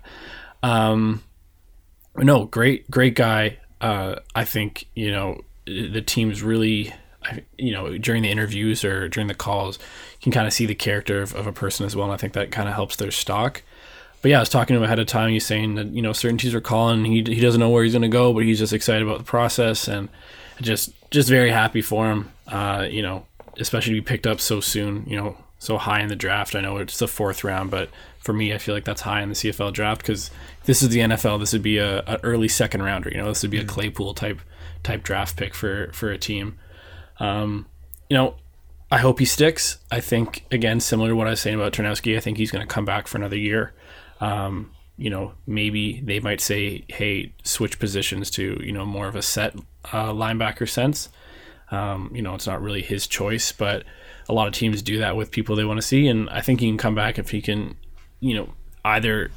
Um, 0.63 1.23
no, 2.17 2.45
great, 2.45 2.91
great 2.91 3.15
guy. 3.15 3.59
Uh, 3.81 4.17
I 4.35 4.45
think 4.45 4.87
you 4.95 5.11
know 5.11 5.41
the 5.65 6.03
team's 6.03 6.43
really, 6.43 6.93
you 7.57 7.73
know, 7.73 7.97
during 7.97 8.23
the 8.23 8.31
interviews 8.31 8.85
or 8.85 9.09
during 9.09 9.29
the 9.29 9.35
calls, 9.35 9.79
can 10.21 10.33
kind 10.33 10.47
of 10.47 10.53
see 10.53 10.67
the 10.67 10.75
character 10.75 11.23
of, 11.23 11.35
of 11.35 11.47
a 11.47 11.53
person 11.53 11.87
as 11.87 11.97
well, 11.97 12.05
and 12.05 12.13
I 12.13 12.17
think 12.17 12.35
that 12.35 12.51
kind 12.51 12.69
of 12.69 12.75
helps 12.75 12.97
their 12.97 13.11
stock. 13.11 13.63
But 14.23 14.31
yeah, 14.31 14.37
I 14.37 14.41
was 14.41 14.51
talking 14.51 14.75
to 14.75 14.79
him 14.79 14.85
ahead 14.85 14.99
of 14.99 15.07
time. 15.07 15.31
He's 15.31 15.47
saying 15.47 15.77
that 15.77 15.89
you 15.89 16.03
know 16.03 16.13
certain 16.13 16.39
teams 16.39 16.55
are 16.55 16.61
calling. 16.61 17.05
He 17.05 17.23
he 17.23 17.41
doesn't 17.41 17.61
know 17.61 17.71
where 17.71 17.85
he's 17.85 17.95
going 17.95 18.03
to 18.03 18.09
go, 18.09 18.33
but 18.33 18.45
he's 18.45 18.59
just 18.59 18.73
excited 18.73 19.03
about 19.03 19.19
the 19.19 19.25
process 19.25 19.89
and 19.89 20.09
just 20.61 20.91
just 21.11 21.29
very 21.29 21.51
happy 21.51 21.83
for 21.83 22.11
him. 22.11 22.31
Uh, 22.47 22.87
you 22.91 23.03
know, 23.03 23.27
especially 23.59 23.95
to 23.95 24.01
be 24.01 24.05
picked 24.05 24.27
up 24.27 24.41
so 24.41 24.61
soon. 24.61 25.05
You 25.07 25.17
know, 25.17 25.37
so 25.59 25.79
high 25.79 26.01
in 26.01 26.09
the 26.09 26.17
draft. 26.17 26.55
I 26.55 26.61
know 26.61 26.77
it's 26.77 26.99
the 26.99 27.09
fourth 27.09 27.45
round, 27.45 27.71
but 27.71 27.89
for 28.19 28.35
me, 28.35 28.53
I 28.53 28.59
feel 28.59 28.75
like 28.75 28.85
that's 28.85 29.03
high 29.03 29.23
in 29.23 29.31
the 29.31 29.35
CFL 29.35 29.73
draft 29.73 30.03
because 30.03 30.31
this 30.65 30.83
is 30.83 30.91
the 30.91 31.01
NFL. 31.01 31.41
This 31.41 31.55
would 31.55 31.63
be 31.63 31.79
a, 31.79 32.01
a 32.01 32.19
early 32.23 32.49
second 32.49 32.83
rounder. 32.83 33.11
You 33.11 33.19
know, 33.19 33.29
this 33.29 33.43
would 33.43 33.51
be 33.51 33.59
a 33.59 33.65
Claypool 33.65 34.15
type 34.15 34.41
type 34.83 35.03
draft 35.03 35.37
pick 35.37 35.55
for 35.55 35.91
for 35.93 36.11
a 36.11 36.19
team. 36.19 36.59
Um, 37.19 37.67
you 38.11 38.17
know, 38.17 38.35
I 38.91 38.99
hope 38.99 39.21
he 39.21 39.25
sticks. 39.25 39.79
I 39.91 40.01
think 40.01 40.45
again, 40.51 40.81
similar 40.81 41.11
to 41.11 41.17
what 41.17 41.29
I 41.29 41.31
was 41.31 41.41
saying 41.41 41.57
about 41.57 41.73
Ternowski, 41.73 42.17
I 42.17 42.21
think 42.21 42.39
he's 42.39 42.51
going 42.51 42.67
to 42.67 42.73
come 42.73 42.85
back 42.85 43.07
for 43.07 43.19
another 43.19 43.39
year. 43.39 43.73
Um, 44.21 44.73
you 44.97 45.09
know, 45.09 45.33
maybe 45.47 46.01
they 46.01 46.21
might 46.21 46.41
say, 46.41 46.85
"Hey, 46.89 47.33
switch 47.45 47.79
positions 47.79 48.31
to 48.33 48.61
you 48.63 48.73
know 48.73 48.85
more 48.85 49.07
of 49.07 49.15
a 49.15 49.23
set 49.23 49.55
uh, 49.87 50.13
linebacker 50.13 50.69
sense." 50.69 51.09
Um, 51.71 52.11
you 52.13 52.21
know, 52.21 52.35
it's 52.35 52.49
not 52.49 52.61
really 52.61 52.83
his 52.83 53.07
choice, 53.07 53.53
but 53.53 53.85
a 54.29 54.35
lot 54.35 54.49
of 54.49 54.55
teams 54.55 54.83
do 54.83 54.99
that 54.99 55.17
with 55.17 55.31
people 55.31 55.55
they 55.55 55.65
want 55.65 55.79
to 55.79 55.87
see, 55.87 56.09
and 56.09 56.29
I 56.29 56.41
think 56.41 56.61
he 56.61 56.67
can 56.67 56.77
come 56.77 56.97
back 56.97 57.19
if 57.19 57.31
he 57.31 57.41
can, 57.41 57.77
you 58.19 58.35
know, 58.35 58.55
either 58.85 59.31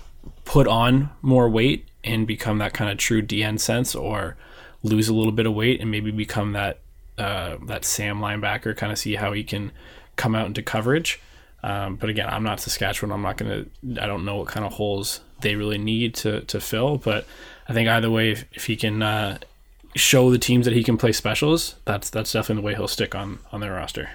put 0.46 0.68
on 0.68 1.12
more 1.22 1.48
weight 1.48 1.88
and 2.04 2.26
become 2.26 2.58
that 2.58 2.74
kind 2.74 2.92
of 2.92 2.98
true 2.98 3.22
DN 3.22 3.60
sense, 3.60 3.94
or 3.94 4.36
lose 4.82 5.08
a 5.08 5.14
little 5.14 5.32
bit 5.32 5.46
of 5.46 5.54
weight 5.54 5.80
and 5.80 5.92
maybe 5.92 6.12
become 6.12 6.54
that 6.54 6.82
uh, 7.24 7.58
that 7.68 7.86
Sam 7.86 8.20
linebacker, 8.20 8.76
kind 8.76 8.92
of 8.92 9.00
see 9.00 9.16
how 9.16 9.32
he 9.32 9.44
can 9.44 9.72
come 10.16 10.36
out 10.36 10.48
into 10.48 10.62
coverage. 10.62 11.22
Um, 11.64 11.96
but 11.96 12.10
again, 12.10 12.28
I'm 12.30 12.44
not 12.44 12.60
Saskatchewan. 12.60 13.14
I'm 13.14 13.22
not 13.22 13.38
gonna. 13.38 13.66
I 14.02 14.06
don't 14.06 14.26
know 14.26 14.36
what 14.36 14.50
kind 14.50 14.66
of 14.66 14.74
holes 14.74 15.22
they 15.42 15.56
really 15.56 15.78
need 15.78 16.14
to 16.16 16.42
to 16.42 16.60
fill. 16.60 16.98
But 16.98 17.26
I 17.70 17.74
think 17.74 17.88
either 17.88 18.12
way, 18.12 18.32
if, 18.32 18.46
if 18.52 18.66
he 18.66 18.76
can 18.76 19.02
uh, 19.02 19.38
show 19.96 20.30
the 20.30 20.38
teams 20.38 20.66
that 20.66 20.74
he 20.74 20.84
can 20.84 20.98
play 20.98 21.14
specials, 21.14 21.76
that's 21.86 22.10
that's 22.10 22.34
definitely 22.34 22.62
the 22.62 22.66
way 22.66 22.76
he'll 22.76 22.90
stick 22.90 23.16
on 23.16 23.40
on 23.54 23.62
their 23.62 23.74
roster. 23.74 24.10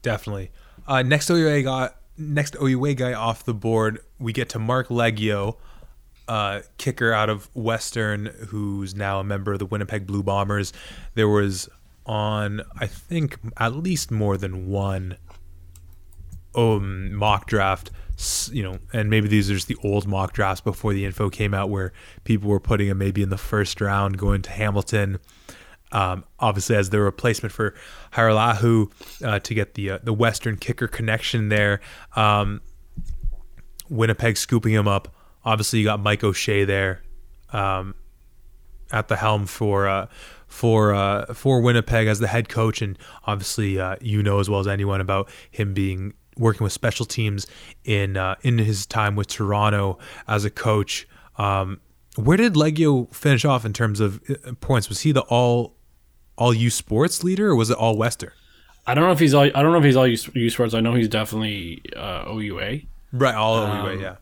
Definitely. 0.00 0.50
Uh, 0.86 1.02
next 1.02 1.30
OUA 1.30 1.62
guy, 1.62 1.90
next 2.16 2.56
OUA 2.56 2.94
guy 2.94 3.12
off 3.12 3.44
the 3.44 3.54
board, 3.54 4.00
we 4.18 4.32
get 4.32 4.48
to 4.48 4.58
Marc 4.58 4.88
Liegghio, 4.88 5.56
uh, 6.26 6.60
kicker 6.78 7.12
out 7.12 7.28
of 7.28 7.54
Western, 7.54 8.26
who's 8.48 8.94
now 8.94 9.20
a 9.20 9.24
member 9.24 9.52
of 9.52 9.58
the 9.58 9.66
Winnipeg 9.66 10.06
Blue 10.06 10.22
Bombers. 10.22 10.72
There 11.14 11.28
was 11.28 11.68
on, 12.06 12.62
I 12.78 12.86
think, 12.86 13.38
at 13.56 13.74
least 13.74 14.10
more 14.10 14.36
than 14.36 14.68
one 14.68 15.16
um, 16.54 17.14
mock 17.14 17.46
draft, 17.46 17.90
you 18.50 18.62
know, 18.62 18.78
and 18.92 19.08
maybe 19.08 19.28
these 19.28 19.50
are 19.50 19.54
just 19.54 19.68
the 19.68 19.76
old 19.82 20.06
mock 20.06 20.32
drafts 20.32 20.60
before 20.60 20.92
the 20.92 21.04
info 21.04 21.30
came 21.30 21.54
out, 21.54 21.70
where 21.70 21.92
people 22.24 22.48
were 22.50 22.60
putting 22.60 22.88
him 22.88 22.98
maybe 22.98 23.22
in 23.22 23.30
the 23.30 23.38
first 23.38 23.80
round, 23.80 24.18
going 24.18 24.42
to 24.42 24.50
Hamilton. 24.50 25.18
Um, 25.92 26.24
obviously, 26.38 26.76
as 26.76 26.90
the 26.90 27.00
replacement 27.00 27.52
for 27.52 27.74
Hajrullahu 28.12 28.90
uh, 29.24 29.38
to 29.40 29.54
get 29.54 29.74
the 29.74 29.90
uh, 29.90 29.98
the 30.02 30.12
Western 30.14 30.56
kicker 30.56 30.88
connection 30.88 31.50
there. 31.50 31.80
Um, 32.16 32.62
Winnipeg 33.90 34.38
scooping 34.38 34.72
him 34.72 34.88
up. 34.88 35.14
Obviously, 35.44 35.80
you 35.80 35.84
got 35.84 36.00
Mike 36.00 36.24
O'Shea 36.24 36.64
there 36.64 37.02
um, 37.52 37.94
at 38.90 39.08
the 39.08 39.16
helm 39.16 39.44
for 39.44 39.86
uh, 39.86 40.06
for 40.52 40.94
uh, 40.94 41.32
for 41.32 41.60
Winnipeg 41.62 42.06
as 42.06 42.18
the 42.18 42.28
head 42.28 42.48
coach, 42.48 42.82
and 42.82 42.98
obviously, 43.24 43.80
uh, 43.80 43.96
you 44.00 44.22
know 44.22 44.38
as 44.38 44.50
well 44.50 44.60
as 44.60 44.68
anyone 44.68 45.00
about 45.00 45.30
him 45.50 45.72
being 45.72 46.12
working 46.36 46.62
with 46.62 46.72
special 46.72 47.06
teams 47.06 47.46
in 47.84 48.16
uh, 48.16 48.34
in 48.42 48.58
his 48.58 48.84
time 48.86 49.16
with 49.16 49.28
Toronto 49.28 49.98
as 50.28 50.44
a 50.44 50.50
coach. 50.50 51.08
Um, 51.38 51.80
where 52.16 52.36
did 52.36 52.52
Liegghio 52.54 53.12
finish 53.14 53.44
off 53.46 53.64
in 53.64 53.72
terms 53.72 53.98
of 53.98 54.20
uh, 54.28 54.52
points? 54.60 54.90
Was 54.90 55.00
he 55.00 55.12
the 55.12 55.22
all 55.22 55.74
all 56.36 56.52
U 56.52 56.68
Sports 56.68 57.24
leader, 57.24 57.48
or 57.50 57.56
was 57.56 57.70
it 57.70 57.78
all 57.78 57.96
Western? 57.96 58.32
I 58.86 58.94
don't 58.94 59.04
know 59.04 59.12
if 59.12 59.20
he's 59.20 59.32
all. 59.32 59.44
I 59.44 59.62
don't 59.62 59.72
know 59.72 59.78
if 59.78 59.84
he's 59.84 59.96
all 59.96 60.06
U, 60.06 60.18
U 60.34 60.50
Sports. 60.50 60.74
I 60.74 60.80
know 60.80 60.94
he's 60.94 61.08
definitely 61.08 61.82
uh, 61.96 62.24
OUA. 62.30 62.80
Right, 63.12 63.34
all 63.34 63.56
Um, 63.56 63.86
OUA, 63.86 64.00
yeah. 64.00 64.16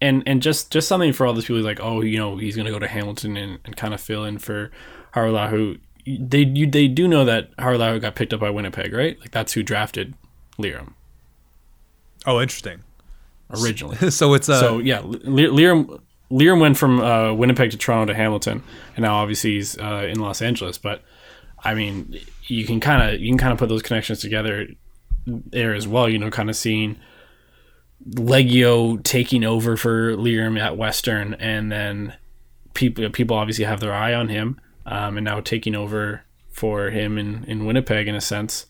And 0.00 0.22
and 0.26 0.42
just 0.42 0.70
just 0.70 0.88
something 0.88 1.12
for 1.12 1.26
all 1.26 1.32
those 1.32 1.44
people 1.44 1.56
who's 1.56 1.64
like, 1.64 1.80
oh, 1.80 2.02
you 2.02 2.18
know, 2.18 2.36
he's 2.36 2.54
gonna 2.56 2.70
go 2.70 2.78
to 2.78 2.88
Hamilton 2.88 3.36
and, 3.36 3.58
and 3.64 3.76
kind 3.76 3.94
of 3.94 4.00
fill 4.00 4.24
in 4.24 4.38
for 4.38 4.70
Hajrullahu. 5.14 5.80
They 6.06 6.40
you, 6.40 6.66
they 6.70 6.86
do 6.86 7.08
know 7.08 7.24
that 7.24 7.56
Hajrullahu 7.56 8.00
got 8.02 8.14
picked 8.14 8.32
up 8.34 8.40
by 8.40 8.50
Winnipeg, 8.50 8.92
right? 8.92 9.18
Like 9.20 9.30
that's 9.30 9.54
who 9.54 9.62
drafted 9.62 10.14
Lirim 10.58 10.92
Oh, 12.26 12.40
interesting. 12.40 12.82
originally. 13.50 13.96
so 14.10 14.34
it's 14.34 14.48
uh, 14.48 14.60
so 14.60 14.78
yeah, 14.78 15.00
Lirim 15.00 16.00
Lirim 16.30 16.60
went 16.60 16.76
from 16.76 17.00
uh, 17.00 17.32
Winnipeg 17.32 17.70
to 17.70 17.76
Toronto 17.78 18.12
to 18.12 18.16
Hamilton, 18.16 18.62
and 18.96 19.02
now 19.04 19.16
obviously 19.16 19.52
he's 19.52 19.78
uh, 19.78 20.08
in 20.10 20.18
Los 20.20 20.42
Angeles. 20.42 20.76
But 20.76 21.02
I 21.64 21.74
mean, 21.74 22.18
you 22.46 22.64
can 22.66 22.80
kind 22.80 23.14
of 23.14 23.20
you 23.20 23.30
can 23.30 23.38
kind 23.38 23.52
of 23.52 23.58
put 23.58 23.68
those 23.68 23.82
connections 23.82 24.20
together 24.20 24.66
there 25.26 25.72
as 25.74 25.86
well. 25.88 26.08
You 26.08 26.18
know, 26.18 26.30
kind 26.30 26.50
of 26.50 26.56
seeing 26.56 26.98
Liegghio 28.10 29.02
taking 29.02 29.44
over 29.44 29.76
for 29.76 30.16
Lirim 30.16 30.58
at 30.58 30.76
Western, 30.76 31.34
and 31.34 31.70
then 31.72 32.14
people 32.74 33.08
people 33.10 33.36
obviously 33.36 33.64
have 33.64 33.80
their 33.80 33.92
eye 33.92 34.14
on 34.14 34.28
him, 34.28 34.60
um, 34.84 35.16
and 35.16 35.24
now 35.24 35.40
taking 35.40 35.74
over 35.74 36.22
for 36.50 36.90
him 36.90 37.18
in 37.18 37.44
in 37.44 37.66
Winnipeg 37.66 38.06
in 38.06 38.14
a 38.14 38.20
sense. 38.20 38.66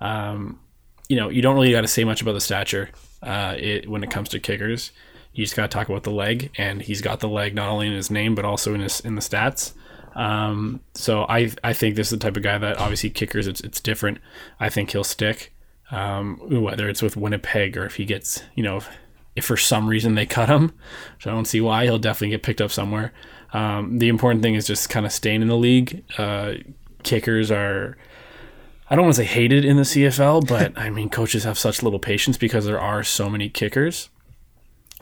Um, 0.00 0.60
you 1.08 1.16
know, 1.16 1.28
you 1.28 1.42
don't 1.42 1.54
really 1.54 1.72
got 1.72 1.82
to 1.82 1.88
say 1.88 2.04
much 2.04 2.20
about 2.22 2.32
the 2.32 2.40
stature 2.40 2.90
uh, 3.22 3.54
it, 3.58 3.88
when 3.88 4.02
it 4.02 4.10
comes 4.10 4.28
to 4.30 4.40
kickers. 4.40 4.92
You 5.32 5.44
just 5.44 5.56
got 5.56 5.70
to 5.70 5.74
talk 5.74 5.88
about 5.88 6.02
the 6.02 6.10
leg, 6.10 6.50
and 6.56 6.80
he's 6.82 7.00
got 7.00 7.20
the 7.20 7.28
leg 7.28 7.54
not 7.54 7.68
only 7.68 7.88
in 7.88 7.92
his 7.92 8.10
name 8.10 8.34
but 8.34 8.44
also 8.44 8.74
in 8.74 8.80
his 8.80 9.00
in 9.00 9.14
the 9.14 9.20
stats. 9.20 9.72
Um, 10.14 10.80
so 10.94 11.26
I 11.28 11.50
I 11.62 11.72
think 11.72 11.96
this 11.96 12.06
is 12.06 12.18
the 12.18 12.24
type 12.24 12.36
of 12.36 12.42
guy 12.42 12.56
that 12.56 12.78
obviously 12.78 13.10
kickers 13.10 13.46
it's 13.46 13.60
it's 13.60 13.80
different. 13.80 14.18
I 14.60 14.68
think 14.68 14.92
he'll 14.92 15.04
stick, 15.04 15.52
um, 15.90 16.38
whether 16.62 16.88
it's 16.88 17.02
with 17.02 17.16
Winnipeg 17.16 17.76
or 17.76 17.84
if 17.86 17.96
he 17.96 18.04
gets 18.04 18.42
you 18.54 18.62
know 18.62 18.78
if, 18.78 18.88
if 19.34 19.44
for 19.44 19.56
some 19.56 19.88
reason 19.88 20.14
they 20.14 20.26
cut 20.26 20.48
him, 20.48 20.72
which 21.16 21.26
I 21.26 21.30
don't 21.30 21.44
see 21.44 21.60
why 21.60 21.84
he'll 21.84 21.98
definitely 21.98 22.30
get 22.30 22.42
picked 22.42 22.60
up 22.60 22.70
somewhere. 22.70 23.12
Um, 23.52 23.98
the 23.98 24.08
important 24.08 24.42
thing 24.42 24.54
is 24.54 24.66
just 24.66 24.90
kind 24.90 25.06
of 25.06 25.12
staying 25.12 25.42
in 25.42 25.48
the 25.48 25.56
league. 25.56 26.04
Uh, 26.18 26.54
kickers 27.02 27.50
are 27.50 27.96
I 28.88 28.94
don't 28.94 29.04
want 29.04 29.16
to 29.16 29.22
say 29.22 29.26
hated 29.28 29.64
in 29.64 29.76
the 29.76 29.82
CFL, 29.82 30.46
but 30.46 30.76
I 30.78 30.90
mean, 30.90 31.08
coaches 31.10 31.44
have 31.44 31.58
such 31.58 31.82
little 31.82 31.98
patience 31.98 32.38
because 32.38 32.64
there 32.64 32.80
are 32.80 33.02
so 33.02 33.28
many 33.28 33.48
kickers. 33.48 34.08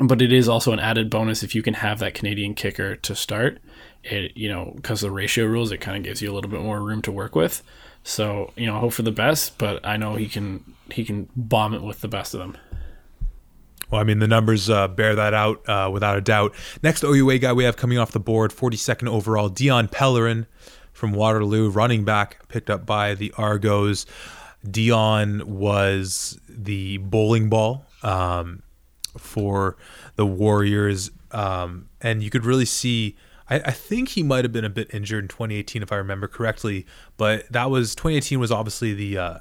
but 0.01 0.23
it 0.23 0.33
is 0.33 0.49
also 0.49 0.73
an 0.73 0.81
added 0.81 1.11
bonus 1.11 1.43
if 1.43 1.55
you 1.55 1.63
can 1.63 1.75
have 1.75 1.99
that 2.01 2.15
Canadian 2.15 2.55
kicker 2.55 2.97
to 2.97 3.15
start. 3.15 3.61
It 4.03 4.37
you 4.37 4.49
know 4.49 4.73
because 4.77 5.03
of 5.03 5.11
the 5.11 5.15
ratio 5.15 5.47
rules, 5.47 5.73
it 5.73 5.79
kind 5.81 5.97
of 5.97 6.03
gives 6.03 6.21
you 6.21 6.31
a 6.31 6.35
little 6.35 6.51
bit 6.51 6.61
more 6.61 6.81
room 6.81 7.03
to 7.03 7.13
work 7.13 7.35
with. 7.35 7.63
So 8.05 8.53
you 8.55 8.67
know, 8.67 8.79
hope 8.79 8.93
for 8.93 9.03
the 9.03 9.11
best, 9.11 9.59
but 9.59 9.85
I 9.85 9.97
know 9.97 10.15
he 10.15 10.29
can 10.29 10.75
he 10.93 11.05
can 11.05 11.29
bomb 11.35 11.75
it 11.75 11.83
with 11.83 12.03
the 12.03 12.09
best 12.09 12.35
of 12.35 12.41
them. 12.41 12.57
Well, 13.91 14.01
I 14.01 14.05
mean, 14.05 14.19
the 14.19 14.29
numbers 14.29 14.69
uh, 14.71 14.89
bear 14.89 15.15
that 15.15 15.35
out 15.35 15.69
uh, 15.69 15.91
without 15.93 16.17
a 16.17 16.21
doubt. 16.21 16.55
Next 16.83 17.03
OUA 17.03 17.39
guy 17.39 17.53
we 17.53 17.65
have 17.65 17.77
coming 17.77 17.99
off 17.99 18.13
the 18.13 18.21
board, 18.21 18.51
42nd 18.51 19.09
overall, 19.09 19.49
Dion 19.49 19.89
Pellerin 19.89 20.47
from 20.93 21.13
Waterloo, 21.13 21.71
running 21.71 22.05
back, 22.05 22.47
picked 22.49 22.71
up 22.71 22.87
by 22.87 23.15
the 23.15 23.33
Argos. 23.37 24.07
Dion 24.69 25.43
was 25.47 26.39
the 26.49 26.99
bowling 26.99 27.49
ball 27.49 27.87
um, 28.03 28.63
for 29.19 29.77
the 30.17 30.27
Warriors, 30.27 31.11
um, 31.31 31.89
and 32.01 32.23
you 32.23 32.31
could 32.31 32.45
really 32.45 32.67
see. 32.67 33.17
I, 33.49 33.57
I 33.57 33.71
think 33.71 34.11
he 34.11 34.23
might 34.23 34.45
have 34.45 34.53
been 34.53 34.65
a 34.65 34.71
bit 34.71 34.93
injured 34.95 35.25
in 35.25 35.29
2018, 35.29 35.83
if 35.83 35.93
I 35.93 35.97
remember 35.97 36.29
correctly. 36.29 36.87
But 37.17 37.51
that 37.53 37.71
was 37.71 37.95
2018 37.95 38.41
was 38.41 38.51
obviously 38.51 38.95
the 38.95 39.19
uh, 39.19 39.39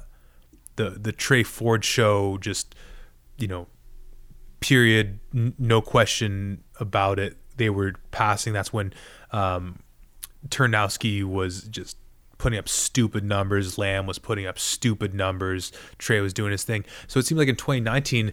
the 0.76 0.90
the 0.90 1.12
Tre 1.12 1.42
Ford 1.42 1.84
show. 1.84 2.38
Just 2.38 2.74
you 3.38 3.48
know, 3.48 3.66
period, 4.60 5.20
n- 5.34 5.54
no 5.58 5.80
question 5.80 6.62
about 6.78 7.18
it. 7.18 7.36
They 7.56 7.70
were 7.70 7.94
passing. 8.10 8.52
That's 8.52 8.72
when 8.72 8.92
um, 9.30 9.80
Ternowski 10.48 11.24
was 11.24 11.62
just 11.64 11.96
putting 12.38 12.58
up 12.58 12.68
stupid 12.68 13.24
numbers. 13.24 13.78
Lamb 13.78 14.06
was 14.06 14.18
putting 14.18 14.46
up 14.46 14.58
stupid 14.58 15.14
numbers. 15.14 15.72
Tre 15.98 16.20
was 16.20 16.34
doing 16.34 16.52
his 16.52 16.64
thing. 16.64 16.84
So 17.06 17.18
it 17.18 17.26
seemed 17.26 17.38
like 17.38 17.48
in 17.48 17.56
2019, 17.56 18.32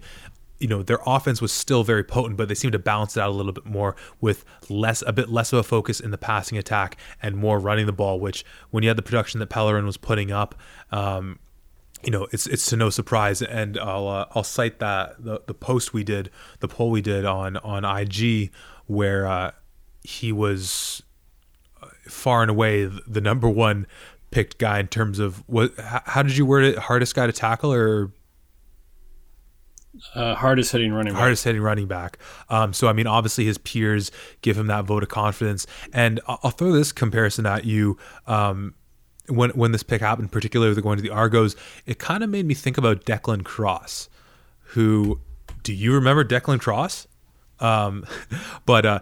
you 0.62 0.68
know, 0.68 0.84
their 0.84 1.00
offense 1.06 1.42
was 1.42 1.52
still 1.52 1.84
very 1.84 2.04
potent, 2.04 2.38
but 2.38 2.48
they 2.48 2.56
seemed 2.56 2.74
to 2.74 2.80
balance 2.80 3.18
it 3.18 3.20
out 3.20 3.30
a 3.30 3.34
little 3.34 3.52
bit 3.52 3.66
more 3.66 3.96
with 4.22 4.46
less, 4.70 5.04
a 5.08 5.12
bit 5.12 5.30
less 5.30 5.52
of 5.52 5.60
a 5.60 5.64
focus 5.64 6.00
in 6.00 6.12
the 6.12 6.18
passing 6.18 6.58
attack 6.58 6.98
and 7.22 7.36
more 7.36 7.60
running 7.60 7.88
the 7.88 7.92
ball. 7.92 8.20
Which, 8.20 8.46
when 8.70 8.84
you 8.84 8.90
had 8.90 8.98
the 8.98 9.02
production 9.02 9.40
that 9.40 9.48
Pellerin 9.48 9.86
was 9.86 9.98
putting 9.98 10.32
up, 10.32 10.56
um, 10.92 11.40
you 12.04 12.12
know, 12.12 12.28
it's 12.32 12.46
it's 12.46 12.68
to 12.68 12.78
no 12.78 12.92
surprise, 12.92 13.42
and 13.42 13.78
I'll 13.80 14.08
uh, 14.08 14.26
I'll 14.36 14.44
cite 14.44 14.80
that 14.80 15.24
the 15.24 15.42
the 15.48 15.54
post 15.56 15.94
we 15.94 16.04
did, 16.04 16.30
the 16.60 16.68
poll 16.68 16.92
we 16.92 17.02
did 17.02 17.26
on 17.26 17.58
on 17.58 17.84
IG, 17.84 18.52
where 18.86 19.26
uh, 19.26 19.52
he 20.04 20.32
was 20.32 21.02
far 22.08 22.42
and 22.44 22.52
away 22.52 22.86
the 22.86 23.22
number 23.22 23.50
one 23.50 23.88
picked 24.30 24.58
guy 24.58 24.80
in 24.80 24.88
terms 24.88 25.18
of 25.18 25.44
what? 25.48 25.74
How 25.80 26.22
did 26.22 26.38
you 26.38 26.46
word 26.46 26.66
it? 26.66 26.78
Hardest 26.78 27.16
guy 27.16 27.26
to 27.26 27.34
tackle 27.34 27.74
or 27.74 28.12
uh, 30.16 30.36
hardest 30.36 30.72
hitting 30.72 30.94
running 30.94 31.14
back. 31.14 31.20
hardest 31.20 31.44
hitting 31.44 31.62
running 31.62 31.88
back. 31.88 32.18
Um, 32.50 32.74
so 32.74 32.88
I 32.88 32.94
mean, 32.94 33.08
obviously 33.08 33.46
his 33.46 33.58
peers 33.58 34.12
give 34.42 34.58
him 34.58 34.68
that 34.68 34.86
vote 34.86 35.04
of 35.04 35.10
confidence. 35.10 35.68
And 35.94 36.20
I'll, 36.28 36.52
throw 36.52 36.72
this 36.72 36.92
comparison 36.92 37.46
at 37.46 37.66
you. 37.66 37.98
Um, 38.28 38.76
when 39.28 39.52
when 39.52 39.72
this 39.72 39.84
pick 39.84 40.02
happened, 40.02 40.32
particularly 40.32 40.74
with 40.74 40.84
going 40.84 40.98
to 40.98 41.04
the 41.04 41.10
Argos, 41.10 41.56
it 41.86 42.00
kind 42.00 42.24
of 42.24 42.30
made 42.30 42.46
me 42.46 42.54
think 42.54 42.78
about 42.78 43.06
Declan 43.06 43.44
Cross. 43.44 44.10
Who 44.74 45.20
do 45.64 45.74
you 45.74 45.94
remember 45.94 46.24
Declan 46.24 46.60
Cross? 46.60 47.08
Um, 47.60 48.06
but 48.66 48.86
uh, 48.86 49.00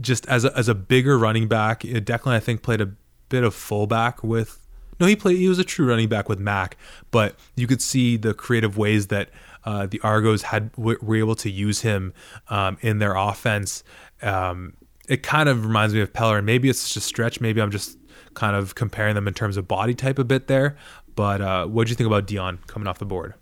just 0.00 0.26
as 0.26 0.44
a, 0.44 0.56
as 0.56 0.68
a 0.68 0.74
bigger 0.74 1.18
running 1.18 1.48
back, 1.48 1.84
uh, 1.84 2.00
Declan 2.00 2.32
I 2.32 2.40
think 2.40 2.62
played 2.62 2.80
a 2.80 2.92
bit 3.28 3.44
of 3.44 3.54
fullback 3.54 4.22
with. 4.22 4.58
No, 4.98 5.06
he 5.06 5.16
played. 5.16 5.38
He 5.38 5.48
was 5.48 5.58
a 5.58 5.64
true 5.64 5.88
running 5.88 6.08
back 6.08 6.28
with 6.28 6.38
Mac, 6.38 6.76
but 7.10 7.36
you 7.56 7.66
could 7.66 7.80
see 7.80 8.18
the 8.18 8.34
creative 8.34 8.76
ways 8.76 9.06
that 9.06 9.30
uh, 9.64 9.86
the 9.86 10.00
Argos 10.00 10.42
had 10.42 10.70
were 10.76 11.16
able 11.16 11.34
to 11.36 11.50
use 11.50 11.80
him 11.80 12.12
um, 12.48 12.78
in 12.80 12.98
their 12.98 13.14
offense. 13.14 13.84
Um, 14.22 14.74
it 15.08 15.22
kind 15.22 15.48
of 15.48 15.66
reminds 15.66 15.94
me 15.94 16.00
of 16.00 16.12
Pellerin. 16.12 16.44
Maybe 16.44 16.70
it's 16.70 16.84
just 16.84 16.96
a 16.96 17.00
stretch. 17.00 17.40
Maybe 17.40 17.60
I'm 17.60 17.70
just 17.70 17.98
kind 18.34 18.54
of 18.54 18.74
comparing 18.74 19.14
them 19.14 19.26
in 19.26 19.34
terms 19.34 19.56
of 19.56 19.66
body 19.66 19.94
type 19.94 20.18
a 20.18 20.24
bit 20.24 20.46
there. 20.46 20.76
But 21.16 21.40
uh, 21.40 21.66
what 21.66 21.86
do 21.86 21.90
you 21.90 21.96
think 21.96 22.06
about 22.06 22.26
Dion 22.26 22.58
coming 22.66 22.86
off 22.86 22.98
the 22.98 23.04
board? 23.04 23.34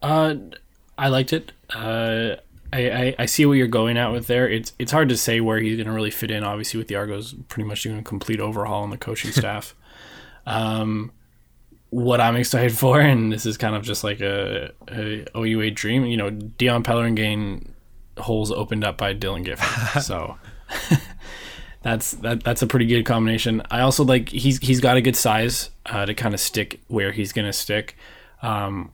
Uh, 0.00 0.36
I 0.96 1.08
liked 1.08 1.32
it. 1.32 1.52
Uh, 1.74 2.36
I, 2.72 2.90
I, 2.90 3.14
I 3.20 3.26
see 3.26 3.46
what 3.46 3.54
you're 3.54 3.66
going 3.66 3.96
at 3.96 4.12
with 4.12 4.26
there. 4.26 4.48
It's 4.48 4.72
it's 4.78 4.92
hard 4.92 5.08
to 5.08 5.16
say 5.16 5.40
where 5.40 5.58
he's 5.58 5.76
going 5.76 5.86
to 5.86 5.92
really 5.92 6.10
fit 6.10 6.30
in. 6.30 6.44
Obviously, 6.44 6.78
with 6.78 6.88
the 6.88 6.96
Argos 6.96 7.34
pretty 7.48 7.68
much 7.68 7.82
doing 7.82 7.98
a 7.98 8.02
complete 8.02 8.40
overhaul 8.40 8.82
on 8.82 8.90
the 8.90 8.98
coaching 8.98 9.32
staff. 9.32 9.74
um, 10.46 11.12
what 11.94 12.20
I'm 12.20 12.34
excited 12.34 12.76
for, 12.78 13.00
and 13.00 13.32
this 13.32 13.46
is 13.46 13.56
kind 13.56 13.76
of 13.76 13.82
just 13.82 14.04
like 14.04 14.20
a, 14.20 14.72
a 14.88 15.24
OUA 15.36 15.70
dream. 15.70 16.04
You 16.06 16.16
know, 16.16 16.30
Dion 16.30 16.82
Pellerin 16.82 17.14
gain 17.14 17.72
holes 18.18 18.50
opened 18.50 18.84
up 18.84 18.98
by 18.98 19.14
Dylan 19.14 19.44
Giffen. 19.44 20.02
so 20.02 20.36
that's 21.82 22.12
that 22.12 22.42
that's 22.42 22.62
a 22.62 22.66
pretty 22.66 22.86
good 22.86 23.04
combination. 23.04 23.62
I 23.70 23.80
also 23.80 24.04
like 24.04 24.28
he's 24.28 24.58
he's 24.58 24.80
got 24.80 24.96
a 24.96 25.00
good 25.00 25.16
size 25.16 25.70
uh, 25.86 26.04
to 26.04 26.14
kind 26.14 26.34
of 26.34 26.40
stick 26.40 26.80
where 26.88 27.12
he's 27.12 27.32
gonna 27.32 27.52
stick. 27.52 27.96
Um, 28.42 28.92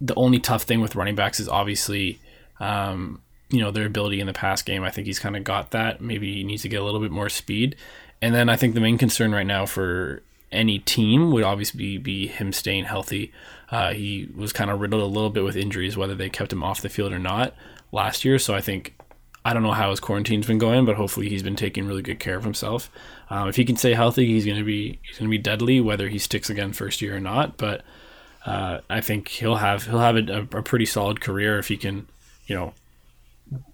the 0.00 0.14
only 0.14 0.38
tough 0.38 0.62
thing 0.62 0.80
with 0.80 0.94
running 0.94 1.16
backs 1.16 1.40
is 1.40 1.48
obviously 1.48 2.20
um, 2.60 3.22
you 3.48 3.60
know 3.60 3.70
their 3.70 3.86
ability 3.86 4.20
in 4.20 4.26
the 4.26 4.34
pass 4.34 4.60
game. 4.60 4.84
I 4.84 4.90
think 4.90 5.06
he's 5.06 5.18
kind 5.18 5.34
of 5.34 5.44
got 5.44 5.70
that. 5.70 6.02
Maybe 6.02 6.34
he 6.34 6.44
needs 6.44 6.62
to 6.62 6.68
get 6.68 6.80
a 6.80 6.84
little 6.84 7.00
bit 7.00 7.10
more 7.10 7.30
speed. 7.30 7.74
And 8.20 8.34
then 8.34 8.48
I 8.48 8.56
think 8.56 8.74
the 8.74 8.80
main 8.80 8.98
concern 8.98 9.32
right 9.32 9.46
now 9.46 9.64
for 9.64 10.22
any 10.50 10.78
team 10.78 11.30
would 11.32 11.44
obviously 11.44 11.98
be 11.98 12.26
him 12.26 12.52
staying 12.52 12.84
healthy. 12.84 13.32
Uh, 13.70 13.92
he 13.92 14.28
was 14.34 14.52
kind 14.52 14.70
of 14.70 14.80
riddled 14.80 15.02
a 15.02 15.06
little 15.06 15.30
bit 15.30 15.44
with 15.44 15.56
injuries, 15.56 15.96
whether 15.96 16.14
they 16.14 16.30
kept 16.30 16.52
him 16.52 16.62
off 16.62 16.80
the 16.80 16.88
field 16.88 17.12
or 17.12 17.18
not 17.18 17.54
last 17.92 18.24
year. 18.24 18.38
So 18.38 18.54
I 18.54 18.60
think 18.60 18.98
I 19.44 19.52
don't 19.52 19.62
know 19.62 19.72
how 19.72 19.90
his 19.90 20.00
quarantine's 20.00 20.46
been 20.46 20.58
going, 20.58 20.84
but 20.84 20.96
hopefully 20.96 21.28
he's 21.28 21.42
been 21.42 21.56
taking 21.56 21.86
really 21.86 22.02
good 22.02 22.18
care 22.18 22.36
of 22.36 22.44
himself. 22.44 22.90
Um, 23.30 23.48
if 23.48 23.56
he 23.56 23.64
can 23.64 23.76
stay 23.76 23.94
healthy, 23.94 24.26
he's 24.26 24.46
gonna 24.46 24.64
be 24.64 24.98
he's 25.02 25.18
gonna 25.18 25.30
be 25.30 25.38
deadly, 25.38 25.80
whether 25.80 26.08
he 26.08 26.18
sticks 26.18 26.50
again 26.50 26.72
first 26.72 27.02
year 27.02 27.16
or 27.16 27.20
not. 27.20 27.56
But 27.56 27.82
uh, 28.46 28.80
I 28.88 29.00
think 29.00 29.28
he'll 29.28 29.56
have 29.56 29.84
he'll 29.84 29.98
have 29.98 30.16
a, 30.16 30.48
a, 30.52 30.62
pretty 30.62 30.86
solid 30.86 31.20
career 31.20 31.58
if 31.58 31.68
he 31.68 31.76
can, 31.76 32.08
you 32.46 32.54
know, 32.54 32.74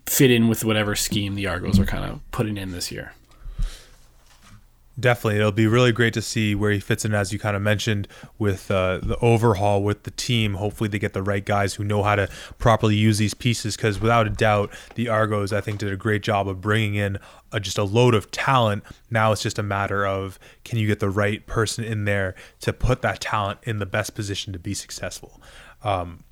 fit 0.06 0.30
in 0.30 0.48
with 0.48 0.64
whatever 0.64 0.94
scheme 0.96 1.34
the 1.34 1.46
Argos 1.46 1.78
are 1.78 1.86
kind 1.86 2.04
of 2.04 2.20
putting 2.30 2.56
in 2.56 2.72
this 2.72 2.90
year. 2.90 3.12
Definitely, 4.98 5.40
it'll 5.40 5.50
be 5.50 5.66
really 5.66 5.90
great 5.90 6.14
to 6.14 6.22
see 6.22 6.54
where 6.54 6.70
he 6.70 6.78
fits 6.78 7.04
in, 7.04 7.14
as 7.14 7.32
you 7.32 7.38
kind 7.40 7.56
of 7.56 7.62
mentioned, 7.62 8.06
with 8.38 8.70
uh, 8.70 8.98
the 9.02 9.16
overhaul 9.20 9.82
with 9.82 10.04
the 10.04 10.12
team. 10.12 10.54
Hopefully, 10.54 10.88
they 10.88 11.00
get 11.00 11.14
the 11.14 11.22
right 11.22 11.44
guys 11.44 11.74
who 11.74 11.82
know 11.82 12.04
how 12.04 12.14
to 12.14 12.28
properly 12.58 12.94
use 12.94 13.18
these 13.18 13.34
pieces. 13.34 13.74
Because 13.74 14.00
without 14.00 14.28
a 14.28 14.30
doubt, 14.30 14.72
the 14.94 15.08
Argos, 15.08 15.52
I 15.52 15.60
think, 15.60 15.80
did 15.80 15.92
a 15.92 15.96
great 15.96 16.22
job 16.22 16.46
of 16.46 16.60
bringing 16.60 16.94
in 16.94 17.18
a, 17.50 17.58
just 17.58 17.76
a 17.76 17.82
load 17.82 18.14
of 18.14 18.30
talent. 18.30 18.84
Now 19.10 19.32
it's 19.32 19.42
just 19.42 19.58
a 19.58 19.64
matter 19.64 20.06
of 20.06 20.38
can 20.62 20.78
you 20.78 20.86
get 20.86 21.00
the 21.00 21.10
right 21.10 21.44
person 21.44 21.82
in 21.82 22.04
there 22.04 22.36
to 22.60 22.72
put 22.72 23.02
that 23.02 23.20
talent 23.20 23.58
in 23.64 23.80
the 23.80 23.86
best 23.86 24.14
position 24.14 24.52
to 24.52 24.60
be 24.60 24.74
successful. 24.74 25.42
Um, 25.82 26.22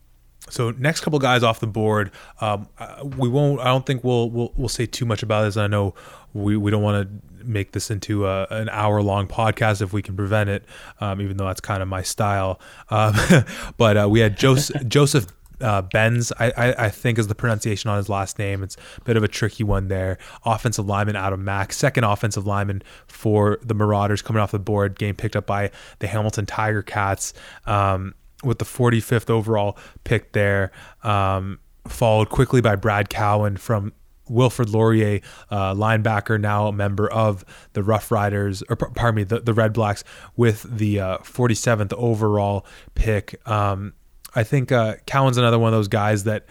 so 0.50 0.70
next 0.72 1.00
couple 1.00 1.18
guys 1.18 1.42
off 1.42 1.60
the 1.60 1.66
board, 1.66 2.10
um, 2.40 2.68
uh, 2.78 3.04
we 3.16 3.28
won't. 3.28 3.60
I 3.60 3.64
don't 3.64 3.86
think 3.86 4.04
we'll 4.04 4.30
we'll 4.30 4.52
we'll 4.56 4.68
say 4.68 4.86
too 4.86 5.04
much 5.04 5.22
about 5.22 5.44
this. 5.44 5.56
I 5.56 5.66
know 5.66 5.94
we, 6.34 6.56
we 6.56 6.70
don't 6.70 6.82
want 6.82 7.08
to 7.08 7.46
make 7.46 7.72
this 7.72 7.90
into 7.90 8.26
a, 8.26 8.46
an 8.50 8.68
hour 8.70 9.02
long 9.02 9.26
podcast 9.26 9.82
if 9.82 9.92
we 9.92 10.02
can 10.02 10.16
prevent 10.16 10.50
it, 10.50 10.64
um, 11.00 11.20
even 11.20 11.36
though 11.36 11.46
that's 11.46 11.60
kind 11.60 11.82
of 11.82 11.88
my 11.88 12.02
style. 12.02 12.60
Um, 12.90 13.14
but 13.76 13.96
uh, 13.96 14.08
we 14.10 14.20
had 14.20 14.36
Joseph, 14.36 14.82
Joseph 14.88 15.26
uh, 15.60 15.82
Benz, 15.82 16.32
I, 16.38 16.52
I, 16.56 16.86
I, 16.86 16.88
think 16.90 17.18
is 17.18 17.28
the 17.28 17.34
pronunciation 17.34 17.88
on 17.88 17.96
his 17.96 18.08
last 18.08 18.38
name. 18.38 18.62
It's 18.62 18.76
a 18.96 19.04
bit 19.04 19.16
of 19.16 19.22
a 19.22 19.28
tricky 19.28 19.62
one 19.62 19.88
there. 19.88 20.18
Offensive 20.44 20.86
lineman 20.86 21.14
out 21.14 21.32
of 21.32 21.38
Mack, 21.38 21.72
second 21.72 22.02
offensive 22.02 22.46
lineman 22.46 22.82
for 23.06 23.58
the 23.62 23.74
Marauders 23.74 24.22
coming 24.22 24.42
off 24.42 24.50
the 24.50 24.58
board, 24.58 24.98
game 24.98 25.14
picked 25.14 25.36
up 25.36 25.46
by 25.46 25.70
the 26.00 26.08
Hamilton 26.08 26.46
Tiger 26.46 26.82
Cats 26.82 27.32
um, 27.66 28.14
with 28.42 28.58
the 28.58 28.64
45th 28.64 29.30
overall 29.30 29.76
pick 30.04 30.32
there. 30.32 30.72
Um, 31.02 31.58
followed 31.88 32.28
quickly 32.28 32.60
by 32.60 32.76
Brad 32.76 33.10
Cowan 33.10 33.56
from 33.56 33.92
Wilfrid 34.28 34.70
Laurier, 34.70 35.20
uh, 35.50 35.74
linebacker, 35.74 36.40
now 36.40 36.68
a 36.68 36.72
member 36.72 37.10
of 37.10 37.44
the 37.72 37.82
Rough 37.82 38.10
Riders, 38.10 38.62
or 38.68 38.76
pardon 38.76 39.16
me, 39.16 39.24
the, 39.24 39.40
the 39.40 39.52
Red 39.52 39.72
Blacks, 39.72 40.04
with 40.36 40.62
the 40.62 41.00
uh, 41.00 41.18
47th 41.18 41.92
overall 41.94 42.64
pick. 42.94 43.46
Um, 43.48 43.94
I 44.34 44.44
think 44.44 44.72
uh, 44.72 44.96
Cowan's 45.06 45.36
another 45.36 45.58
one 45.58 45.72
of 45.72 45.78
those 45.78 45.88
guys 45.88 46.24
that 46.24 46.46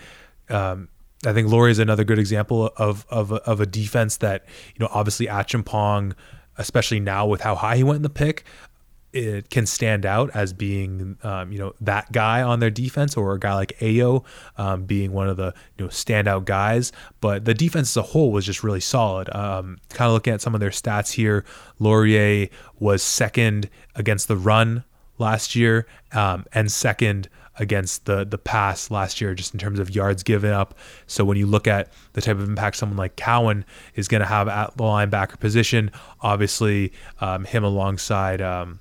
um, 0.50 0.90
I 1.26 1.34
think 1.34 1.50
Laurier 1.50 1.72
is 1.72 1.80
another 1.80 2.04
good 2.04 2.20
example 2.20 2.72
of 2.78 3.06
of 3.10 3.32
of 3.32 3.60
a 3.60 3.66
defense 3.66 4.18
that 4.18 4.46
you 4.76 4.80
know 4.80 4.90
obviously 4.92 5.28
Acheampong, 5.28 6.14
especially 6.58 7.00
now 7.00 7.26
with 7.26 7.42
how 7.42 7.56
high 7.56 7.78
he 7.78 7.84
went 7.84 7.98
in 7.98 8.02
the 8.04 8.10
pick, 8.10 8.44
it 9.14 9.50
can 9.50 9.66
stand 9.66 10.06
out 10.06 10.30
as 10.34 10.54
being 10.54 11.18
um, 11.24 11.52
you 11.52 11.60
know 11.60 11.74
that 11.82 12.12
guy 12.12 12.42
on 12.42 12.60
their 12.60 12.70
defense 12.70 13.18
or 13.18 13.34
a 13.34 13.40
guy 13.40 13.54
like 13.54 13.78
Ayo 13.80 14.24
um, 14.58 14.84
being 14.84 15.12
one 15.12 15.28
of 15.28 15.38
the 15.38 15.54
you 15.78 15.86
know 15.86 15.90
standout 15.90 16.46
guys 16.46 16.92
but 17.20 17.46
the 17.46 17.54
defense 17.54 17.92
as 17.92 17.98
a 17.98 18.02
whole 18.02 18.32
was 18.32 18.46
just 18.46 18.64
really 18.64 18.80
solid 18.80 19.30
um, 19.36 19.78
kind 19.90 20.08
of 20.08 20.14
looking 20.14 20.34
at 20.34 20.42
some 20.42 20.54
of 20.54 20.60
their 20.60 20.70
stats 20.70 21.14
here 21.14 21.44
Laurier 21.80 22.48
was 22.80 23.04
second 23.04 23.70
against 23.96 24.28
the 24.28 24.38
run 24.38 24.84
last 25.18 25.56
year 25.56 25.88
um, 26.14 26.46
and 26.54 26.72
second 26.72 27.28
against 27.62 28.06
the 28.06 28.26
the 28.26 28.38
pass 28.38 28.90
last 28.92 29.22
year, 29.22 29.34
just 29.36 29.54
in 29.54 29.60
terms 29.60 29.80
of 29.80 29.94
yards 29.94 30.24
given 30.24 30.52
up. 30.52 30.74
So 31.06 31.24
when 31.24 31.38
you 31.38 31.46
look 31.46 31.68
at 31.68 31.92
the 32.14 32.22
type 32.22 32.38
of 32.38 32.48
impact 32.48 32.78
someone 32.78 32.98
like 32.98 33.16
Cowan 33.16 33.66
is 33.96 34.08
going 34.08 34.22
to 34.22 34.28
have 34.28 34.48
at 34.48 34.76
the 34.78 34.84
linebacker 34.84 35.40
position, 35.40 35.92
obviously 36.22 36.92
um, 37.20 37.46
him 37.46 37.64
alongside 37.64 38.42
um, 38.42 38.80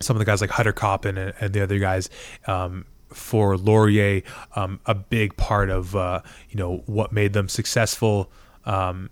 some 0.00 0.16
of 0.16 0.18
the 0.18 0.24
guys 0.24 0.40
like 0.40 0.50
Hutter 0.50 0.72
Coppin 0.72 1.16
and, 1.18 1.34
and 1.40 1.52
the 1.52 1.62
other 1.62 1.78
guys. 1.78 2.10
Um, 2.46 2.86
for 3.08 3.56
Laurier, 3.56 4.22
um, 4.56 4.80
a 4.86 4.94
big 4.94 5.36
part 5.36 5.70
of 5.70 5.94
uh, 5.94 6.20
you 6.50 6.56
know 6.56 6.82
what 6.86 7.12
made 7.12 7.32
them 7.32 7.48
successful 7.48 8.28
um, 8.64 9.08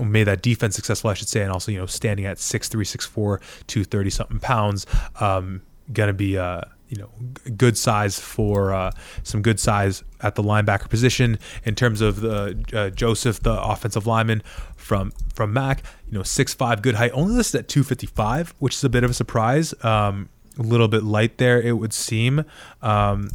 made 0.00 0.24
that 0.24 0.42
defense 0.42 0.76
successful, 0.76 1.10
I 1.10 1.14
should 1.14 1.28
say, 1.28 1.42
and 1.42 1.50
also 1.50 1.72
you 1.72 1.78
know 1.78 1.86
standing 1.86 2.26
at 2.26 2.38
six 2.38 2.68
three 2.68 2.84
six 2.84 3.06
four 3.06 3.40
two 3.66 3.84
thirty 3.84 4.10
something 4.10 4.40
pounds, 4.40 4.86
um, 5.20 5.62
gonna 5.92 6.12
be 6.12 6.36
uh, 6.36 6.62
you 6.88 6.96
know 6.96 7.10
good 7.56 7.76
size 7.76 8.18
for 8.18 8.72
uh, 8.72 8.90
some 9.22 9.42
good 9.42 9.58
size 9.58 10.04
at 10.20 10.34
the 10.34 10.42
linebacker 10.42 10.88
position 10.88 11.38
in 11.64 11.74
terms 11.74 12.00
of 12.00 12.20
the 12.20 12.64
uh, 12.72 12.90
Joseph, 12.90 13.40
the 13.40 13.60
offensive 13.60 14.06
lineman 14.06 14.42
from 14.76 15.12
from 15.34 15.52
Mac, 15.52 15.82
you 16.06 16.16
know 16.16 16.22
six 16.22 16.54
five, 16.54 16.82
good 16.82 16.94
height, 16.94 17.10
only 17.12 17.34
listed 17.34 17.60
at 17.60 17.68
two 17.68 17.82
fifty 17.82 18.06
five, 18.06 18.54
which 18.58 18.74
is 18.74 18.84
a 18.84 18.88
bit 18.88 19.04
of 19.04 19.10
a 19.10 19.14
surprise. 19.14 19.74
Um, 19.84 20.28
a 20.58 20.62
little 20.62 20.88
bit 20.88 21.02
light 21.02 21.38
there, 21.38 21.60
it 21.60 21.72
would 21.72 21.92
seem. 21.92 22.44
Um, 22.80 23.30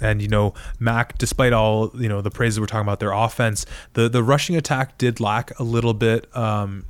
and 0.00 0.22
you 0.22 0.28
know, 0.28 0.54
Mac, 0.78 1.18
despite 1.18 1.52
all 1.52 1.90
you 1.94 2.08
know 2.08 2.20
the 2.20 2.30
praises 2.30 2.60
we're 2.60 2.66
talking 2.66 2.86
about 2.86 3.00
their 3.00 3.12
offense, 3.12 3.66
the 3.94 4.08
the 4.08 4.22
rushing 4.22 4.56
attack 4.56 4.98
did 4.98 5.20
lack 5.20 5.58
a 5.58 5.62
little 5.62 5.94
bit. 5.94 6.34
Um, 6.36 6.84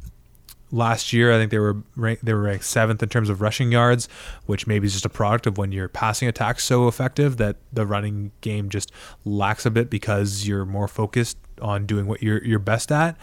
last 0.71 1.13
year, 1.13 1.33
I 1.33 1.39
think 1.39 1.51
they 1.51 1.59
were 1.59 1.83
ranked, 1.97 2.25
they 2.25 2.33
were 2.33 2.43
ranked 2.43 2.65
seventh 2.65 3.03
in 3.03 3.09
terms 3.09 3.29
of 3.29 3.41
rushing 3.41 3.73
yards, 3.73 4.09
which 4.47 4.67
maybe 4.67 4.87
is 4.87 4.93
just 4.93 5.05
a 5.05 5.11
product 5.11 5.47
of 5.47 5.59
when 5.59 5.73
your 5.73 5.89
passing 5.89 6.29
attack's 6.29 6.65
so 6.65 6.89
effective 6.89 7.37
that 7.39 7.57
the 7.73 7.87
running 7.87 8.33
game 8.41 8.69
just 8.69 8.93
lacks 9.25 9.67
a 9.67 9.71
bit 9.71 9.91
because 9.91 10.47
you're 10.47 10.65
more 10.65 10.89
focused 10.89 11.39
on 11.61 11.87
doing 11.87 12.07
what 12.07 12.23
you're 12.23 12.43
you're 12.45 12.59
best 12.59 12.91
at. 12.91 13.17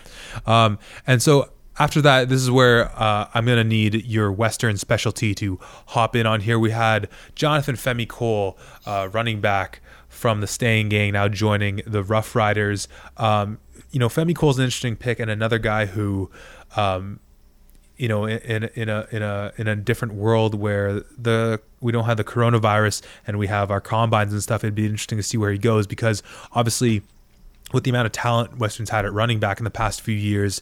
Um, 0.46 0.80
and 1.06 1.22
so 1.22 1.50
after 1.80 2.02
that, 2.02 2.30
this 2.30 2.42
is 2.42 2.50
where 2.50 2.90
uh, 3.00 3.30
I'm 3.34 3.46
going 3.46 3.58
to 3.58 3.64
need 3.64 4.06
your 4.06 4.32
Western 4.32 4.78
specialty 4.78 5.36
to 5.36 5.60
hop 5.88 6.16
in 6.16 6.26
on 6.26 6.42
here. 6.42 6.58
We 6.58 6.72
had 6.72 7.08
Jonathan 7.36 7.76
Femi 7.76 8.08
Cole, 8.08 8.58
uh, 8.86 9.10
running 9.12 9.42
back 9.42 9.82
from 10.10 10.42
the 10.42 10.48
Stang 10.48 10.90
Gang, 10.90 11.14
now 11.14 11.28
joining 11.28 11.82
the 11.86 12.04
Rough 12.04 12.36
Riders. 12.36 12.88
Um, 13.18 13.60
you 13.92 14.00
know, 14.00 14.10
Femi 14.10 14.36
Cole's 14.36 14.58
an 14.58 14.66
interesting 14.66 14.96
pick, 14.96 15.20
and 15.20 15.30
another 15.30 15.60
guy 15.60 15.86
who, 15.86 16.32
um, 16.76 17.20
you 17.98 18.08
know, 18.08 18.26
in, 18.26 18.66
in 18.76 18.90
a 18.90 19.08
in 19.12 19.22
a 19.22 19.52
in 19.58 19.68
a 19.68 19.76
different 19.76 20.14
world 20.14 20.54
where 20.56 21.02
the 21.18 21.60
we 21.82 21.92
don't 21.92 22.06
have 22.06 22.18
the 22.18 22.24
coronavirus 22.24 23.02
and 23.26 23.40
we 23.40 23.48
have 23.48 23.72
our 23.72 23.82
combines 23.82 24.34
and 24.34 24.42
stuff. 24.42 24.64
It'd 24.64 24.76
be 24.76 24.86
interesting 24.86 25.18
to 25.18 25.24
see 25.24 25.38
where 25.38 25.52
he 25.52 25.58
goes 25.58 25.88
because 25.88 26.24
obviously, 26.54 27.02
with 27.74 27.84
the 27.84 27.90
amount 27.90 28.06
of 28.06 28.12
talent 28.12 28.58
Western's 28.58 28.90
had 28.90 29.06
at 29.06 29.14
running 29.14 29.40
back 29.40 29.60
in 29.60 29.64
the 29.64 29.72
past 29.72 30.02
few 30.02 30.16
years 30.16 30.62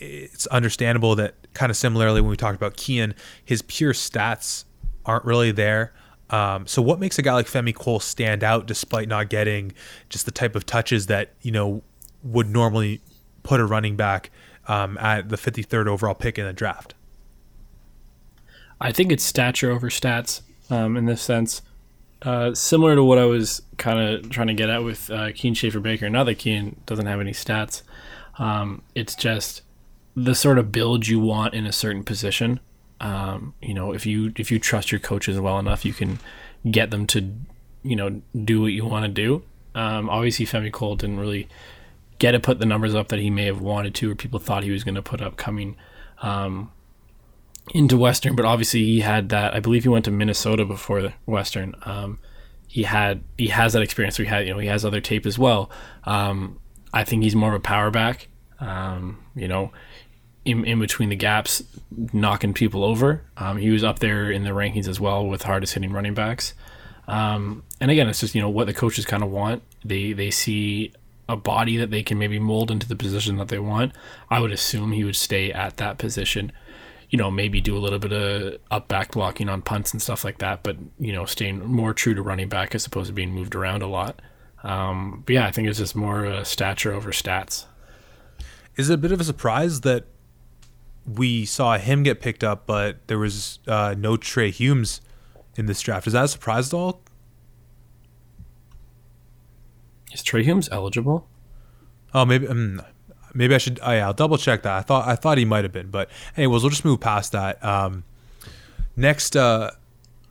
it's 0.00 0.46
understandable 0.48 1.14
that 1.16 1.34
kind 1.54 1.70
of 1.70 1.76
similarly 1.76 2.20
when 2.20 2.30
we 2.30 2.36
talked 2.36 2.56
about 2.56 2.76
Kian, 2.76 3.14
his 3.44 3.62
pure 3.62 3.92
stats 3.92 4.64
aren't 5.04 5.24
really 5.24 5.52
there. 5.52 5.92
Um, 6.30 6.66
so 6.66 6.82
what 6.82 6.98
makes 6.98 7.18
a 7.18 7.22
guy 7.22 7.34
like 7.34 7.46
Femi 7.46 7.74
Cole 7.74 8.00
stand 8.00 8.42
out 8.42 8.66
despite 8.66 9.08
not 9.08 9.28
getting 9.28 9.72
just 10.08 10.24
the 10.24 10.32
type 10.32 10.56
of 10.56 10.66
touches 10.66 11.06
that 11.06 11.34
you 11.42 11.52
know 11.52 11.82
would 12.22 12.48
normally 12.48 13.00
put 13.42 13.60
a 13.60 13.64
running 13.64 13.94
back 13.94 14.30
um, 14.68 14.98
at 14.98 15.28
the 15.28 15.36
53rd 15.36 15.86
overall 15.86 16.14
pick 16.14 16.38
in 16.38 16.46
the 16.46 16.52
draft? 16.52 16.94
I 18.80 18.92
think 18.92 19.12
it's 19.12 19.24
stature 19.24 19.70
over 19.70 19.88
stats 19.88 20.42
um, 20.70 20.96
in 20.96 21.06
this 21.06 21.22
sense. 21.22 21.62
Uh, 22.22 22.54
similar 22.54 22.94
to 22.94 23.04
what 23.04 23.18
I 23.18 23.26
was 23.26 23.62
kind 23.76 24.00
of 24.00 24.30
trying 24.30 24.46
to 24.46 24.54
get 24.54 24.70
at 24.70 24.82
with 24.82 25.10
uh, 25.10 25.28
Kian 25.28 25.54
Schaffer 25.54 25.80
Baker. 25.80 26.08
Now 26.08 26.24
that 26.24 26.38
Kian 26.38 26.76
doesn't 26.86 27.06
have 27.06 27.20
any 27.20 27.32
stats, 27.32 27.82
um, 28.38 28.82
it's 28.94 29.14
just 29.14 29.62
the 30.16 30.34
sort 30.34 30.58
of 30.58 30.72
build 30.72 31.06
you 31.06 31.20
want 31.20 31.54
in 31.54 31.66
a 31.66 31.72
certain 31.72 32.02
position. 32.02 32.60
Um, 33.00 33.54
you 33.60 33.74
know, 33.74 33.92
if 33.92 34.06
you 34.06 34.32
if 34.36 34.50
you 34.50 34.58
trust 34.58 34.90
your 34.90 35.00
coaches 35.00 35.38
well 35.38 35.58
enough, 35.58 35.84
you 35.84 35.92
can 35.92 36.18
get 36.70 36.90
them 36.90 37.06
to, 37.08 37.34
you 37.82 37.96
know, 37.96 38.22
do 38.44 38.62
what 38.62 38.72
you 38.72 38.86
want 38.86 39.04
to 39.04 39.10
do. 39.10 39.42
Um, 39.74 40.08
obviously, 40.08 40.46
Femi 40.46 40.72
Cole 40.72 40.96
didn't 40.96 41.18
really 41.18 41.48
get 42.24 42.32
to 42.32 42.40
put 42.40 42.58
the 42.58 42.64
numbers 42.64 42.94
up 42.94 43.08
that 43.08 43.18
he 43.18 43.28
may 43.28 43.44
have 43.44 43.60
wanted 43.60 43.94
to, 43.96 44.10
or 44.10 44.14
people 44.14 44.40
thought 44.40 44.62
he 44.62 44.70
was 44.70 44.82
going 44.82 44.94
to 44.94 45.02
put 45.02 45.20
up 45.20 45.36
coming 45.36 45.76
um, 46.22 46.72
into 47.74 47.98
Western. 47.98 48.34
But 48.34 48.46
obviously, 48.46 48.82
he 48.82 49.00
had 49.00 49.28
that. 49.28 49.54
I 49.54 49.60
believe 49.60 49.82
he 49.82 49.90
went 49.90 50.06
to 50.06 50.10
Minnesota 50.10 50.64
before 50.64 51.12
Western. 51.26 51.74
Um, 51.84 52.18
he 52.66 52.84
had 52.84 53.22
he 53.36 53.48
has 53.48 53.74
that 53.74 53.82
experience. 53.82 54.16
So 54.16 54.22
he 54.22 54.28
had 54.30 54.46
you 54.46 54.54
know 54.54 54.58
he 54.58 54.68
has 54.68 54.86
other 54.86 55.02
tape 55.02 55.26
as 55.26 55.38
well. 55.38 55.70
Um, 56.04 56.60
I 56.94 57.04
think 57.04 57.24
he's 57.24 57.36
more 57.36 57.50
of 57.50 57.56
a 57.56 57.60
power 57.60 57.90
back. 57.90 58.28
Um, 58.58 59.22
you 59.34 59.46
know, 59.46 59.70
in, 60.46 60.64
in 60.64 60.80
between 60.80 61.10
the 61.10 61.16
gaps, 61.16 61.62
knocking 62.14 62.54
people 62.54 62.84
over. 62.84 63.22
Um, 63.36 63.58
he 63.58 63.68
was 63.68 63.84
up 63.84 63.98
there 63.98 64.30
in 64.30 64.44
the 64.44 64.50
rankings 64.50 64.88
as 64.88 64.98
well 64.98 65.26
with 65.26 65.42
hardest 65.42 65.74
hitting 65.74 65.92
running 65.92 66.14
backs. 66.14 66.54
Um, 67.06 67.64
and 67.82 67.90
again, 67.90 68.08
it's 68.08 68.20
just 68.20 68.34
you 68.34 68.40
know 68.40 68.48
what 68.48 68.66
the 68.66 68.72
coaches 68.72 69.04
kind 69.04 69.22
of 69.22 69.30
want. 69.30 69.62
They 69.84 70.14
they 70.14 70.30
see 70.30 70.94
a 71.28 71.36
body 71.36 71.76
that 71.76 71.90
they 71.90 72.02
can 72.02 72.18
maybe 72.18 72.38
mold 72.38 72.70
into 72.70 72.88
the 72.88 72.96
position 72.96 73.36
that 73.36 73.48
they 73.48 73.58
want. 73.58 73.92
I 74.30 74.40
would 74.40 74.52
assume 74.52 74.92
he 74.92 75.04
would 75.04 75.16
stay 75.16 75.52
at 75.52 75.76
that 75.78 75.98
position. 75.98 76.52
You 77.10 77.18
know, 77.18 77.30
maybe 77.30 77.60
do 77.60 77.76
a 77.76 77.78
little 77.78 77.98
bit 77.98 78.12
of 78.12 78.60
up 78.70 78.88
back 78.88 79.12
blocking 79.12 79.48
on 79.48 79.62
punts 79.62 79.92
and 79.92 80.02
stuff 80.02 80.24
like 80.24 80.38
that, 80.38 80.62
but 80.62 80.76
you 80.98 81.12
know, 81.12 81.24
staying 81.24 81.64
more 81.64 81.94
true 81.94 82.14
to 82.14 82.22
running 82.22 82.48
back 82.48 82.74
as 82.74 82.86
opposed 82.86 83.08
to 83.08 83.12
being 83.12 83.32
moved 83.32 83.54
around 83.54 83.82
a 83.82 83.86
lot. 83.86 84.20
Um, 84.62 85.22
but 85.26 85.34
yeah, 85.34 85.46
I 85.46 85.50
think 85.50 85.68
it's 85.68 85.78
just 85.78 85.94
more 85.94 86.26
uh, 86.26 86.44
stature 86.44 86.92
over 86.92 87.12
stats. 87.12 87.66
Is 88.76 88.90
it 88.90 88.94
a 88.94 88.98
bit 88.98 89.12
of 89.12 89.20
a 89.20 89.24
surprise 89.24 89.82
that 89.82 90.06
we 91.06 91.44
saw 91.44 91.78
him 91.78 92.02
get 92.02 92.20
picked 92.20 92.42
up, 92.42 92.66
but 92.66 93.06
there 93.06 93.18
was 93.18 93.58
uh, 93.68 93.94
no 93.96 94.16
Trey 94.16 94.50
Humes 94.50 95.00
in 95.56 95.66
this 95.66 95.80
draft. 95.80 96.06
Is 96.06 96.14
that 96.14 96.24
a 96.24 96.28
surprise 96.28 96.68
at 96.68 96.74
all? 96.74 97.02
Is 100.14 100.22
Trey 100.22 100.44
Humes 100.44 100.68
eligible? 100.70 101.26
Oh, 102.14 102.24
maybe. 102.24 102.46
Um, 102.46 102.80
maybe 103.34 103.54
I 103.54 103.58
should. 103.58 103.80
Oh, 103.82 103.90
yeah, 103.90 104.06
I'll 104.06 104.14
double 104.14 104.38
check 104.38 104.62
that. 104.62 104.72
I 104.72 104.80
thought 104.80 105.06
I 105.08 105.16
thought 105.16 105.36
he 105.36 105.44
might 105.44 105.64
have 105.64 105.72
been, 105.72 105.90
but 105.90 106.08
anyways, 106.36 106.62
we'll 106.62 106.70
just 106.70 106.84
move 106.84 107.00
past 107.00 107.32
that. 107.32 107.62
Um, 107.62 108.04
next, 108.96 109.36
uh, 109.36 109.72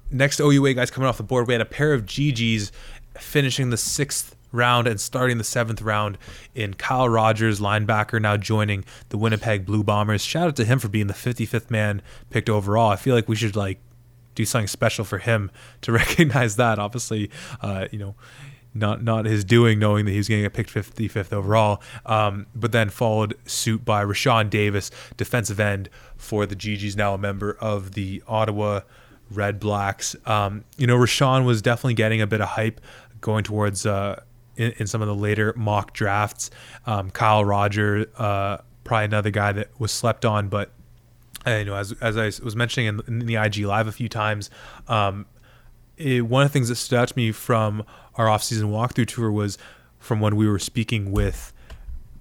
next 0.10 0.40
OUA 0.40 0.74
guys 0.74 0.90
coming 0.90 1.08
off 1.08 1.18
the 1.18 1.24
board. 1.24 1.48
We 1.48 1.54
had 1.54 1.62
a 1.62 1.66
pair 1.66 1.94
of 1.94 2.06
GGs 2.06 2.72
finishing 3.20 3.70
the 3.70 3.78
sixth 3.78 4.36
round 4.54 4.88
and 4.88 5.02
starting 5.02 5.38
the 5.38 5.44
seventh 5.44 5.82
round 5.82 6.18
in 6.56 6.76
Kyle 6.76 7.10
Rogers, 7.10 7.60
linebacker, 7.60 8.22
now 8.22 8.38
joining 8.38 8.86
the 9.10 9.18
Winnipeg 9.18 9.66
Blue 9.66 9.84
Bombers. 9.84 10.24
Shout 10.24 10.48
out 10.48 10.56
to 10.56 10.66
him 10.66 10.80
for 10.80 10.88
being 10.88 11.08
the 11.08 11.14
55th 11.14 11.70
man 11.70 12.02
picked 12.30 12.50
overall. 12.50 12.90
I 12.92 12.96
feel 12.96 13.16
like 13.16 13.28
we 13.28 13.36
should 13.36 13.56
like 13.58 13.80
do 14.36 14.46
something 14.46 14.68
special 14.68 15.04
for 15.04 15.18
him 15.18 15.52
to 15.82 15.92
recognize 15.92 16.56
that. 16.56 16.80
Obviously, 16.80 17.30
uh, 17.62 17.88
you 17.92 18.00
know, 18.00 18.16
not 18.74 19.04
not 19.04 19.26
his 19.26 19.44
doing, 19.44 19.80
knowing 19.80 20.06
that 20.06 20.12
he 20.12 20.18
was 20.18 20.28
going 20.28 20.44
to 20.44 20.50
get 20.50 20.54
picked 20.54 20.74
55th 20.74 21.34
overall. 21.34 21.82
Um, 22.06 22.48
but 22.56 22.72
then 22.72 22.90
followed 22.90 23.36
suit 23.46 23.86
by 23.86 24.04
Rashawn 24.04 24.50
Davis, 24.50 24.92
defensive 25.18 25.60
end 25.60 25.90
for 26.18 26.46
the 26.46 26.56
GGs, 26.56 26.96
now 26.96 27.14
a 27.14 27.18
member 27.18 27.58
of 27.60 27.94
the 27.94 28.24
Ottawa 28.28 28.82
Red 29.30 29.60
Blacks. 29.60 30.16
Um, 30.26 30.64
you 30.78 30.88
know, 30.88 30.98
Rashawn 30.98 31.46
was 31.46 31.62
definitely 31.62 31.96
getting 31.96 32.22
a 32.22 32.28
bit 32.28 32.42
of 32.42 32.50
hype 32.50 32.82
going 33.22 33.44
towards 33.44 33.86
uh, 33.86 34.22
in, 34.56 34.74
in 34.78 34.88
some 34.88 35.02
of 35.02 35.08
the 35.08 35.16
later 35.16 35.54
mock 35.56 35.94
drafts. 35.94 36.50
Um, 36.86 37.10
Kyle 37.12 37.46
Roger, 37.46 38.08
uh, 38.18 38.58
probably 38.84 39.06
another 39.06 39.32
guy 39.32 39.52
that 39.52 39.70
was 39.80 39.92
slept 39.92 40.26
on, 40.26 40.50
but 40.50 40.72
uh, 41.46 41.52
you 41.56 41.66
know, 41.66 41.76
as 41.76 41.92
as 42.02 42.18
I 42.18 42.26
was 42.44 42.56
mentioning 42.56 42.88
in, 42.88 43.02
in 43.22 43.26
the 43.26 43.36
IG 43.36 43.60
live 43.60 43.88
a 43.88 43.92
few 43.92 44.10
times, 44.10 44.50
um, 44.88 45.26
it, 45.98 46.26
one 46.26 46.44
of 46.44 46.50
the 46.50 46.54
things 46.54 46.70
that 46.70 46.76
stood 46.76 47.00
out 47.00 47.10
to 47.10 47.18
me 47.18 47.32
from 47.32 47.84
our 48.16 48.30
off-season 48.30 48.70
walkthrough 48.70 49.08
tour 49.08 49.32
was 49.32 49.58
from 50.00 50.20
when 50.20 50.36
we 50.36 50.48
were 50.48 50.60
speaking 50.60 51.12
with 51.12 51.54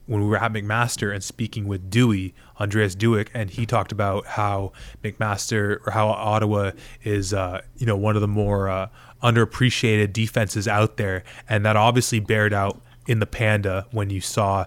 when 0.07 0.20
we 0.20 0.26
were 0.26 0.36
at 0.36 0.53
McMaster 0.53 1.14
and 1.14 1.22
speaking 1.22 1.66
with 1.66 1.88
Dewey, 1.88 2.34
Andreas 2.61 2.95
Dueck, 2.95 3.28
and 3.34 3.51
he 3.51 3.64
talked 3.66 3.93
about 3.93 4.26
how 4.26 4.72
McMaster 5.03 5.78
or 5.86 5.93
how 5.93 6.09
Ottawa 6.09 6.72
is, 7.03 7.32
uh, 7.32 7.62
you 7.76 7.86
know, 7.86 7.97
one 7.97 8.16
of 8.16 8.20
the 8.20 8.28
more 8.28 8.68
uh, 8.68 8.88
underappreciated 9.22 10.12
defenses 10.12 10.66
out 10.66 10.97
there, 10.97 11.22
and 11.49 11.64
that 11.64 11.76
obviously 11.76 12.20
bared 12.20 12.53
out 12.53 12.80
in 13.07 13.20
the 13.20 13.26
Panda 13.26 13.86
when 13.90 14.11
you 14.11 14.20
saw 14.20 14.64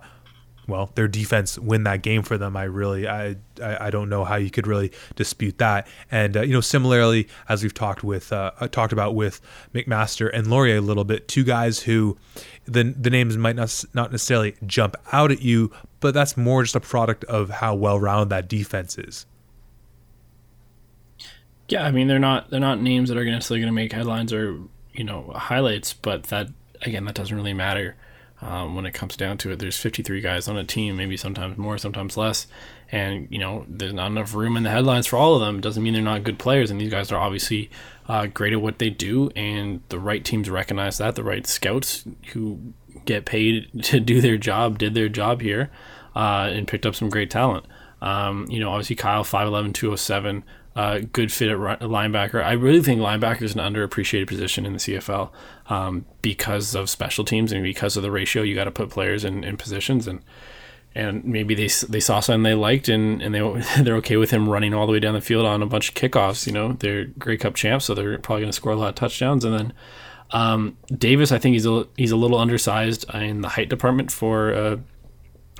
well 0.67 0.91
their 0.95 1.07
defense 1.07 1.57
win 1.59 1.83
that 1.83 2.01
game 2.01 2.23
for 2.23 2.37
them 2.37 2.55
i 2.55 2.63
really 2.63 3.07
i 3.07 3.35
i, 3.61 3.87
I 3.87 3.89
don't 3.89 4.09
know 4.09 4.23
how 4.23 4.35
you 4.35 4.49
could 4.49 4.67
really 4.67 4.91
dispute 5.15 5.57
that 5.59 5.87
and 6.11 6.37
uh, 6.37 6.41
you 6.41 6.53
know 6.53 6.61
similarly 6.61 7.27
as 7.49 7.63
we've 7.63 7.73
talked 7.73 8.03
with 8.03 8.31
uh, 8.33 8.51
uh, 8.59 8.67
talked 8.67 8.93
about 8.93 9.15
with 9.15 9.41
mcmaster 9.73 10.29
and 10.33 10.47
laurier 10.47 10.77
a 10.77 10.81
little 10.81 11.03
bit 11.03 11.27
two 11.27 11.43
guys 11.43 11.79
who 11.79 12.17
the 12.65 12.83
the 12.83 13.09
names 13.09 13.37
might 13.37 13.55
not 13.55 13.83
not 13.93 14.11
necessarily 14.11 14.55
jump 14.65 14.95
out 15.11 15.31
at 15.31 15.41
you 15.41 15.71
but 15.99 16.13
that's 16.13 16.35
more 16.37 16.63
just 16.63 16.75
a 16.75 16.79
product 16.79 17.23
of 17.25 17.49
how 17.49 17.73
well 17.75 17.99
rounded 17.99 18.29
that 18.29 18.47
defense 18.47 18.97
is 18.97 19.25
yeah, 21.67 21.83
I 21.83 21.91
mean 21.91 22.07
they're 22.07 22.19
not 22.19 22.49
they're 22.49 22.59
not 22.59 22.81
names 22.81 23.09
that 23.09 23.17
are 23.17 23.25
necessarily 23.25 23.61
going 23.61 23.73
to 23.73 23.75
make 23.75 23.91
headlines 23.91 24.31
or 24.31 24.59
you 24.93 25.03
know 25.03 25.31
highlights, 25.35 25.93
but 25.93 26.23
that 26.25 26.49
again 26.81 27.05
that 27.05 27.15
doesn't 27.15 27.35
really 27.35 27.53
matter. 27.53 27.95
Um, 28.41 28.75
when 28.75 28.85
it 28.85 28.93
comes 28.93 29.15
down 29.15 29.37
to 29.39 29.51
it, 29.51 29.59
there's 29.59 29.79
53 29.79 30.19
guys 30.19 30.47
on 30.47 30.57
a 30.57 30.63
team, 30.63 30.97
maybe 30.97 31.15
sometimes 31.15 31.57
more, 31.57 31.77
sometimes 31.77 32.17
less, 32.17 32.47
and 32.91 33.27
you 33.31 33.39
know 33.39 33.65
there's 33.67 33.93
not 33.93 34.11
enough 34.11 34.35
room 34.35 34.57
in 34.57 34.63
the 34.63 34.69
headlines 34.69 35.07
for 35.07 35.15
all 35.15 35.35
of 35.35 35.41
them. 35.41 35.61
Doesn't 35.61 35.81
mean 35.81 35.93
they're 35.93 36.01
not 36.01 36.23
good 36.23 36.37
players, 36.37 36.69
and 36.69 36.79
these 36.79 36.91
guys 36.91 37.11
are 37.11 37.19
obviously 37.19 37.69
uh, 38.09 38.27
great 38.27 38.51
at 38.51 38.61
what 38.61 38.79
they 38.79 38.89
do, 38.89 39.29
and 39.35 39.81
the 39.87 39.99
right 39.99 40.23
teams 40.23 40.49
recognize 40.49 40.97
that. 40.97 41.15
The 41.15 41.23
right 41.23 41.47
scouts 41.47 42.03
who 42.33 42.73
get 43.05 43.25
paid 43.25 43.69
to 43.83 43.99
do 43.99 44.19
their 44.19 44.37
job 44.37 44.77
did 44.77 44.95
their 44.95 45.09
job 45.09 45.41
here, 45.41 45.71
uh, 46.15 46.49
and 46.51 46.67
picked 46.67 46.85
up 46.85 46.95
some 46.95 47.09
great 47.09 47.31
talent. 47.31 47.65
Um, 48.01 48.47
you 48.49 48.59
know, 48.59 48.69
obviously 48.69 48.97
Kyle 48.97 49.23
5'11", 49.23 49.73
207, 49.73 50.43
uh, 50.75 50.99
good 51.13 51.31
fit 51.31 51.49
at 51.49 51.57
linebacker. 51.79 52.43
I 52.43 52.51
really 52.53 52.81
think 52.81 52.99
linebacker 52.99 53.43
is 53.43 53.55
an 53.55 53.61
underappreciated 53.61 54.27
position 54.27 54.65
in 54.65 54.73
the 54.73 54.79
CFL 54.79 55.31
um, 55.67 56.05
because 56.21 56.75
of 56.75 56.89
special 56.89 57.23
teams 57.23 57.51
and 57.51 57.63
because 57.63 57.95
of 57.95 58.03
the 58.03 58.11
ratio. 58.11 58.43
You 58.43 58.55
got 58.55 58.65
to 58.65 58.71
put 58.71 58.89
players 58.89 59.23
in, 59.23 59.43
in 59.43 59.57
positions 59.57 60.07
and 60.07 60.21
and 60.93 61.25
maybe 61.25 61.53
they 61.55 61.67
they 61.89 61.99
saw 61.99 62.21
something 62.21 62.43
they 62.43 62.53
liked 62.53 62.87
and, 62.87 63.21
and 63.21 63.35
they 63.35 63.39
they're 63.83 63.95
okay 63.97 64.17
with 64.17 64.31
him 64.31 64.49
running 64.49 64.73
all 64.73 64.85
the 64.85 64.93
way 64.93 64.99
down 64.99 65.13
the 65.13 65.21
field 65.21 65.45
on 65.45 65.61
a 65.61 65.65
bunch 65.65 65.89
of 65.89 65.95
kickoffs. 65.95 66.45
You 66.45 66.53
know, 66.53 66.73
they're 66.73 67.05
Grey 67.05 67.37
Cup 67.37 67.55
champs, 67.55 67.85
so 67.85 67.93
they're 67.93 68.17
probably 68.19 68.41
going 68.41 68.51
to 68.51 68.55
score 68.55 68.73
a 68.73 68.75
lot 68.75 68.89
of 68.89 68.95
touchdowns. 68.95 69.45
And 69.45 69.53
then 69.53 69.73
um, 70.31 70.77
Davis, 70.87 71.31
I 71.31 71.37
think 71.37 71.53
he's 71.53 71.65
a 71.65 71.87
he's 71.95 72.11
a 72.11 72.17
little 72.17 72.37
undersized 72.37 73.05
in 73.13 73.41
the 73.41 73.49
height 73.49 73.69
department 73.69 74.11
for 74.11 74.53
uh, 74.53 74.77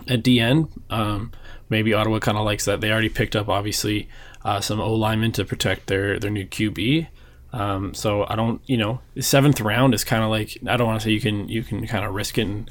a 0.08 0.18
DN. 0.18 0.70
Um, 0.90 1.32
maybe 1.70 1.94
Ottawa 1.94 2.20
kind 2.20 2.38
of 2.38 2.46
likes 2.46 2.66
that. 2.66 2.82
They 2.82 2.92
already 2.92 3.10
picked 3.10 3.36
up 3.36 3.50
obviously 3.50 4.10
uh, 4.46 4.62
some 4.62 4.80
O 4.80 4.94
linemen 4.94 5.34
to 5.34 5.44
protect 5.44 5.88
their 5.88 6.20
their 6.20 6.32
new 6.32 6.46
QB. 6.46 7.08
Um, 7.52 7.94
so 7.94 8.26
I 8.30 8.36
don't, 8.36 8.62
you 8.66 8.78
know, 8.78 9.00
the 9.16 9.22
seventh 9.22 9.60
round 9.60 9.94
is 9.94 10.04
kind 10.04 10.24
of 10.24 10.30
like 10.30 10.58
I 10.68 10.78
don't 10.78 10.88
want 10.88 11.02
to 11.02 11.04
say 11.06 11.12
you 11.12 11.20
can 11.20 11.50
you 11.50 11.64
can 11.64 11.86
kind 11.88 12.06
of 12.06 12.14
risk 12.14 12.38
it 12.38 12.44
and 12.44 12.70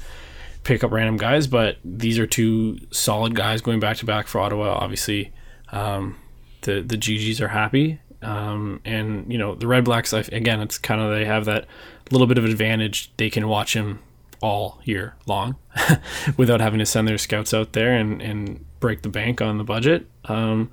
pick 0.63 0.83
up 0.83 0.91
random 0.91 1.17
guys, 1.17 1.47
but 1.47 1.77
these 1.83 2.17
are 2.17 2.25
two 2.25 2.79
solid 2.91 3.35
guys 3.35 3.61
going 3.61 3.79
back 3.79 3.97
to 3.97 4.05
back 4.05 4.27
for 4.27 4.39
Ottawa. 4.39 4.69
Obviously, 4.79 5.33
um, 5.71 6.15
the 6.61 6.81
the 6.81 6.97
GGs 6.97 7.41
are 7.41 7.49
happy, 7.49 7.99
um, 8.21 8.79
and 8.85 9.29
you 9.31 9.37
know 9.37 9.53
the 9.53 9.67
Red 9.67 9.83
Blacks. 9.83 10.13
Again, 10.13 10.61
it's 10.61 10.77
kind 10.77 11.01
of 11.01 11.11
they 11.11 11.25
have 11.25 11.43
that 11.45 11.65
little 12.09 12.27
bit 12.27 12.37
of 12.37 12.45
advantage. 12.45 13.11
They 13.17 13.29
can 13.29 13.49
watch 13.49 13.75
him 13.75 13.99
all 14.41 14.79
year 14.85 15.15
long 15.25 15.55
without 16.37 16.61
having 16.61 16.79
to 16.79 16.85
send 16.85 17.07
their 17.07 17.17
scouts 17.17 17.53
out 17.53 17.73
there 17.73 17.91
and 17.97 18.21
and 18.21 18.65
break 18.79 19.01
the 19.01 19.09
bank 19.09 19.41
on 19.41 19.57
the 19.57 19.63
budget. 19.65 20.07
Um, 20.25 20.71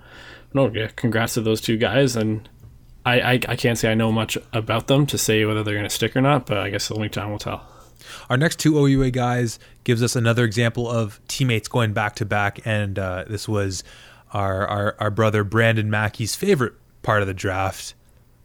no, 0.55 0.71
yeah, 0.73 0.89
congrats 0.95 1.35
to 1.35 1.41
those 1.41 1.61
two 1.61 1.77
guys. 1.77 2.17
And 2.17 2.49
I, 3.05 3.21
I, 3.21 3.33
I 3.49 3.57
can't 3.57 3.79
say 3.79 3.91
I 3.91 3.95
know 3.95 4.13
much 4.13 4.39
about 4.53 4.87
them 4.87 5.07
to 5.07 5.19
say 5.19 5.45
whether 5.45 5.63
they're 5.63 5.75
going 5.75 5.85
to 5.85 5.91
stick 5.91 6.17
or 6.17 6.21
not, 6.21 6.47
but 6.47 6.59
I 6.59 6.71
guess 6.71 6.89
the 6.89 6.95
only 6.95 7.09
time 7.09 7.31
will 7.31 7.39
tell. 7.39 7.67
Our 8.29 8.37
next 8.37 8.59
two 8.59 8.77
OUA 8.77 9.11
guys 9.11 9.59
gives 9.85 10.03
us 10.03 10.17
another 10.17 10.45
example 10.45 10.91
of 10.91 11.21
teammates 11.29 11.69
going 11.69 11.93
back 11.93 12.17
to 12.17 12.25
back, 12.25 12.61
and 12.65 12.99
uh, 12.99 13.25
this 13.29 13.49
was 13.49 13.85
our, 14.33 14.67
our 14.67 14.97
our 14.99 15.11
brother 15.11 15.45
Brandon 15.45 15.91
Mackey's 15.91 16.35
favorite 16.35 16.75
part 17.03 17.23
of 17.23 17.29
the 17.29 17.35
draft 17.35 17.95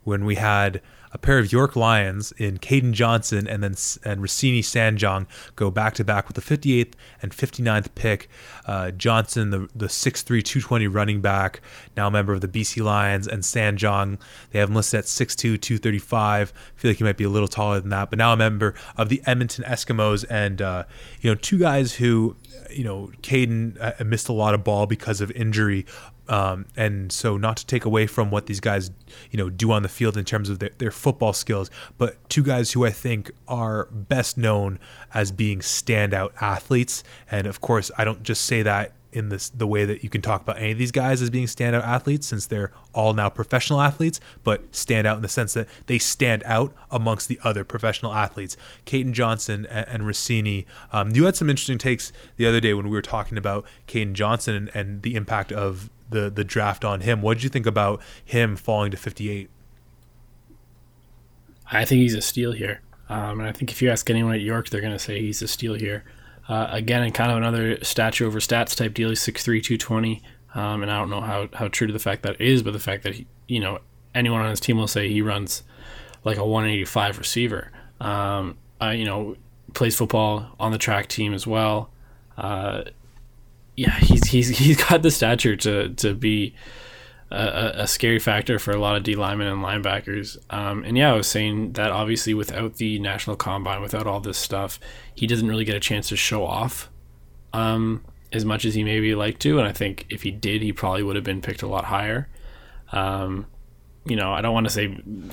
when 0.03 0.25
we 0.25 0.35
had 0.35 0.81
a 1.11 1.17
pair 1.17 1.39
of 1.39 1.51
York 1.51 1.75
Lions 1.75 2.31
in 2.33 2.57
Caden 2.57 2.91
Johnson 2.91 3.47
and 3.47 3.63
then 3.63 3.75
and 4.03 4.21
Racini 4.21 4.59
Sanjong 4.59 5.25
go 5.55 5.71
back 5.71 5.93
to 5.95 6.03
back 6.03 6.27
with 6.27 6.35
the 6.35 6.57
58th 6.57 6.93
and 7.21 7.31
59th 7.31 7.87
pick. 7.95 8.29
Uh, 8.65 8.91
Johnson, 8.91 9.49
the 9.49 9.69
the 9.75 9.87
6'3", 9.87 10.25
220 10.25 10.87
running 10.87 11.21
back, 11.21 11.61
now 11.95 12.07
a 12.07 12.11
member 12.11 12.33
of 12.33 12.41
the 12.41 12.47
BC 12.47 12.83
Lions, 12.83 13.27
and 13.27 13.43
Sanjong, 13.43 14.19
they 14.51 14.59
have 14.59 14.69
him 14.69 14.75
listed 14.75 14.99
at 14.99 15.05
6'2", 15.05 15.37
235. 15.61 16.53
I 16.55 16.79
feel 16.79 16.91
like 16.91 16.97
he 16.97 17.03
might 17.03 17.17
be 17.17 17.23
a 17.23 17.29
little 17.29 17.47
taller 17.47 17.79
than 17.79 17.89
that, 17.89 18.09
but 18.09 18.19
now 18.19 18.33
a 18.33 18.37
member 18.37 18.73
of 18.97 19.09
the 19.09 19.21
Edmonton 19.25 19.63
Eskimos, 19.65 20.25
and 20.29 20.61
uh, 20.61 20.83
you 21.21 21.29
know 21.29 21.35
two 21.35 21.59
guys 21.59 21.95
who 21.95 22.35
you 22.69 22.83
know, 22.83 23.11
Caden 23.21 23.77
uh, 23.79 24.03
missed 24.03 24.29
a 24.29 24.33
lot 24.33 24.53
of 24.53 24.63
ball 24.63 24.85
because 24.85 25.21
of 25.21 25.31
injury, 25.31 25.85
um, 26.29 26.65
and 26.75 27.11
so, 27.11 27.37
not 27.37 27.57
to 27.57 27.65
take 27.65 27.85
away 27.85 28.07
from 28.07 28.31
what 28.31 28.45
these 28.47 28.59
guys, 28.59 28.91
you 29.31 29.37
know, 29.37 29.49
do 29.49 29.71
on 29.71 29.83
the 29.83 29.89
field 29.89 30.17
in 30.17 30.25
terms 30.25 30.49
of 30.49 30.59
their, 30.59 30.71
their, 30.77 30.91
football 30.91 31.33
skills, 31.33 31.69
but 31.97 32.17
two 32.29 32.43
guys 32.43 32.71
who 32.71 32.85
I 32.85 32.91
think 32.91 33.31
are 33.47 33.85
best 33.91 34.37
known 34.37 34.79
as 35.13 35.31
being 35.31 35.59
standout 35.59 36.31
athletes. 36.41 37.03
And 37.31 37.47
of 37.47 37.61
course, 37.61 37.91
I 37.97 38.03
don't 38.03 38.23
just 38.23 38.45
say 38.45 38.61
that 38.63 38.93
in 39.11 39.29
this 39.29 39.49
the 39.49 39.65
way 39.65 39.85
that 39.85 40.03
you 40.03 40.09
can 40.09 40.21
talk 40.21 40.41
about 40.41 40.57
any 40.57 40.71
of 40.71 40.77
these 40.77 40.91
guys 40.91 41.21
as 41.21 41.29
being 41.29 41.47
standout 41.47 41.83
athletes, 41.83 42.27
since 42.27 42.45
they're 42.45 42.71
all 42.93 43.13
now 43.13 43.29
professional 43.29 43.81
athletes, 43.81 44.19
but 44.43 44.75
stand 44.75 45.07
out 45.07 45.15
in 45.15 45.21
the 45.21 45.29
sense 45.29 45.53
that 45.53 45.67
they 45.87 45.97
stand 45.97 46.43
out 46.45 46.73
amongst 46.91 47.27
the 47.27 47.39
other 47.43 47.63
professional 47.63 48.13
athletes. 48.13 48.57
Caden 48.85 49.13
Johnson 49.13 49.65
and, 49.67 49.87
and 49.87 50.03
Racini. 50.03 50.65
Um, 50.91 51.11
you 51.15 51.25
had 51.25 51.35
some 51.35 51.49
interesting 51.49 51.77
takes 51.77 52.11
the 52.35 52.45
other 52.45 52.59
day 52.59 52.73
when 52.73 52.85
we 52.85 52.95
were 52.95 53.01
talking 53.01 53.37
about 53.37 53.65
Caden 53.87 54.13
Johnson 54.13 54.55
and, 54.55 54.71
and 54.73 55.01
the 55.01 55.15
impact 55.15 55.51
of 55.51 55.89
the 56.09 56.29
the 56.29 56.43
draft 56.43 56.85
on 56.85 57.01
him. 57.01 57.21
What 57.21 57.35
did 57.35 57.43
you 57.43 57.49
think 57.49 57.65
about 57.65 58.01
him 58.23 58.55
falling 58.55 58.91
to 58.91 58.97
58? 58.97 59.49
I 61.71 61.85
think 61.85 61.99
he's 61.99 62.15
a 62.15 62.21
steal 62.21 62.53
here. 62.53 62.81
Um, 63.09 63.39
and 63.39 63.47
I 63.47 63.51
think 63.51 63.71
if 63.71 63.81
you 63.81 63.89
ask 63.89 64.09
anyone 64.09 64.33
at 64.33 64.41
York, 64.41 64.69
they're 64.69 64.81
going 64.81 64.93
to 64.93 64.99
say 64.99 65.21
he's 65.21 65.41
a 65.41 65.47
steal 65.47 65.73
here. 65.75 66.03
Uh, 66.47 66.67
again, 66.71 67.03
and 67.03 67.13
kind 67.13 67.31
of 67.31 67.37
another 67.37 67.83
statue 67.83 68.25
over 68.25 68.39
stats 68.39 68.75
type 68.75 68.93
deal. 68.93 69.09
He's 69.09 69.19
6'3", 69.19 69.61
220. 69.61 70.21
Um, 70.55 70.81
and 70.81 70.91
I 70.91 70.97
don't 70.97 71.09
know 71.09 71.21
how, 71.21 71.49
how 71.53 71.67
true 71.67 71.87
to 71.87 71.93
the 71.93 71.99
fact 71.99 72.23
that 72.23 72.39
is, 72.39 72.63
but 72.63 72.71
the 72.71 72.79
fact 72.79 73.03
that, 73.03 73.15
he, 73.15 73.27
you 73.47 73.59
know, 73.59 73.79
anyone 74.15 74.41
on 74.41 74.49
his 74.49 74.59
team 74.59 74.77
will 74.77 74.87
say 74.87 75.09
he 75.09 75.21
runs 75.21 75.63
like 76.23 76.37
a 76.37 76.45
185 76.45 77.17
receiver. 77.17 77.71
Um, 77.99 78.57
uh, 78.81 78.89
you 78.89 79.05
know, 79.05 79.35
plays 79.73 79.95
football 79.95 80.55
on 80.59 80.71
the 80.71 80.77
track 80.77 81.07
team 81.07 81.33
as 81.33 81.45
well. 81.45 81.91
Uh, 82.37 82.83
yeah, 83.77 83.97
he's 83.99 84.27
he's 84.27 84.49
he's 84.57 84.83
got 84.83 85.01
the 85.03 85.11
stature 85.11 85.55
to 85.55 85.89
to 85.89 86.13
be 86.13 86.55
a, 87.31 87.71
a 87.75 87.87
scary 87.87 88.19
factor 88.19 88.59
for 88.59 88.71
a 88.71 88.79
lot 88.79 88.97
of 88.97 89.03
D 89.03 89.15
linemen 89.15 89.47
and 89.47 89.63
linebackers. 89.63 90.37
Um, 90.49 90.83
and 90.83 90.97
yeah, 90.97 91.13
I 91.13 91.15
was 91.15 91.27
saying 91.27 91.73
that 91.73 91.91
obviously 91.91 92.33
without 92.33 92.75
the 92.75 92.99
national 92.99 93.35
combine, 93.37 93.81
without 93.81 94.07
all 94.07 94.19
this 94.19 94.37
stuff, 94.37 94.79
he 95.15 95.27
doesn't 95.27 95.47
really 95.47 95.65
get 95.65 95.75
a 95.75 95.79
chance 95.79 96.09
to 96.09 96.17
show 96.17 96.45
off 96.45 96.89
um, 97.53 98.03
as 98.33 98.43
much 98.43 98.65
as 98.65 98.73
he 98.73 98.83
maybe 98.83 99.13
like 99.13 99.39
to. 99.39 99.59
And 99.59 99.67
I 99.67 99.71
think 99.71 100.05
if 100.09 100.23
he 100.23 100.31
did, 100.31 100.61
he 100.61 100.73
probably 100.73 101.03
would 101.03 101.15
have 101.15 101.25
been 101.25 101.41
picked 101.41 101.61
a 101.61 101.67
lot 101.67 101.85
higher. 101.85 102.29
Um, 102.91 103.45
you 104.05 104.15
know, 104.15 104.31
I 104.31 104.39
don't 104.39 104.53
want 104.53 104.65
to 104.65 104.71
say 104.71 104.87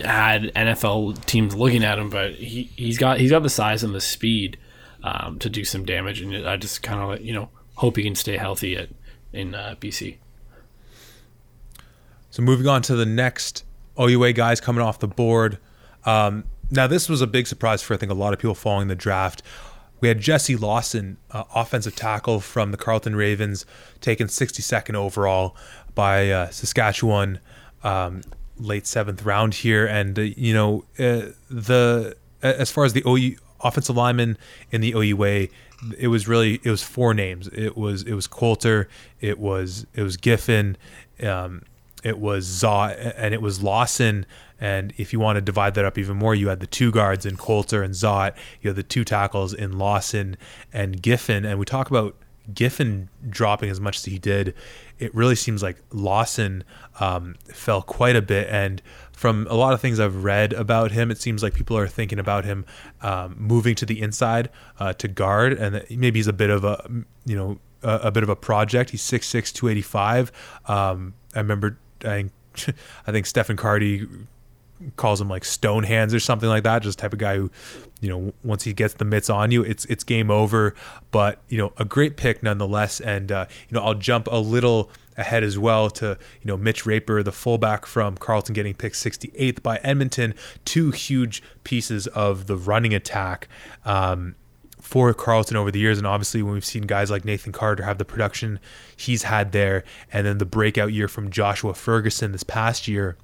had 0.04 0.52
NFL 0.54 1.24
teams 1.26 1.54
looking 1.54 1.84
at 1.84 1.98
him, 1.98 2.10
but 2.10 2.34
he 2.34 2.64
he's 2.76 2.98
got 2.98 3.20
he's 3.20 3.30
got 3.30 3.44
the 3.44 3.50
size 3.50 3.84
and 3.84 3.94
the 3.94 4.00
speed 4.00 4.58
um, 5.04 5.38
to 5.38 5.48
do 5.48 5.64
some 5.64 5.84
damage. 5.84 6.20
And 6.20 6.46
I 6.46 6.56
just 6.56 6.82
kind 6.82 7.00
of 7.00 7.24
you 7.24 7.32
know 7.32 7.50
hope 7.76 7.96
he 7.96 8.02
can 8.02 8.14
stay 8.14 8.36
healthy 8.36 8.76
at 8.76 8.88
in 9.32 9.54
uh, 9.54 9.74
BC. 9.80 10.16
So 12.30 12.42
moving 12.42 12.66
on 12.66 12.82
to 12.82 12.96
the 12.96 13.06
next 13.06 13.64
OUA 13.98 14.32
guys 14.32 14.60
coming 14.60 14.82
off 14.82 14.98
the 14.98 15.08
board. 15.08 15.58
Um, 16.04 16.44
now 16.70 16.86
this 16.86 17.08
was 17.08 17.20
a 17.20 17.26
big 17.26 17.46
surprise 17.46 17.82
for 17.82 17.94
I 17.94 17.96
think 17.96 18.10
a 18.10 18.14
lot 18.14 18.32
of 18.32 18.38
people 18.38 18.54
following 18.54 18.88
the 18.88 18.94
draft. 18.94 19.42
We 20.00 20.08
had 20.08 20.20
Jesse 20.20 20.56
Lawson, 20.56 21.16
uh, 21.30 21.44
offensive 21.54 21.96
tackle 21.96 22.40
from 22.40 22.72
the 22.72 22.76
Carleton 22.76 23.16
Ravens, 23.16 23.64
taken 24.00 24.26
62nd 24.26 24.94
overall 24.94 25.56
by 25.94 26.30
uh, 26.30 26.50
Saskatchewan, 26.50 27.38
um, 27.82 28.22
late 28.58 28.86
seventh 28.86 29.24
round 29.24 29.54
here. 29.54 29.86
And 29.86 30.18
uh, 30.18 30.22
you 30.22 30.52
know 30.52 30.84
uh, 30.98 31.32
the 31.48 32.16
as 32.42 32.70
far 32.70 32.84
as 32.84 32.92
the 32.92 33.02
OU 33.06 33.36
offensive 33.64 33.96
lineman 33.96 34.38
in 34.70 34.80
the 34.80 34.92
OUA, 34.94 35.48
it 35.98 36.08
was 36.08 36.28
really 36.28 36.60
it 36.62 36.70
was 36.70 36.82
four 36.82 37.14
names. 37.14 37.48
It 37.48 37.76
was 37.76 38.02
it 38.02 38.14
was 38.14 38.26
Coulter, 38.26 38.88
it 39.20 39.38
was 39.38 39.86
it 39.94 40.02
was 40.02 40.16
Giffen, 40.16 40.76
um, 41.22 41.62
it 42.04 42.18
was 42.18 42.46
Zot, 42.46 43.14
and 43.16 43.34
it 43.34 43.42
was 43.42 43.62
Lawson. 43.62 44.26
And 44.60 44.92
if 44.96 45.12
you 45.12 45.18
want 45.18 45.36
to 45.36 45.40
divide 45.40 45.74
that 45.74 45.84
up 45.84 45.98
even 45.98 46.16
more, 46.16 46.34
you 46.34 46.48
had 46.48 46.60
the 46.60 46.66
two 46.66 46.92
guards 46.92 47.26
in 47.26 47.36
Coulter 47.36 47.82
and 47.82 47.92
Zot. 47.92 48.34
You 48.62 48.68
had 48.68 48.76
the 48.76 48.82
two 48.82 49.04
tackles 49.04 49.52
in 49.52 49.78
Lawson 49.78 50.36
and 50.72 51.02
Giffen. 51.02 51.44
And 51.44 51.58
we 51.58 51.64
talk 51.64 51.90
about 51.90 52.16
Giffen 52.54 53.08
dropping 53.28 53.70
as 53.70 53.80
much 53.80 53.98
as 53.98 54.04
he 54.04 54.18
did. 54.18 54.54
It 54.98 55.14
really 55.14 55.34
seems 55.34 55.62
like 55.62 55.82
Lawson 55.92 56.62
um, 57.00 57.34
fell 57.52 57.82
quite 57.82 58.16
a 58.16 58.22
bit. 58.22 58.48
And 58.48 58.80
from 59.14 59.46
a 59.48 59.54
lot 59.54 59.72
of 59.72 59.80
things 59.80 60.00
I've 60.00 60.24
read 60.24 60.52
about 60.52 60.92
him, 60.92 61.10
it 61.10 61.18
seems 61.18 61.42
like 61.42 61.54
people 61.54 61.78
are 61.78 61.88
thinking 61.88 62.18
about 62.18 62.44
him 62.44 62.66
um, 63.00 63.36
moving 63.38 63.74
to 63.76 63.86
the 63.86 64.00
inside 64.02 64.50
uh, 64.78 64.92
to 64.94 65.08
guard, 65.08 65.52
and 65.52 65.84
maybe 65.90 66.18
he's 66.18 66.26
a 66.26 66.32
bit 66.32 66.50
of 66.50 66.64
a 66.64 66.88
you 67.24 67.36
know 67.36 67.58
a, 67.82 68.08
a 68.08 68.10
bit 68.10 68.22
of 68.22 68.28
a 68.28 68.36
project. 68.36 68.90
He's 68.90 69.02
6'6", 69.02 69.52
285. 69.52 70.32
Um, 70.66 71.14
I 71.34 71.38
remember 71.38 71.78
I 72.04 72.06
think 72.06 72.32
I 73.06 73.12
think 73.12 73.26
Stephen 73.26 73.56
Carty 73.56 74.06
calls 74.96 75.20
him 75.20 75.28
like 75.28 75.44
stone 75.44 75.84
hands 75.84 76.12
or 76.12 76.20
something 76.20 76.48
like 76.48 76.64
that. 76.64 76.82
Just 76.82 76.98
type 76.98 77.12
of 77.12 77.18
guy 77.18 77.36
who, 77.36 77.50
you 78.00 78.08
know, 78.08 78.32
once 78.42 78.64
he 78.64 78.72
gets 78.72 78.94
the 78.94 79.04
mitts 79.04 79.30
on 79.30 79.50
you, 79.50 79.62
it's 79.62 79.84
it's 79.86 80.04
game 80.04 80.30
over. 80.30 80.74
But 81.10 81.40
you 81.48 81.58
know, 81.58 81.72
a 81.78 81.84
great 81.84 82.16
pick 82.16 82.42
nonetheless. 82.42 83.00
And 83.00 83.30
uh, 83.30 83.46
you 83.68 83.74
know, 83.74 83.84
I'll 83.84 83.94
jump 83.94 84.28
a 84.30 84.38
little 84.38 84.90
ahead 85.16 85.42
as 85.42 85.58
well 85.58 85.90
to 85.90 86.18
you 86.42 86.48
know 86.48 86.56
Mitch 86.56 86.86
Raper, 86.86 87.22
the 87.22 87.32
fullback 87.32 87.86
from 87.86 88.16
Carleton, 88.16 88.54
getting 88.54 88.74
picked 88.74 88.96
68th 88.96 89.62
by 89.62 89.78
Edmonton. 89.78 90.34
Two 90.64 90.90
huge 90.90 91.42
pieces 91.64 92.06
of 92.08 92.46
the 92.46 92.56
running 92.56 92.94
attack. 92.94 93.48
Um, 93.84 94.36
for 94.80 95.14
Carleton 95.14 95.56
over 95.56 95.70
the 95.70 95.78
years, 95.78 95.96
and 95.96 96.06
obviously 96.06 96.42
when 96.42 96.52
we've 96.52 96.64
seen 96.64 96.82
guys 96.82 97.10
like 97.10 97.24
Nathan 97.24 97.52
Carter 97.52 97.84
have 97.84 97.96
the 97.96 98.04
production 98.04 98.60
he's 98.94 99.22
had 99.22 99.52
there, 99.52 99.82
and 100.12 100.26
then 100.26 100.36
the 100.36 100.44
breakout 100.44 100.92
year 100.92 101.08
from 101.08 101.30
Joshua 101.30 101.72
Ferguson 101.72 102.32
this 102.32 102.42
past 102.42 102.86
year, 102.86 103.16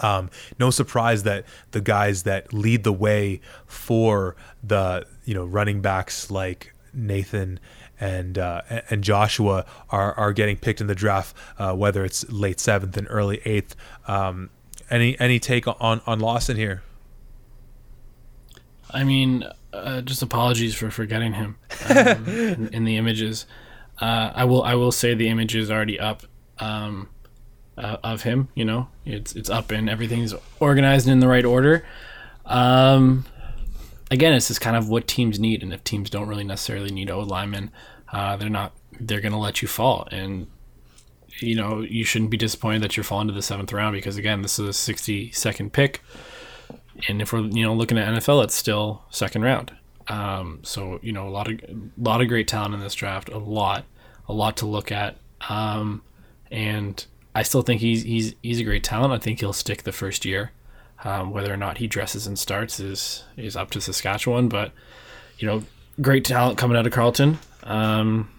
um, 0.00 0.28
no 0.58 0.70
surprise 0.70 1.22
that 1.22 1.46
the 1.70 1.80
guys 1.80 2.24
that 2.24 2.52
lead 2.52 2.84
the 2.84 2.92
way 2.92 3.40
for 3.66 4.36
the 4.62 5.06
you 5.24 5.34
know 5.34 5.46
running 5.46 5.80
backs 5.80 6.30
like 6.30 6.74
Nathan 6.92 7.58
and 8.02 8.36
uh, 8.36 8.62
and 8.90 9.04
Joshua 9.04 9.64
are 9.90 10.12
are 10.14 10.32
getting 10.32 10.56
picked 10.56 10.80
in 10.80 10.88
the 10.88 10.94
draft, 10.94 11.36
uh, 11.56 11.72
whether 11.72 12.04
it's 12.04 12.28
late 12.30 12.58
seventh 12.58 12.96
and 12.96 13.06
early 13.08 13.40
eighth. 13.44 13.76
Um, 14.08 14.50
any 14.90 15.18
any 15.20 15.38
take 15.38 15.68
on 15.68 16.00
on 16.04 16.18
Lawson 16.18 16.56
here? 16.56 16.82
I 18.90 19.04
mean, 19.04 19.46
uh, 19.72 20.00
just 20.00 20.20
apologies 20.20 20.74
for 20.74 20.90
forgetting 20.90 21.34
him 21.34 21.56
um, 21.88 22.28
in, 22.28 22.68
in, 22.74 22.84
the 22.84 22.96
images. 22.96 23.46
Uh, 24.00 24.32
I 24.34 24.44
will 24.44 24.64
I 24.64 24.74
will 24.74 24.92
say 24.92 25.14
the 25.14 25.28
image 25.28 25.54
is 25.54 25.70
already 25.70 26.00
up 26.00 26.24
um, 26.58 27.08
uh, 27.78 27.98
of 28.02 28.24
him. 28.24 28.48
You 28.56 28.64
know, 28.64 28.88
it's 29.06 29.36
it's 29.36 29.48
up 29.48 29.70
and 29.70 29.88
everything's 29.88 30.34
organized 30.58 31.06
in 31.06 31.20
the 31.20 31.28
right 31.28 31.44
order. 31.44 31.84
Um, 32.46 33.26
again, 34.12 34.32
this 34.32 34.50
is 34.50 34.58
kind 34.58 34.76
of 34.76 34.88
what 34.88 35.08
teams 35.08 35.40
need, 35.40 35.62
and 35.62 35.72
if 35.72 35.82
teams 35.82 36.10
don't 36.10 36.28
really 36.28 36.44
necessarily 36.44 36.90
need 36.90 37.10
O 37.10 37.20
linemen, 37.20 37.70
uh, 38.12 38.36
they're 38.36 38.48
not 38.48 38.72
they're 39.00 39.20
going 39.20 39.32
to 39.32 39.38
let 39.38 39.62
you 39.62 39.68
fall, 39.68 40.06
and 40.12 40.46
you 41.38 41.56
know 41.56 41.80
you 41.80 42.04
shouldn't 42.04 42.30
be 42.30 42.36
disappointed 42.36 42.82
that 42.82 42.96
you're 42.96 43.04
falling 43.04 43.26
to 43.28 43.34
the 43.34 43.42
seventh 43.42 43.72
round 43.72 43.94
because 43.94 44.16
again, 44.16 44.42
this 44.42 44.58
is 44.58 44.68
a 44.68 44.72
60 44.72 45.32
second 45.32 45.72
pick 45.72 46.02
and 47.08 47.22
if 47.22 47.32
we're 47.32 47.40
you 47.40 47.62
know 47.62 47.74
looking 47.74 47.98
at 47.98 48.08
NFL, 48.08 48.44
it's 48.44 48.54
still 48.54 49.02
second 49.10 49.42
round. 49.42 49.72
Um, 50.08 50.60
so 50.62 50.98
you 51.02 51.12
know 51.12 51.28
a 51.28 51.30
lot 51.30 51.48
of 51.50 51.60
a 51.68 51.76
lot 51.96 52.20
of 52.20 52.28
great 52.28 52.48
talent 52.48 52.74
in 52.74 52.80
this 52.80 52.94
draft, 52.94 53.28
a 53.28 53.38
lot, 53.38 53.84
a 54.28 54.32
lot 54.32 54.56
to 54.58 54.66
look 54.66 54.92
at. 54.92 55.16
Um, 55.48 56.02
and 56.50 57.04
I 57.34 57.42
still 57.42 57.62
think 57.62 57.80
he's 57.80 58.02
he's 58.02 58.34
he's 58.42 58.60
a 58.60 58.64
great 58.64 58.84
talent. 58.84 59.12
I 59.12 59.18
think 59.18 59.40
he'll 59.40 59.52
stick 59.52 59.82
the 59.82 59.92
first 59.92 60.24
year. 60.24 60.52
Um, 61.04 61.32
whether 61.32 61.52
or 61.52 61.56
not 61.56 61.78
he 61.78 61.88
dresses 61.88 62.26
and 62.26 62.38
starts 62.38 62.78
is 62.78 63.24
is 63.36 63.56
up 63.56 63.70
to 63.70 63.80
Saskatchewan, 63.80 64.48
but 64.48 64.72
you 65.38 65.48
know, 65.48 65.64
great 66.00 66.24
talent 66.24 66.58
coming 66.58 66.76
out 66.76 66.86
of 66.86 66.92
Carleton. 66.92 67.38
Um, 67.64 68.30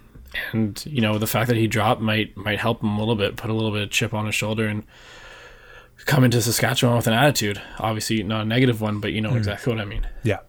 and 0.51 0.83
you 0.85 1.01
know, 1.01 1.17
the 1.17 1.27
fact 1.27 1.47
that 1.49 1.57
he 1.57 1.67
dropped 1.67 2.01
might 2.01 2.35
might 2.37 2.59
help 2.59 2.81
him 2.81 2.97
a 2.97 2.99
little 2.99 3.15
bit, 3.15 3.35
put 3.35 3.49
a 3.49 3.53
little 3.53 3.71
bit 3.71 3.81
of 3.81 3.89
chip 3.89 4.13
on 4.13 4.25
his 4.25 4.35
shoulder, 4.35 4.67
and 4.67 4.83
come 6.05 6.23
into 6.23 6.41
Saskatchewan 6.41 6.95
with 6.95 7.07
an 7.07 7.13
attitude. 7.13 7.61
Obviously, 7.79 8.23
not 8.23 8.41
a 8.41 8.45
negative 8.45 8.81
one, 8.81 8.99
but 8.99 9.11
you 9.11 9.21
know 9.21 9.31
mm. 9.31 9.37
exactly 9.37 9.73
what 9.73 9.81
I 9.81 9.85
mean. 9.85 10.07
Yeah. 10.23 10.39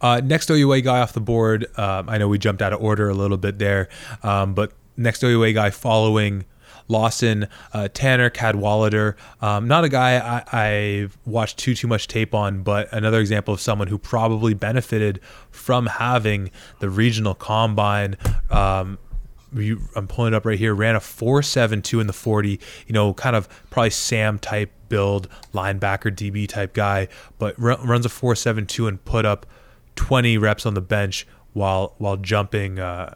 Uh, 0.00 0.20
next 0.22 0.48
OUA 0.50 0.80
guy 0.82 1.00
off 1.00 1.12
the 1.12 1.20
board. 1.20 1.66
Um, 1.76 2.08
I 2.08 2.18
know 2.18 2.28
we 2.28 2.38
jumped 2.38 2.62
out 2.62 2.72
of 2.72 2.80
order 2.80 3.08
a 3.08 3.14
little 3.14 3.36
bit 3.36 3.58
there, 3.58 3.88
um, 4.22 4.54
but 4.54 4.72
next 4.96 5.24
OUA 5.24 5.52
guy 5.52 5.70
following 5.70 6.44
Lawson, 6.88 7.46
uh, 7.72 7.88
Tanner 7.92 8.30
Cadwallader. 8.30 9.16
Um, 9.40 9.68
not 9.68 9.84
a 9.84 9.88
guy 9.88 10.42
I, 10.52 10.66
have 11.00 11.16
watched 11.26 11.58
too 11.58 11.74
too 11.74 11.86
much 11.86 12.08
tape 12.08 12.34
on, 12.34 12.62
but 12.62 12.92
another 12.92 13.20
example 13.20 13.54
of 13.54 13.60
someone 13.60 13.88
who 13.88 13.98
probably 13.98 14.54
benefited 14.54 15.20
from 15.50 15.86
having 15.86 16.50
the 16.80 16.90
regional 16.90 17.34
combine. 17.34 18.16
Um, 18.50 18.98
I'm 19.54 20.06
pulling 20.08 20.34
it 20.34 20.36
up 20.36 20.44
right 20.44 20.58
here, 20.58 20.74
ran 20.74 20.94
a 20.94 21.00
4.72 21.00 22.00
in 22.00 22.06
the 22.06 22.12
40, 22.12 22.60
you 22.86 22.92
know, 22.92 23.14
kind 23.14 23.34
of 23.34 23.48
probably 23.70 23.90
Sam 23.90 24.38
type 24.38 24.70
build, 24.88 25.28
linebacker, 25.54 26.14
DB 26.14 26.46
type 26.48 26.74
guy, 26.74 27.08
but 27.38 27.58
runs 27.58 28.04
a 28.04 28.10
4.72 28.10 28.88
and 28.88 29.02
put 29.04 29.24
up 29.24 29.46
20 29.96 30.38
reps 30.38 30.66
on 30.66 30.74
the 30.74 30.80
bench 30.80 31.26
while 31.54 31.94
while 31.98 32.16
jumping 32.16 32.78
uh, 32.78 33.14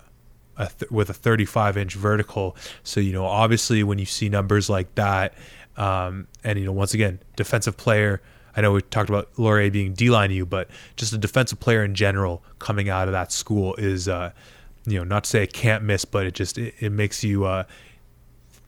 a 0.57 0.67
th- 0.67 0.91
with 0.91 1.11
a 1.11 1.15
35 1.15 1.77
inch 1.77 1.95
vertical. 1.95 2.57
So, 2.83 3.01
you 3.01 3.13
know, 3.13 3.25
obviously 3.25 3.83
when 3.83 3.99
you 3.99 4.07
see 4.07 4.29
numbers 4.29 4.69
like 4.69 4.95
that, 4.95 5.35
um, 5.77 6.27
and, 6.45 6.59
you 6.59 6.65
know, 6.65 6.73
once 6.73 6.95
again, 6.95 7.19
defensive 7.37 7.77
player, 7.77 8.21
I 8.55 8.61
know 8.61 8.73
we 8.73 8.83
talked 8.83 9.09
about 9.09 9.31
Laurier 9.39 9.71
being 9.71 9.95
D-line 9.95 10.31
you, 10.31 10.45
but 10.45 10.69
just 10.97 11.13
a 11.13 11.19
defensive 11.19 11.59
player 11.59 11.83
in 11.83 11.95
general 11.95 12.43
coming 12.59 12.91
out 12.91 13.09
of 13.09 13.13
that 13.13 13.33
school 13.33 13.75
is, 13.77 14.09
uh, 14.09 14.33
you 14.87 14.99
know, 14.99 15.05
not 15.05 15.25
to 15.25 15.31
say 15.31 15.43
it 15.43 15.53
can't 15.53 15.85
miss, 15.85 16.05
but 16.05 16.27
it 16.27 16.35
just 16.35 16.59
it, 16.59 16.75
it 16.79 16.91
makes 16.91 17.25
you 17.25 17.45
uh, 17.45 17.65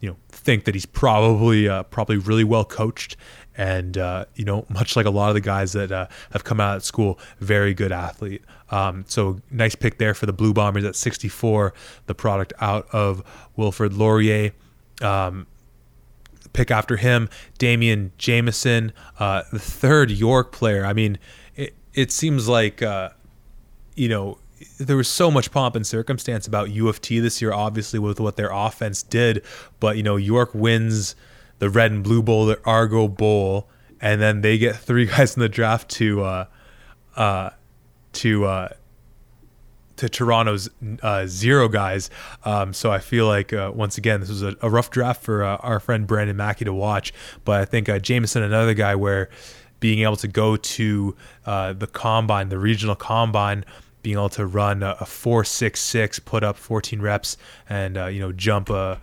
you 0.05 0.11
know 0.11 0.17
think 0.29 0.65
that 0.65 0.75
he's 0.75 0.87
probably 0.87 1.69
uh, 1.69 1.83
probably 1.85 2.19
really 2.19 2.45
well 2.45 2.65
coached 2.65 3.17
and 3.57 3.99
uh, 3.99 4.25
you 4.35 4.45
know 4.45 4.67
much 4.69 4.97
like 4.97 5.07
a 5.07 5.11
lot 5.11 5.29
of 5.29 5.35
the 5.35 5.41
guys 5.41 5.73
that 5.73 5.93
uh, 5.93 6.07
have 6.33 6.45
come 6.45 6.61
out 6.61 6.77
of 6.77 6.85
school 6.85 7.19
very 7.39 7.75
good 7.75 7.93
athlete. 7.93 8.43
Um, 8.71 9.05
so 9.07 9.41
nice 9.51 9.75
pick 9.75 9.99
there 9.99 10.15
for 10.15 10.27
the 10.27 10.33
blue 10.33 10.53
bombers 10.53 10.85
at 10.85 10.97
64 10.97 11.75
the 12.07 12.15
product 12.15 12.53
out 12.61 12.89
of 12.93 13.23
wilfrid 13.57 13.95
laurier. 13.95 14.53
Um, 15.03 15.47
pick 16.53 16.71
after 16.71 16.97
him 16.97 17.29
damian 17.59 18.13
Jamison, 18.19 18.93
uh, 19.19 19.43
the 19.53 19.59
third 19.59 20.11
york 20.11 20.53
player. 20.53 20.85
I 20.85 20.93
mean 20.93 21.19
it, 21.57 21.75
it 21.95 22.13
seems 22.13 22.49
like 22.49 22.83
uh, 22.83 23.11
you 23.95 24.09
know 24.09 24.39
there 24.79 24.97
was 24.97 25.09
so 25.09 25.31
much 25.31 25.51
pomp 25.51 25.77
and 25.77 25.87
circumstance 25.87 26.47
about 26.47 26.71
U 26.71 26.89
of 26.89 27.01
T 27.01 27.21
this 27.21 27.43
year, 27.43 27.53
obviously 27.53 27.99
with 27.99 28.21
what 28.21 28.37
their 28.37 28.51
offense 28.51 29.03
did. 29.03 29.45
But 29.81 29.97
you 29.97 30.03
know, 30.03 30.17
York 30.17 30.55
wins 30.55 31.17
the 31.59 31.71
Red 31.71 31.93
and 31.93 32.03
Blue 32.03 32.23
Bowl, 32.23 32.47
the 32.47 32.61
Argo 32.65 33.09
Bowl, 33.09 33.69
and 34.01 34.21
then 34.21 34.41
they 34.41 34.59
get 34.59 34.77
three 34.77 35.07
guys 35.07 35.37
in 35.37 35.41
the 35.41 35.49
draft 35.49 35.91
to 35.93 36.23
uh, 36.23 36.47
uh, 37.17 37.51
to 38.13 38.45
uh, 38.45 38.69
to 39.97 40.09
Toronto's 40.09 40.69
uh, 41.03 41.27
zero 41.27 41.69
guys. 41.69 42.11
Um, 42.45 42.73
so 42.73 42.91
I 42.91 42.99
feel 42.99 43.27
like 43.27 43.53
uh, 43.53 43.73
once 43.75 43.99
again 43.99 44.21
this 44.21 44.29
was 44.29 44.43
a, 44.43 44.57
a 44.61 44.71
rough 44.71 44.91
draft 44.91 45.23
for 45.23 45.45
uh, 45.45 45.57
our 45.57 45.81
friend 45.81 46.07
Brandon 46.07 46.37
Mackey 46.37 46.65
to 46.65 46.73
watch. 46.73 47.13
But 47.45 47.61
I 47.61 47.65
think 47.65 47.89
uh, 47.89 47.99
Jameson, 47.99 48.43
another 48.43 48.75
guy 48.75 48.95
where 48.95 49.29
being 49.81 50.01
able 50.01 50.17
to 50.17 50.29
go 50.29 50.57
to 50.57 51.17
uh, 51.47 51.73
the 51.73 51.87
combine, 51.87 52.49
the 52.49 52.59
regional 52.59 52.95
combine, 52.95 53.65
being 54.03 54.17
able 54.17 54.29
to 54.31 54.47
run 54.47 54.83
a, 54.83 54.97
a 55.01 55.07
four 55.07 55.45
six 55.45 55.81
six, 55.81 56.19
put 56.19 56.43
up 56.43 56.57
14 56.57 57.01
reps, 57.01 57.37
and 57.69 57.97
uh, 57.97 58.07
you 58.07 58.21
know 58.21 58.33
jump 58.33 58.71
a 58.71 59.01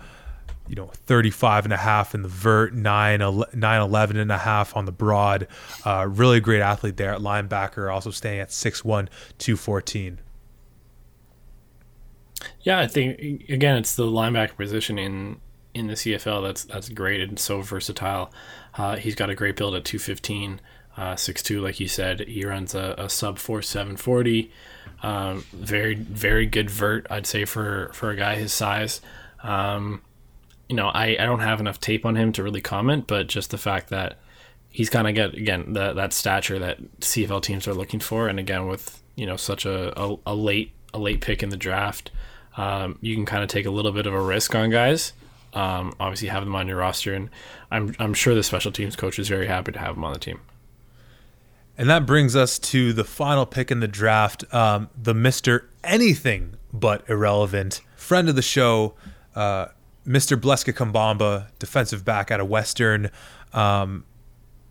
you 0.71 0.77
know 0.77 0.89
35 1.05 1.65
and 1.65 1.73
a 1.73 1.77
half 1.77 2.15
in 2.15 2.21
the 2.21 2.29
vert 2.29 2.73
9 2.73 3.43
9 3.53 3.81
11 3.81 4.17
and 4.17 4.31
a 4.31 4.37
half 4.37 4.75
on 4.75 4.85
the 4.85 4.91
broad. 4.91 5.47
Uh, 5.85 6.07
really 6.09 6.39
great 6.39 6.61
athlete 6.61 6.95
there 6.95 7.13
at 7.13 7.19
linebacker 7.19 7.93
also 7.93 8.09
staying 8.09 8.39
at 8.39 8.49
6'1 8.49 9.09
214 9.37 10.19
yeah 12.61 12.79
i 12.79 12.87
think 12.87 13.19
again 13.49 13.75
it's 13.75 13.95
the 13.95 14.05
linebacker 14.05 14.55
position 14.55 14.97
in 14.97 15.41
in 15.73 15.87
the 15.87 15.93
cfl 15.93 16.41
that's 16.41 16.63
that's 16.63 16.89
great 16.89 17.21
and 17.21 17.37
so 17.37 17.61
versatile. 17.61 18.31
Uh, 18.75 18.95
he's 18.95 19.15
got 19.15 19.29
a 19.29 19.35
great 19.35 19.57
build 19.57 19.75
at 19.75 19.83
215 19.83 20.61
uh, 20.95 21.13
6'2 21.13 21.61
like 21.61 21.79
you 21.79 21.87
said. 21.89 22.21
He 22.21 22.45
runs 22.45 22.73
a, 22.73 22.95
a 22.97 23.09
sub 23.09 23.37
4 23.37 23.61
740 23.61 24.49
um, 25.03 25.43
very 25.51 25.95
very 25.95 26.45
good 26.45 26.69
vert, 26.69 27.07
I'd 27.09 27.27
say 27.27 27.45
for 27.45 27.89
for 27.93 28.11
a 28.11 28.15
guy 28.15 28.35
his 28.35 28.53
size. 28.53 29.01
Um, 29.43 30.01
you 30.71 30.77
know, 30.77 30.87
I, 30.87 31.17
I 31.19 31.25
don't 31.25 31.41
have 31.41 31.59
enough 31.59 31.81
tape 31.81 32.05
on 32.05 32.15
him 32.15 32.31
to 32.31 32.43
really 32.43 32.61
comment, 32.61 33.05
but 33.05 33.27
just 33.27 33.51
the 33.51 33.57
fact 33.57 33.89
that 33.89 34.17
he's 34.69 34.89
kind 34.89 35.05
of 35.05 35.13
got 35.13 35.33
again 35.33 35.73
that 35.73 35.97
that 35.97 36.13
stature 36.13 36.59
that 36.59 36.79
CFL 37.01 37.41
teams 37.41 37.67
are 37.67 37.73
looking 37.73 37.99
for, 37.99 38.29
and 38.29 38.39
again 38.39 38.67
with 38.67 39.03
you 39.17 39.25
know 39.25 39.35
such 39.35 39.65
a, 39.65 39.91
a, 40.01 40.15
a 40.27 40.33
late 40.33 40.71
a 40.93 40.97
late 40.97 41.19
pick 41.19 41.43
in 41.43 41.49
the 41.49 41.57
draft, 41.57 42.09
um, 42.55 42.97
you 43.01 43.15
can 43.15 43.25
kind 43.25 43.43
of 43.43 43.49
take 43.49 43.65
a 43.65 43.69
little 43.69 43.91
bit 43.91 44.05
of 44.05 44.13
a 44.13 44.21
risk 44.21 44.55
on 44.55 44.69
guys. 44.69 45.11
Um, 45.53 45.91
obviously, 45.99 46.29
have 46.29 46.45
them 46.45 46.55
on 46.55 46.69
your 46.69 46.77
roster, 46.77 47.13
and 47.13 47.29
I'm 47.69 47.93
I'm 47.99 48.13
sure 48.13 48.33
the 48.33 48.41
special 48.41 48.71
teams 48.71 48.95
coach 48.95 49.19
is 49.19 49.27
very 49.27 49.47
happy 49.47 49.73
to 49.73 49.79
have 49.79 49.97
him 49.97 50.05
on 50.05 50.13
the 50.13 50.19
team. 50.19 50.39
And 51.77 51.89
that 51.89 52.05
brings 52.05 52.33
us 52.33 52.57
to 52.59 52.93
the 52.93 53.03
final 53.03 53.45
pick 53.45 53.71
in 53.71 53.81
the 53.81 53.89
draft, 53.89 54.45
um, 54.53 54.89
the 54.95 55.13
Mr. 55.13 55.65
Anything 55.83 56.55
But 56.71 57.09
Irrelevant 57.09 57.81
friend 57.97 58.29
of 58.29 58.35
the 58.35 58.41
show, 58.41 58.93
uh, 59.35 59.67
Mr. 60.05 60.39
Bleska 60.39 60.73
Kambamba, 60.73 61.47
defensive 61.59 62.03
back 62.03 62.31
out 62.31 62.39
of 62.39 62.47
Western. 62.47 63.11
Um, 63.53 64.05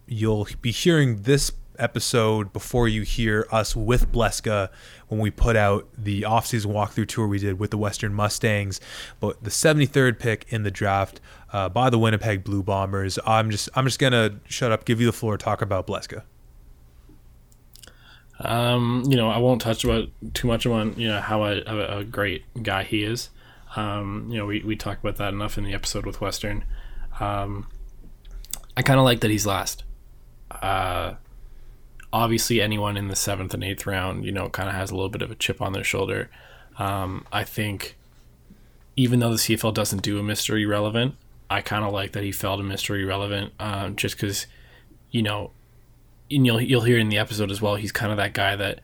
you'll 0.07 0.49
be 0.61 0.71
hearing 0.71 1.23
this 1.23 1.53
episode 1.79 2.53
before 2.53 2.87
you 2.87 3.03
hear 3.03 3.47
us 3.51 3.75
with 3.75 4.13
Bleska 4.13 4.69
when 5.09 5.19
we 5.19 5.31
put 5.31 5.57
out 5.57 5.89
the 5.97 6.23
offseason 6.23 6.67
walkthrough 6.67 7.09
tour 7.09 7.27
we 7.27 7.39
did 7.39 7.59
with 7.59 7.71
the 7.71 7.79
Western 7.79 8.13
Mustangs. 8.13 8.81
But 9.19 9.43
the 9.43 9.51
73rd 9.51 10.19
pick 10.19 10.47
in 10.49 10.63
the 10.63 10.71
draft 10.71 11.21
uh, 11.53 11.69
by 11.69 11.91
the 11.91 11.99
Winnipeg 11.99 12.45
Blue 12.45 12.63
Bombers. 12.63 13.19
I'm 13.27 13.51
just 13.51 13.69
I'm 13.75 13.87
just 13.87 13.99
gonna 13.99 14.41
shut 14.47 14.71
up, 14.73 14.85
give 14.85 15.01
you 15.01 15.07
the 15.07 15.13
floor, 15.13 15.37
talk 15.37 15.63
about 15.63 15.87
Bleska. 15.87 16.23
Um, 18.41 19.05
you 19.07 19.17
know, 19.17 19.29
I 19.29 19.39
won't 19.39 19.61
touch 19.61 19.85
about 19.85 20.09
too 20.33 20.49
much 20.49 20.65
on 20.67 20.99
you 20.99 21.09
know 21.09 21.21
how 21.21 21.45
a, 21.45 21.61
a, 21.99 22.05
great 22.05 22.45
guy 22.63 22.85
he 22.85 23.05
is. 23.05 23.29
Um, 23.77 24.27
you 24.31 24.39
know, 24.39 24.47
we, 24.47 24.63
we 24.63 24.77
talked 24.77 25.03
about 25.03 25.17
that 25.17 25.33
enough 25.33 25.57
in 25.57 25.65
the 25.65 25.75
episode 25.75 26.07
with 26.07 26.21
Western. 26.21 26.65
Um, 27.21 27.69
I 28.77 28.83
kind 28.83 28.99
of 28.99 29.05
like 29.05 29.21
that 29.21 29.31
he's 29.31 29.47
last. 29.47 29.85
Uh, 30.51 31.15
obviously, 32.13 32.61
anyone 32.61 32.97
in 32.97 33.09
the 33.09 33.17
seventh 33.17 33.55
and 33.55 33.63
eighth 33.63 33.87
round, 33.87 34.25
you 34.25 34.33
know, 34.33 34.49
kind 34.49 34.69
of 34.69 34.75
has 34.75 34.91
a 34.91 34.95
little 34.95 35.11
bit 35.11 35.23
of 35.23 35.31
a 35.31 35.35
chip 35.35 35.61
on 35.63 35.73
their 35.73 35.85
shoulder. 35.85 36.31
Um, 36.79 37.27
I 37.33 37.45
think 37.45 37.97
even 38.97 39.21
though 39.21 39.31
the 39.31 39.37
CFL 39.37 39.75
doesn't 39.75 40.03
do 40.03 40.19
a 40.19 40.23
mystery 40.23 40.67
relevant, 40.67 41.15
I 41.49 41.61
kind 41.61 41.85
of 41.85 41.93
like 41.93 42.13
that 42.13 42.23
he 42.23 42.33
felt 42.33 42.61
a 42.61 42.63
mystery 42.63 43.05
relevant 43.05 43.53
um, 43.59 43.97
just 43.97 44.17
because, 44.17 44.47
you 45.11 45.23
know, 45.23 45.51
and 46.31 46.47
you'll, 46.47 46.61
you'll 46.61 46.83
hear 46.83 46.99
in 46.99 47.09
the 47.09 47.19
episode 47.19 47.51
as 47.51 47.61
well, 47.61 47.75
he's 47.77 47.93
kind 47.93 48.13
of 48.13 48.19
that 48.19 48.35
guy 48.35 48.57
that, 48.57 48.81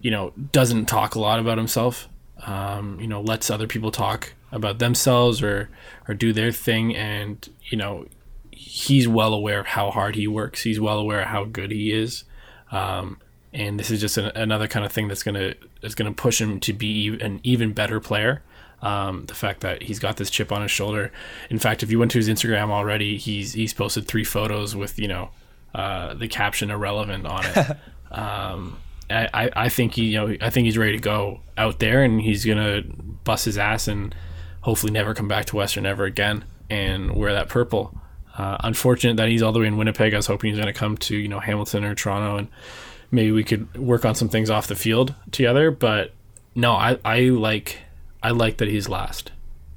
you 0.00 0.10
know, 0.10 0.32
doesn't 0.52 0.86
talk 0.86 1.14
a 1.14 1.20
lot 1.20 1.38
about 1.38 1.58
himself. 1.58 2.08
Um, 2.46 3.00
you 3.00 3.06
know, 3.06 3.20
lets 3.20 3.50
other 3.50 3.66
people 3.66 3.90
talk 3.90 4.34
about 4.50 4.78
themselves 4.78 5.42
or, 5.42 5.70
or 6.08 6.14
do 6.14 6.32
their 6.32 6.52
thing. 6.52 6.94
And, 6.94 7.48
you 7.64 7.78
know, 7.78 8.06
he's 8.50 9.06
well 9.06 9.32
aware 9.32 9.60
of 9.60 9.66
how 9.66 9.90
hard 9.90 10.16
he 10.16 10.26
works. 10.26 10.62
He's 10.62 10.80
well 10.80 10.98
aware 10.98 11.20
of 11.20 11.28
how 11.28 11.44
good 11.44 11.70
he 11.70 11.92
is. 11.92 12.24
Um, 12.70 13.18
and 13.54 13.78
this 13.78 13.90
is 13.90 14.00
just 14.00 14.18
an, 14.18 14.26
another 14.34 14.66
kind 14.66 14.84
of 14.84 14.92
thing 14.92 15.06
that's 15.08 15.22
gonna 15.22 15.54
that's 15.80 15.94
gonna 15.94 16.12
push 16.12 16.40
him 16.40 16.58
to 16.60 16.72
be 16.72 17.16
an 17.20 17.40
even 17.44 17.72
better 17.72 18.00
player. 18.00 18.42
Um, 18.82 19.24
the 19.26 19.34
fact 19.34 19.60
that 19.60 19.84
he's 19.84 19.98
got 19.98 20.18
this 20.18 20.28
chip 20.28 20.52
on 20.52 20.60
his 20.60 20.70
shoulder. 20.70 21.10
In 21.48 21.58
fact, 21.58 21.82
if 21.82 21.90
you 21.90 21.98
went 21.98 22.10
to 22.10 22.18
his 22.18 22.28
Instagram 22.28 22.70
already, 22.70 23.16
he's 23.16 23.52
he's 23.52 23.72
posted 23.72 24.06
three 24.06 24.24
photos 24.24 24.74
with 24.74 24.98
you 24.98 25.08
know 25.08 25.30
uh, 25.74 26.14
the 26.14 26.28
caption 26.28 26.70
irrelevant 26.70 27.26
on 27.26 27.44
it. 27.46 27.76
um, 28.10 28.76
I, 29.10 29.50
I 29.54 29.68
think 29.68 29.94
he 29.94 30.06
you 30.06 30.18
know 30.18 30.36
I 30.40 30.50
think 30.50 30.66
he's 30.66 30.78
ready 30.78 30.92
to 30.92 30.98
go 30.98 31.40
out 31.56 31.78
there 31.78 32.02
and 32.02 32.20
he's 32.20 32.44
gonna 32.44 32.82
bust 33.24 33.44
his 33.44 33.58
ass 33.58 33.88
and 33.88 34.14
hopefully 34.62 34.92
never 34.92 35.14
come 35.14 35.28
back 35.28 35.46
to 35.46 35.56
Western 35.56 35.86
ever 35.86 36.04
again 36.04 36.44
and 36.70 37.14
wear 37.14 37.32
that 37.32 37.48
purple. 37.48 37.98
Uh, 38.36 38.56
unfortunate 38.60 39.16
that 39.16 39.28
he's 39.28 39.42
all 39.42 39.52
the 39.52 39.60
way 39.60 39.66
in 39.66 39.76
Winnipeg. 39.76 40.12
I 40.12 40.16
was 40.16 40.26
hoping 40.26 40.54
he's 40.54 40.64
to 40.64 40.72
come 40.72 40.96
to 40.98 41.16
you 41.16 41.28
know 41.28 41.40
Hamilton 41.40 41.84
or 41.84 41.94
Toronto 41.94 42.36
and 42.36 42.48
maybe 43.10 43.30
we 43.30 43.44
could 43.44 43.76
work 43.76 44.04
on 44.04 44.14
some 44.14 44.28
things 44.28 44.50
off 44.50 44.66
the 44.66 44.74
field 44.74 45.14
together. 45.30 45.70
But 45.70 46.12
no, 46.54 46.72
I, 46.72 46.98
I 47.04 47.20
like 47.20 47.78
I 48.22 48.30
like 48.30 48.58
that 48.58 48.68
he's 48.68 48.88
last. 48.88 49.30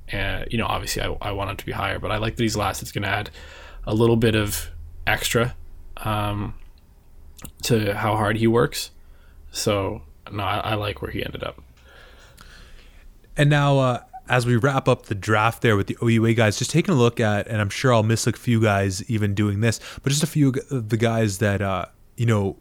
And 0.10 0.52
you 0.52 0.58
know, 0.58 0.66
obviously, 0.66 1.02
I, 1.02 1.16
I 1.22 1.32
want 1.32 1.52
him 1.52 1.58
to 1.58 1.66
be 1.66 1.72
higher, 1.72 2.00
but 2.00 2.12
I 2.12 2.18
like 2.18 2.36
that 2.38 2.44
he's 2.44 2.58
last. 2.58 2.82
It's 2.82 2.92
to 2.92 3.06
add 3.06 3.30
a 3.86 3.94
little 3.94 4.16
bit 4.16 4.36
of 4.36 4.70
extra 5.06 5.56
um, 5.98 6.54
to 7.64 7.94
how 7.94 8.16
hard 8.16 8.38
he 8.38 8.48
works. 8.48 8.92
So 9.58 10.02
no, 10.32 10.44
I, 10.44 10.60
I 10.60 10.74
like 10.76 11.02
where 11.02 11.12
he 11.12 11.26
ended 11.26 11.44
up. 11.44 11.62
And 13.36 13.50
now, 13.50 13.80
uh, 13.80 14.04
as 14.30 14.46
we 14.46 14.56
wrap 14.56 14.88
up 14.88 15.06
the 15.06 15.16
draft 15.16 15.62
there 15.62 15.76
with 15.76 15.88
the 15.88 15.98
OUA 16.04 16.34
guys, 16.34 16.58
just 16.58 16.72
taking 16.72 16.94
a 16.94 16.98
look 16.98 17.20
at, 17.20 17.48
and 17.48 17.62
I'm 17.62 17.70
sure 17.70 17.94
I'll 17.94 18.04
miss 18.04 18.28
a 18.28 18.34
few 18.34 18.62
guys 18.62 19.10
even 19.10 19.34
doing 19.34 19.62
this, 19.62 19.80
but 20.04 20.10
just 20.10 20.24
a 20.24 20.28
few 20.28 20.54
of 20.70 20.90
the 20.90 20.98
guys 20.98 21.40
that 21.40 21.62
uh, 21.62 21.86
you 22.18 22.26
know 22.26 22.58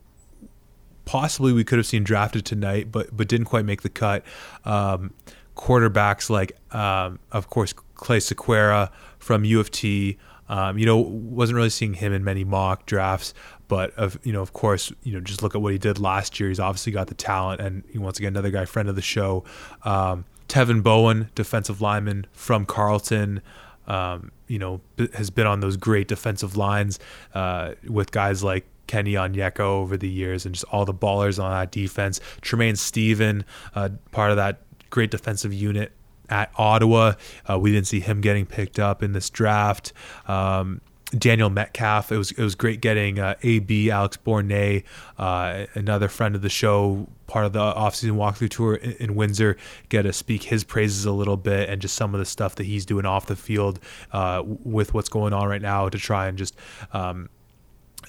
possibly 1.04 1.52
we 1.52 1.64
could 1.64 1.78
have 1.78 1.86
seen 1.86 2.04
drafted 2.04 2.44
tonight, 2.44 2.90
but 2.90 3.14
but 3.16 3.28
didn't 3.28 3.46
quite 3.46 3.64
make 3.64 3.82
the 3.82 3.88
cut. 3.88 4.24
Um, 4.64 5.12
quarterbacks 5.56 6.30
like, 6.30 6.52
um, 6.74 7.18
of 7.32 7.50
course, 7.50 7.72
Clay 7.72 8.18
Sequeira 8.18 8.90
from 9.18 9.44
U 9.44 9.60
of 9.60 9.70
T. 9.70 10.18
Um, 10.48 10.78
you 10.78 10.86
know, 10.86 10.96
wasn't 10.96 11.56
really 11.56 11.70
seeing 11.70 11.94
him 11.94 12.12
in 12.12 12.22
many 12.22 12.44
mock 12.44 12.86
drafts, 12.86 13.34
but 13.68 13.92
of 13.94 14.18
you 14.22 14.32
know, 14.32 14.42
of 14.42 14.52
course, 14.52 14.92
you 15.02 15.12
know, 15.12 15.20
just 15.20 15.42
look 15.42 15.54
at 15.54 15.62
what 15.62 15.72
he 15.72 15.78
did 15.78 15.98
last 15.98 16.38
year. 16.38 16.48
He's 16.48 16.60
obviously 16.60 16.92
got 16.92 17.08
the 17.08 17.14
talent, 17.14 17.60
and 17.60 17.82
once 17.94 18.18
again, 18.18 18.32
another 18.32 18.50
guy, 18.50 18.64
friend 18.64 18.88
of 18.88 18.94
the 18.96 19.02
show. 19.02 19.44
Um, 19.84 20.24
Tevin 20.48 20.82
Bowen, 20.82 21.30
defensive 21.34 21.80
lineman 21.80 22.26
from 22.32 22.64
Carleton. 22.66 23.42
um, 23.86 24.30
you 24.48 24.58
know, 24.58 24.80
has 25.14 25.30
been 25.30 25.46
on 25.46 25.60
those 25.60 25.76
great 25.76 26.08
defensive 26.08 26.56
lines 26.56 26.98
uh, 27.34 27.72
with 27.88 28.10
guys 28.10 28.42
like 28.44 28.66
Kenny 28.86 29.14
Onyeka 29.14 29.60
over 29.60 29.96
the 29.96 30.08
years 30.08 30.46
and 30.46 30.54
just 30.54 30.64
all 30.66 30.84
the 30.84 30.94
ballers 30.94 31.42
on 31.42 31.50
that 31.50 31.72
defense. 31.72 32.20
Tremaine 32.40 32.76
Stephen, 32.76 33.44
uh, 33.74 33.88
part 34.12 34.30
of 34.30 34.36
that 34.36 34.62
great 34.90 35.10
defensive 35.10 35.52
unit 35.52 35.92
at 36.28 36.50
Ottawa. 36.56 37.14
Uh, 37.48 37.58
we 37.58 37.72
didn't 37.72 37.86
see 37.86 38.00
him 38.00 38.20
getting 38.20 38.46
picked 38.46 38.78
up 38.78 39.02
in 39.02 39.12
this 39.12 39.30
draft. 39.30 39.92
Um, 40.26 40.80
Daniel 41.16 41.50
Metcalf. 41.50 42.10
It 42.10 42.18
was 42.18 42.32
it 42.32 42.42
was 42.42 42.54
great 42.54 42.80
getting 42.80 43.18
uh, 43.18 43.36
AB 43.42 43.90
Alex 43.90 44.18
Bournet, 44.24 44.84
uh, 45.18 45.66
another 45.74 46.08
friend 46.08 46.34
of 46.34 46.42
the 46.42 46.48
show, 46.48 47.06
part 47.26 47.46
of 47.46 47.52
the 47.52 47.60
offseason 47.60 48.12
walkthrough 48.12 48.50
tour 48.50 48.74
in, 48.74 48.92
in, 48.92 49.14
Windsor, 49.14 49.56
get 49.88 50.02
to 50.02 50.12
speak 50.12 50.44
his 50.44 50.64
praises 50.64 51.04
a 51.04 51.12
little 51.12 51.36
bit 51.36 51.68
and 51.68 51.80
just 51.80 51.94
some 51.94 52.12
of 52.14 52.18
the 52.18 52.26
stuff 52.26 52.56
that 52.56 52.64
he's 52.64 52.84
doing 52.84 53.06
off 53.06 53.26
the 53.26 53.36
field 53.36 53.78
uh, 54.12 54.42
with 54.44 54.94
what's 54.94 55.08
going 55.08 55.32
on 55.32 55.48
right 55.48 55.62
now 55.62 55.88
to 55.88 55.98
try 55.98 56.26
and 56.26 56.38
just 56.38 56.56
um, 56.92 57.28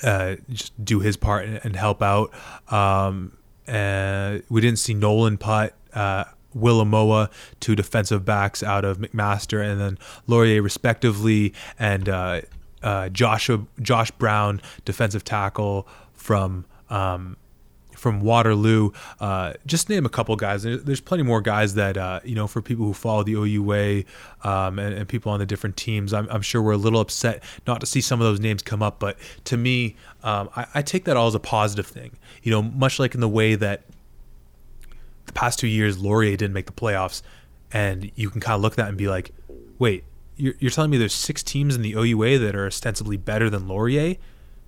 uh, 0.04 0.36
just 0.50 0.84
do 0.84 1.00
his 1.00 1.18
part 1.18 1.46
and, 1.46 1.60
and 1.64 1.76
help 1.76 2.02
out. 2.02 2.32
Um, 2.72 3.38
and 3.68 4.44
we 4.50 4.62
didn't 4.62 4.80
see 4.80 4.94
Nolan 4.96 5.38
Putt. 5.38 5.76
Willamoa, 6.60 7.32
two 7.60 7.76
defensive 7.76 8.26
backs 8.26 8.64
out 8.64 8.86
of 8.86 8.98
McMaster, 8.98 9.64
and 9.64 9.80
then 9.80 9.98
Laurier 10.28 10.62
respectively, 10.62 11.54
and 11.80 12.10
uh, 12.10 12.42
uh, 12.84 13.10
Joshua 13.10 13.66
Josh 13.82 14.12
Brown, 14.12 14.62
defensive 14.86 15.24
tackle 15.24 15.88
from 16.14 16.66
um, 16.90 17.38
from 17.98 18.22
Waterloo. 18.22 18.92
Uh, 19.20 19.54
just 19.66 19.90
name 19.90 20.06
a 20.06 20.10
couple 20.10 20.36
guys. 20.36 20.64
There's 20.64 21.02
plenty 21.02 21.24
more 21.24 21.42
guys 21.42 21.74
that 21.74 21.98
uh, 21.98 22.20
you 22.24 22.36
know 22.36 22.48
for 22.48 22.62
people 22.62 22.86
who 22.86 22.94
follow 22.94 23.24
the 23.24 23.34
OUA 23.34 24.04
um, 24.44 24.80
and, 24.80 24.94
and, 24.94 25.08
people 25.08 25.32
on 25.32 25.40
the 25.40 25.46
different 25.46 25.76
teams. 25.76 26.14
I'm, 26.14 26.28
I'm, 26.30 26.42
sure 26.42 26.62
we're 26.62 26.74
a 26.74 26.78
little 26.78 27.00
upset 27.00 27.44
not 27.66 27.80
to 27.82 27.86
see 27.86 28.02
some 28.02 28.22
of 28.22 28.28
those 28.28 28.40
names 28.40 28.62
come 28.62 28.84
up, 28.84 29.00
but 29.00 29.18
to 29.46 29.58
me, 29.58 29.96
um, 30.24 30.50
I, 30.56 30.68
I 30.76 30.82
take 30.82 31.06
that 31.06 31.18
all 31.18 31.28
as 31.28 31.36
a 31.36 31.40
positive 31.40 31.88
thing. 31.88 32.12
You 32.44 32.52
know, 32.52 32.62
much 32.62 33.00
like 33.00 33.16
in 33.16 33.22
the 33.22 33.30
way 33.30 33.56
that 33.56 33.84
the 35.28 35.34
past 35.34 35.60
two 35.60 35.68
years 35.68 35.98
Laurier 35.98 36.36
didn't 36.36 36.54
make 36.54 36.66
the 36.66 36.72
playoffs, 36.72 37.22
and 37.72 38.12
you 38.16 38.30
can 38.30 38.42
kind 38.42 38.56
of 38.56 38.62
look 38.62 38.74
at 38.74 38.78
that 38.78 38.90
and 38.90 38.98
be 38.98 39.08
like, 39.08 39.32
wait 39.78 40.04
you're, 40.38 40.54
you're 40.60 40.72
telling 40.72 40.92
me 40.92 40.98
there's 40.98 41.14
six 41.14 41.44
teams 41.44 41.76
in 41.76 41.82
the 41.82 41.96
OUA 41.96 42.38
that 42.40 42.56
are 42.56 42.68
ostensibly 42.68 43.18
better 43.18 43.50
than 43.50 43.68
Laurier? 43.68 44.16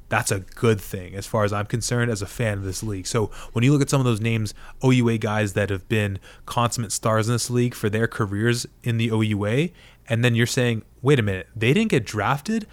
That's 0.10 0.32
a 0.32 0.40
good 0.40 0.82
thing 0.82 1.14
as 1.14 1.28
far 1.28 1.44
as 1.44 1.54
I'm 1.54 1.68
concerned 1.68 2.10
as 2.10 2.24
a 2.24 2.28
fan 2.28 2.58
of 2.58 2.64
this 2.64 2.82
league. 2.82 3.06
So 3.06 3.28
when 3.54 3.64
you 3.64 3.72
look 3.72 3.82
at 3.82 3.92
some 3.92 4.02
of 4.02 4.06
those 4.06 4.20
names, 4.20 4.56
OUA 4.84 5.20
guys 5.20 5.54
that 5.54 5.70
have 5.70 5.88
been 5.88 6.18
consummate 6.48 6.92
stars 6.92 7.30
in 7.30 7.36
this 7.36 7.50
league 7.52 7.76
for 7.76 7.90
their 7.90 8.08
careers 8.08 8.66
in 8.84 8.98
the 8.98 9.10
OUA, 9.10 9.70
and 10.10 10.26
then 10.26 10.34
you're 10.34 10.48
saying, 10.48 10.82
wait 11.04 11.20
a 11.20 11.24
minute, 11.24 11.48
they 11.56 11.74
didn't 11.74 11.92
get 11.92 12.06
drafted? 12.06 12.66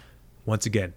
Once 0.45 0.65
again, 0.65 0.95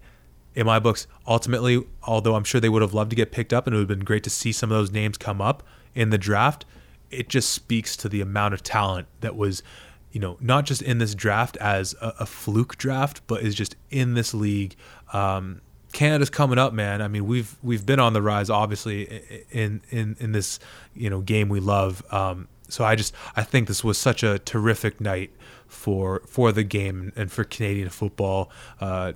in 0.55 0.65
my 0.65 0.79
books, 0.79 1.05
ultimately, 1.27 1.85
although 2.03 2.33
I'm 2.33 2.43
sure 2.43 2.59
they 2.59 2.69
would 2.69 2.81
have 2.81 2.93
loved 2.93 3.11
to 3.11 3.15
get 3.15 3.31
picked 3.31 3.53
up 3.53 3.67
and 3.67 3.75
it 3.75 3.77
would 3.77 3.89
have 3.89 3.99
been 3.99 4.05
great 4.05 4.23
to 4.23 4.31
see 4.31 4.51
some 4.51 4.71
of 4.71 4.77
those 4.77 4.91
names 4.91 5.17
come 5.17 5.41
up 5.41 5.61
in 5.93 6.09
the 6.09 6.17
draft, 6.17 6.65
it 7.11 7.29
just 7.29 7.49
speaks 7.49 7.95
to 7.97 8.09
the 8.09 8.21
amount 8.21 8.53
of 8.53 8.63
talent 8.63 9.07
that 9.21 9.35
was 9.35 9.63
you 10.11 10.19
know, 10.19 10.37
not 10.41 10.65
just 10.65 10.81
in 10.81 10.97
this 10.97 11.15
draft 11.15 11.57
as 11.57 11.95
a, 12.01 12.13
a 12.19 12.25
fluke 12.25 12.77
draft, 12.77 13.21
but 13.27 13.41
is 13.41 13.55
just 13.55 13.75
in 13.89 14.13
this 14.13 14.33
league. 14.33 14.75
Um, 15.13 15.61
Canada's 15.93 16.29
coming 16.29 16.57
up, 16.57 16.73
man. 16.73 17.01
I 17.01 17.07
mean, 17.07 17.25
we've 17.25 17.55
we've 17.63 17.85
been 17.85 17.99
on 17.99 18.13
the 18.13 18.21
rise, 18.21 18.49
obviously, 18.49 19.43
in 19.51 19.81
in 19.89 20.15
in 20.19 20.31
this 20.31 20.59
you 20.93 21.09
know 21.09 21.21
game 21.21 21.49
we 21.49 21.59
love. 21.59 22.03
Um, 22.13 22.47
so 22.69 22.83
I 22.83 22.95
just 22.95 23.13
I 23.35 23.43
think 23.43 23.67
this 23.67 23.83
was 23.83 23.97
such 23.97 24.23
a 24.23 24.39
terrific 24.39 25.01
night 25.01 25.31
for 25.67 26.21
for 26.27 26.51
the 26.51 26.63
game 26.63 27.11
and 27.15 27.31
for 27.31 27.43
Canadian 27.43 27.89
football 27.89 28.49
uh, 28.79 29.13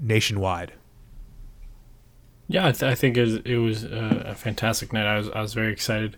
nationwide. 0.00 0.72
Yeah, 2.48 2.68
I, 2.68 2.72
th- 2.72 2.84
I 2.84 2.94
think 2.94 3.16
it 3.16 3.22
was, 3.22 3.34
it 3.38 3.56
was 3.56 3.82
a, 3.82 4.26
a, 4.26 4.34
fantastic 4.36 4.92
night. 4.92 5.04
I 5.04 5.18
was 5.18 5.28
I 5.30 5.40
was 5.40 5.52
very 5.52 5.72
excited. 5.72 6.16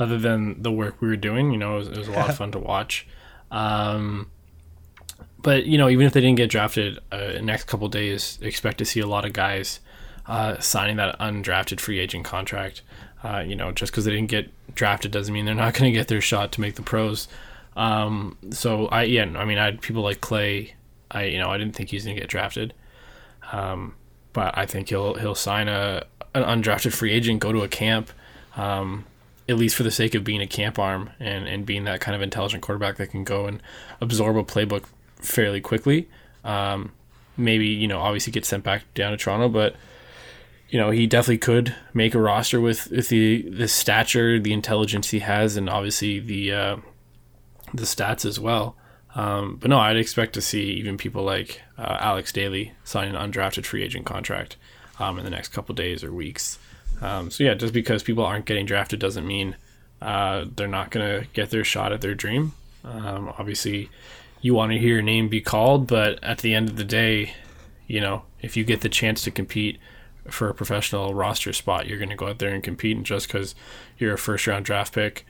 Other 0.00 0.18
than 0.18 0.62
the 0.62 0.72
work 0.72 1.00
we 1.00 1.08
were 1.08 1.16
doing, 1.16 1.52
you 1.52 1.58
know, 1.58 1.74
it 1.74 1.78
was, 1.78 1.88
it 1.88 1.98
was 1.98 2.08
a 2.08 2.12
lot 2.12 2.30
of 2.30 2.36
fun 2.38 2.50
to 2.52 2.58
watch. 2.58 3.06
Um, 3.50 4.30
but 5.42 5.66
you 5.66 5.78
know, 5.78 5.88
even 5.88 6.06
if 6.06 6.12
they 6.12 6.20
didn't 6.20 6.36
get 6.36 6.50
drafted, 6.50 6.98
uh, 7.12 7.34
next 7.42 7.64
couple 7.64 7.88
days, 7.88 8.38
expect 8.42 8.78
to 8.78 8.84
see 8.84 9.00
a 9.00 9.06
lot 9.06 9.24
of 9.24 9.32
guys 9.32 9.80
uh, 10.26 10.58
signing 10.58 10.96
that 10.96 11.18
undrafted 11.18 11.80
free 11.80 11.98
agent 11.98 12.24
contract. 12.24 12.82
Uh, 13.22 13.44
you 13.46 13.54
know, 13.54 13.70
just 13.72 13.92
because 13.92 14.06
they 14.06 14.12
didn't 14.12 14.30
get 14.30 14.50
drafted 14.74 15.10
doesn't 15.10 15.34
mean 15.34 15.44
they're 15.44 15.54
not 15.54 15.74
going 15.78 15.92
to 15.92 15.96
get 15.98 16.08
their 16.08 16.20
shot 16.20 16.52
to 16.52 16.60
make 16.60 16.76
the 16.76 16.82
pros. 16.82 17.28
Um, 17.76 18.36
so 18.50 18.86
I 18.86 19.04
yeah, 19.04 19.24
I 19.36 19.44
mean, 19.44 19.58
I 19.58 19.66
had 19.66 19.80
people 19.80 20.02
like 20.02 20.20
Clay. 20.20 20.74
I 21.10 21.24
you 21.24 21.38
know 21.38 21.50
I 21.50 21.58
didn't 21.58 21.74
think 21.74 21.90
he's 21.90 22.04
going 22.04 22.16
to 22.16 22.20
get 22.20 22.30
drafted, 22.30 22.74
um, 23.52 23.94
but 24.32 24.56
I 24.56 24.66
think 24.66 24.88
he'll 24.88 25.14
he'll 25.14 25.34
sign 25.34 25.68
a 25.68 26.04
an 26.34 26.42
undrafted 26.42 26.92
free 26.92 27.12
agent, 27.12 27.40
go 27.40 27.52
to 27.52 27.62
a 27.62 27.68
camp. 27.68 28.10
Um, 28.56 29.04
at 29.50 29.56
least 29.56 29.74
for 29.74 29.82
the 29.82 29.90
sake 29.90 30.14
of 30.14 30.22
being 30.22 30.40
a 30.40 30.46
camp 30.46 30.78
arm 30.78 31.10
and, 31.18 31.48
and 31.48 31.66
being 31.66 31.82
that 31.84 32.00
kind 32.00 32.14
of 32.14 32.22
intelligent 32.22 32.62
quarterback 32.62 32.96
that 32.96 33.08
can 33.08 33.24
go 33.24 33.46
and 33.46 33.60
absorb 34.00 34.36
a 34.36 34.44
playbook 34.44 34.84
fairly 35.16 35.60
quickly. 35.60 36.08
Um, 36.44 36.92
maybe, 37.36 37.66
you 37.66 37.88
know, 37.88 37.98
obviously 37.98 38.32
get 38.32 38.44
sent 38.44 38.62
back 38.62 38.84
down 38.94 39.10
to 39.10 39.16
Toronto, 39.16 39.48
but 39.48 39.74
you 40.68 40.78
know, 40.78 40.90
he 40.90 41.08
definitely 41.08 41.38
could 41.38 41.74
make 41.92 42.14
a 42.14 42.20
roster 42.20 42.60
with, 42.60 42.92
with 42.92 43.08
the 43.08 43.42
the 43.50 43.66
stature, 43.66 44.38
the 44.38 44.52
intelligence 44.52 45.10
he 45.10 45.18
has, 45.18 45.56
and 45.56 45.68
obviously 45.68 46.20
the 46.20 46.52
uh, 46.52 46.76
the 47.74 47.82
stats 47.82 48.24
as 48.24 48.38
well. 48.38 48.76
Um, 49.16 49.56
but 49.56 49.68
no, 49.68 49.78
I'd 49.78 49.96
expect 49.96 50.34
to 50.34 50.40
see 50.40 50.70
even 50.74 50.96
people 50.96 51.24
like 51.24 51.60
uh, 51.76 51.96
Alex 51.98 52.30
Daly 52.30 52.72
sign 52.84 53.12
an 53.12 53.32
undrafted 53.32 53.66
free 53.66 53.82
agent 53.82 54.06
contract 54.06 54.56
um, 55.00 55.18
in 55.18 55.24
the 55.24 55.30
next 55.30 55.48
couple 55.48 55.74
days 55.74 56.04
or 56.04 56.12
weeks. 56.12 56.60
Um, 57.00 57.30
so 57.30 57.44
yeah, 57.44 57.54
just 57.54 57.72
because 57.72 58.02
people 58.02 58.24
aren't 58.24 58.44
getting 58.44 58.66
drafted 58.66 59.00
doesn't 59.00 59.26
mean 59.26 59.56
uh, 60.02 60.44
they're 60.54 60.68
not 60.68 60.90
going 60.90 61.20
to 61.22 61.26
get 61.32 61.50
their 61.50 61.64
shot 61.64 61.92
at 61.92 62.00
their 62.00 62.14
dream. 62.14 62.52
Um, 62.84 63.32
obviously, 63.38 63.90
you 64.40 64.54
want 64.54 64.72
to 64.72 64.78
hear 64.78 64.94
your 64.94 65.02
name 65.02 65.28
be 65.28 65.40
called, 65.40 65.86
but 65.86 66.22
at 66.22 66.38
the 66.38 66.54
end 66.54 66.68
of 66.68 66.76
the 66.76 66.84
day, 66.84 67.34
you 67.86 68.00
know, 68.00 68.22
if 68.40 68.56
you 68.56 68.64
get 68.64 68.80
the 68.80 68.88
chance 68.88 69.22
to 69.22 69.30
compete 69.30 69.78
for 70.28 70.48
a 70.48 70.54
professional 70.54 71.14
roster 71.14 71.52
spot, 71.52 71.86
you're 71.86 71.98
going 71.98 72.10
to 72.10 72.16
go 72.16 72.28
out 72.28 72.38
there 72.38 72.54
and 72.54 72.62
compete. 72.62 72.96
And 72.96 73.04
just 73.04 73.26
because 73.26 73.54
you're 73.98 74.14
a 74.14 74.18
first 74.18 74.46
round 74.46 74.64
draft 74.64 74.94
pick 74.94 75.26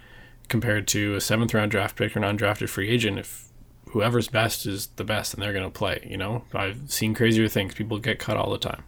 compared 0.48 0.86
to 0.88 1.14
a 1.14 1.20
seventh 1.20 1.54
round 1.54 1.70
draft 1.70 1.96
pick 1.96 2.16
or 2.16 2.22
an 2.22 2.38
undrafted 2.38 2.68
free 2.68 2.88
agent, 2.88 3.18
if 3.18 3.48
whoever's 3.90 4.28
best 4.28 4.66
is 4.66 4.88
the 4.96 5.04
best 5.04 5.34
and 5.34 5.42
they're 5.42 5.52
going 5.52 5.64
to 5.64 5.70
play, 5.70 6.06
you 6.08 6.16
know, 6.16 6.44
I've 6.52 6.90
seen 6.90 7.14
crazier 7.14 7.48
things. 7.48 7.74
People 7.74 7.98
get 7.98 8.18
cut 8.18 8.36
all 8.36 8.50
the 8.50 8.58
time. 8.58 8.84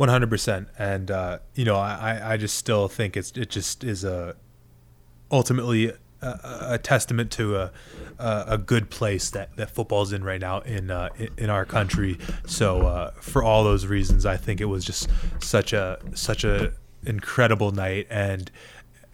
One 0.00 0.08
hundred 0.08 0.30
percent, 0.30 0.68
and 0.78 1.10
uh, 1.10 1.40
you 1.54 1.66
know, 1.66 1.76
I, 1.76 2.32
I 2.32 2.36
just 2.38 2.56
still 2.56 2.88
think 2.88 3.18
it's 3.18 3.32
it 3.32 3.50
just 3.50 3.84
is 3.84 4.02
a 4.02 4.34
ultimately 5.30 5.92
a, 6.22 6.68
a 6.70 6.78
testament 6.78 7.30
to 7.32 7.56
a, 7.56 7.72
a, 8.18 8.44
a 8.48 8.56
good 8.56 8.88
place 8.88 9.28
that 9.28 9.54
that 9.56 9.68
football's 9.68 10.14
in 10.14 10.24
right 10.24 10.40
now 10.40 10.60
in 10.60 10.90
uh, 10.90 11.10
in 11.36 11.50
our 11.50 11.66
country. 11.66 12.18
So 12.46 12.80
uh, 12.86 13.10
for 13.20 13.42
all 13.42 13.62
those 13.62 13.86
reasons, 13.86 14.24
I 14.24 14.38
think 14.38 14.62
it 14.62 14.70
was 14.70 14.86
just 14.86 15.10
such 15.38 15.74
a 15.74 15.98
such 16.14 16.44
a 16.44 16.72
incredible 17.04 17.70
night 17.70 18.06
and 18.08 18.50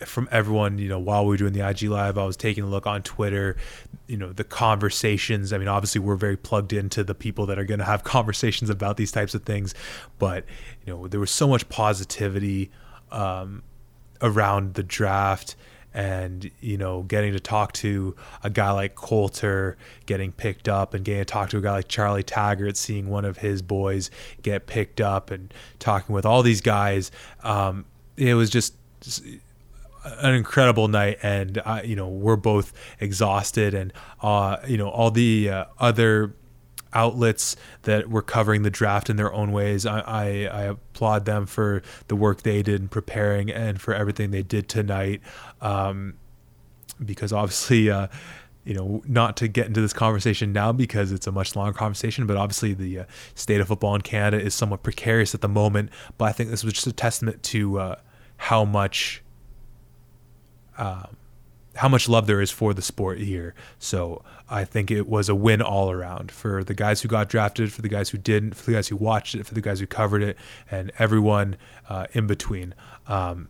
from 0.04 0.28
everyone, 0.30 0.78
you 0.78 0.88
know, 0.88 0.98
while 0.98 1.24
we 1.24 1.30
were 1.30 1.36
doing 1.36 1.52
the 1.52 1.66
IG 1.66 1.84
live, 1.84 2.18
I 2.18 2.24
was 2.24 2.36
taking 2.36 2.64
a 2.64 2.66
look 2.66 2.86
on 2.86 3.02
Twitter, 3.02 3.56
you 4.06 4.16
know, 4.16 4.32
the 4.32 4.44
conversations. 4.44 5.52
I 5.52 5.58
mean, 5.58 5.68
obviously 5.68 6.00
we're 6.00 6.16
very 6.16 6.36
plugged 6.36 6.72
into 6.72 7.02
the 7.02 7.14
people 7.14 7.46
that 7.46 7.58
are 7.58 7.64
going 7.64 7.78
to 7.78 7.84
have 7.84 8.04
conversations 8.04 8.68
about 8.68 8.96
these 8.96 9.10
types 9.10 9.34
of 9.34 9.44
things, 9.44 9.74
but 10.18 10.44
you 10.84 10.92
know, 10.92 11.08
there 11.08 11.20
was 11.20 11.30
so 11.30 11.48
much 11.48 11.68
positivity 11.68 12.70
um, 13.10 13.62
around 14.20 14.74
the 14.74 14.82
draft 14.82 15.56
and 15.94 16.50
you 16.60 16.76
know 16.76 17.02
getting 17.04 17.32
to 17.32 17.40
talk 17.40 17.72
to 17.72 18.14
a 18.44 18.50
guy 18.50 18.70
like 18.70 18.94
Coulter 18.94 19.78
getting 20.04 20.30
picked 20.30 20.68
up 20.68 20.92
and 20.92 21.06
getting 21.06 21.22
to 21.22 21.24
talk 21.24 21.48
to 21.48 21.56
a 21.56 21.60
guy 21.62 21.72
like 21.72 21.88
Charlie 21.88 22.22
Taggart 22.22 22.76
seeing 22.76 23.08
one 23.08 23.24
of 23.24 23.38
his 23.38 23.62
boys 23.62 24.10
get 24.42 24.66
picked 24.66 25.00
up 25.00 25.30
and 25.30 25.54
talking 25.78 26.14
with 26.14 26.26
all 26.26 26.42
these 26.42 26.60
guys 26.60 27.10
um, 27.42 27.86
it 28.18 28.34
was 28.34 28.50
just 28.50 28.74
an 30.18 30.34
incredible 30.34 30.88
night, 30.88 31.18
and 31.22 31.60
you 31.84 31.96
know 31.96 32.08
we're 32.08 32.36
both 32.36 32.72
exhausted, 33.00 33.74
and 33.74 33.92
uh, 34.22 34.58
you 34.66 34.76
know 34.76 34.88
all 34.88 35.10
the 35.10 35.50
uh, 35.50 35.64
other 35.78 36.34
outlets 36.92 37.56
that 37.82 38.08
were 38.08 38.22
covering 38.22 38.62
the 38.62 38.70
draft 38.70 39.10
in 39.10 39.16
their 39.16 39.32
own 39.32 39.52
ways. 39.52 39.84
I, 39.84 40.00
I, 40.00 40.24
I, 40.46 40.62
applaud 40.62 41.26
them 41.26 41.44
for 41.44 41.82
the 42.08 42.16
work 42.16 42.42
they 42.42 42.62
did 42.62 42.80
in 42.80 42.88
preparing 42.88 43.50
and 43.50 43.78
for 43.78 43.92
everything 43.92 44.30
they 44.30 44.42
did 44.42 44.68
tonight, 44.68 45.20
um, 45.60 46.14
because 47.04 47.32
obviously. 47.32 47.90
Uh, 47.90 48.08
you 48.64 48.74
know, 48.74 49.00
not 49.06 49.36
to 49.36 49.46
get 49.46 49.68
into 49.68 49.80
this 49.80 49.92
conversation 49.92 50.52
now 50.52 50.72
because 50.72 51.12
it's 51.12 51.28
a 51.28 51.30
much 51.30 51.54
longer 51.54 51.72
conversation, 51.72 52.26
but 52.26 52.36
obviously 52.36 52.74
the 52.74 52.98
uh, 52.98 53.04
state 53.36 53.60
of 53.60 53.68
football 53.68 53.94
in 53.94 54.00
Canada 54.00 54.42
is 54.42 54.54
somewhat 54.56 54.82
precarious 54.82 55.36
at 55.36 55.40
the 55.40 55.48
moment. 55.48 55.88
But 56.18 56.24
I 56.24 56.32
think 56.32 56.50
this 56.50 56.64
was 56.64 56.72
just 56.72 56.86
a 56.88 56.92
testament 56.92 57.44
to 57.44 57.78
uh, 57.78 57.96
how 58.38 58.64
much 58.64 59.22
um, 60.78 61.16
how 61.76 61.88
much 61.88 62.08
love 62.08 62.26
there 62.26 62.40
is 62.40 62.50
for 62.50 62.74
the 62.74 62.82
sport 62.82 63.18
here. 63.18 63.54
So 63.78 64.22
I 64.48 64.64
think 64.64 64.90
it 64.90 65.06
was 65.08 65.28
a 65.28 65.34
win 65.34 65.62
all 65.62 65.90
around 65.90 66.30
for 66.30 66.64
the 66.64 66.74
guys 66.74 67.02
who 67.02 67.08
got 67.08 67.28
drafted, 67.28 67.72
for 67.72 67.82
the 67.82 67.88
guys 67.88 68.10
who 68.10 68.18
didn't, 68.18 68.54
for 68.54 68.66
the 68.66 68.72
guys 68.72 68.88
who 68.88 68.96
watched 68.96 69.34
it, 69.34 69.46
for 69.46 69.54
the 69.54 69.60
guys 69.60 69.80
who 69.80 69.86
covered 69.86 70.22
it, 70.22 70.36
and 70.70 70.90
everyone 70.98 71.56
uh, 71.88 72.06
in 72.12 72.26
between. 72.26 72.74
Um, 73.06 73.48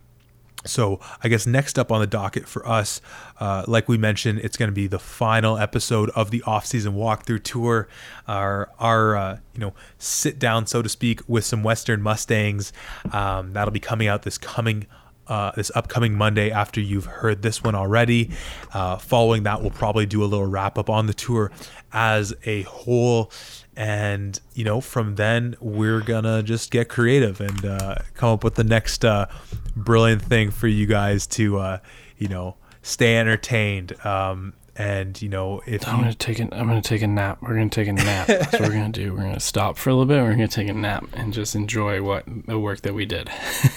so 0.65 0.99
I 1.23 1.29
guess 1.29 1.47
next 1.47 1.79
up 1.79 1.91
on 1.91 2.01
the 2.01 2.07
docket 2.07 2.47
for 2.47 2.67
us, 2.67 2.99
uh, 3.39 3.63
like 3.67 3.87
we 3.87 3.97
mentioned, 3.97 4.39
it's 4.39 4.57
going 4.57 4.69
to 4.69 4.75
be 4.75 4.87
the 4.87 4.99
final 4.99 5.57
episode 5.57 6.09
of 6.09 6.31
the 6.31 6.41
off-season 6.43 6.93
walkthrough 6.93 7.43
tour. 7.43 7.87
Our 8.27 8.69
our 8.79 9.15
uh, 9.15 9.39
you 9.53 9.61
know 9.61 9.73
sit 9.97 10.39
down, 10.39 10.67
so 10.67 10.81
to 10.81 10.89
speak, 10.89 11.21
with 11.27 11.45
some 11.45 11.63
Western 11.63 12.01
Mustangs. 12.01 12.73
Um, 13.11 13.53
that'll 13.53 13.71
be 13.71 13.79
coming 13.79 14.07
out 14.07 14.23
this 14.23 14.37
coming 14.37 14.87
uh, 15.27 15.51
this 15.55 15.71
upcoming 15.75 16.15
Monday 16.15 16.51
after 16.51 16.81
you've 16.81 17.05
heard 17.05 17.41
this 17.41 17.63
one 17.63 17.75
already. 17.75 18.31
Uh, 18.73 18.97
following 18.97 19.43
that, 19.43 19.61
we'll 19.61 19.71
probably 19.71 20.05
do 20.05 20.23
a 20.23 20.25
little 20.25 20.45
wrap 20.45 20.77
up 20.77 20.89
on 20.89 21.05
the 21.05 21.13
tour 21.13 21.51
as 21.91 22.33
a 22.45 22.63
whole. 22.63 23.31
And, 23.75 24.39
you 24.55 24.63
know, 24.63 24.81
from 24.81 25.15
then 25.15 25.55
we're 25.59 26.01
going 26.01 26.23
to 26.23 26.41
just 26.41 26.71
get 26.71 26.89
creative 26.89 27.39
and 27.39 27.63
uh, 27.63 27.95
come 28.15 28.29
up 28.29 28.43
with 28.43 28.55
the 28.55 28.63
next 28.63 29.05
uh, 29.05 29.27
brilliant 29.75 30.23
thing 30.23 30.49
for 30.49 30.67
you 30.67 30.87
guys 30.87 31.27
to, 31.27 31.59
uh, 31.59 31.77
you 32.17 32.27
know, 32.27 32.55
stay 32.81 33.17
entertained. 33.17 33.93
Um, 34.05 34.53
and 34.77 35.19
you 35.21 35.29
know 35.29 35.61
if 35.65 35.87
I'm 35.87 35.97
you, 35.97 36.01
gonna 36.03 36.13
take 36.13 36.39
an 36.39 36.49
I'm 36.51 36.67
gonna 36.67 36.81
take 36.81 37.01
a 37.01 37.07
nap. 37.07 37.39
We're 37.41 37.55
gonna 37.55 37.69
take 37.69 37.87
a 37.87 37.93
nap. 37.93 38.27
That's 38.27 38.53
what 38.53 38.61
we're 38.61 38.69
gonna 38.69 38.89
do. 38.89 39.13
We're 39.13 39.23
gonna 39.23 39.39
stop 39.39 39.77
for 39.77 39.89
a 39.89 39.93
little 39.93 40.05
bit. 40.05 40.21
We're 40.21 40.31
gonna 40.31 40.47
take 40.47 40.67
a 40.67 40.73
nap 40.73 41.05
and 41.13 41.33
just 41.33 41.55
enjoy 41.55 42.03
what 42.03 42.25
the 42.45 42.59
work 42.59 42.81
that 42.81 42.93
we 42.93 43.05
did. 43.05 43.29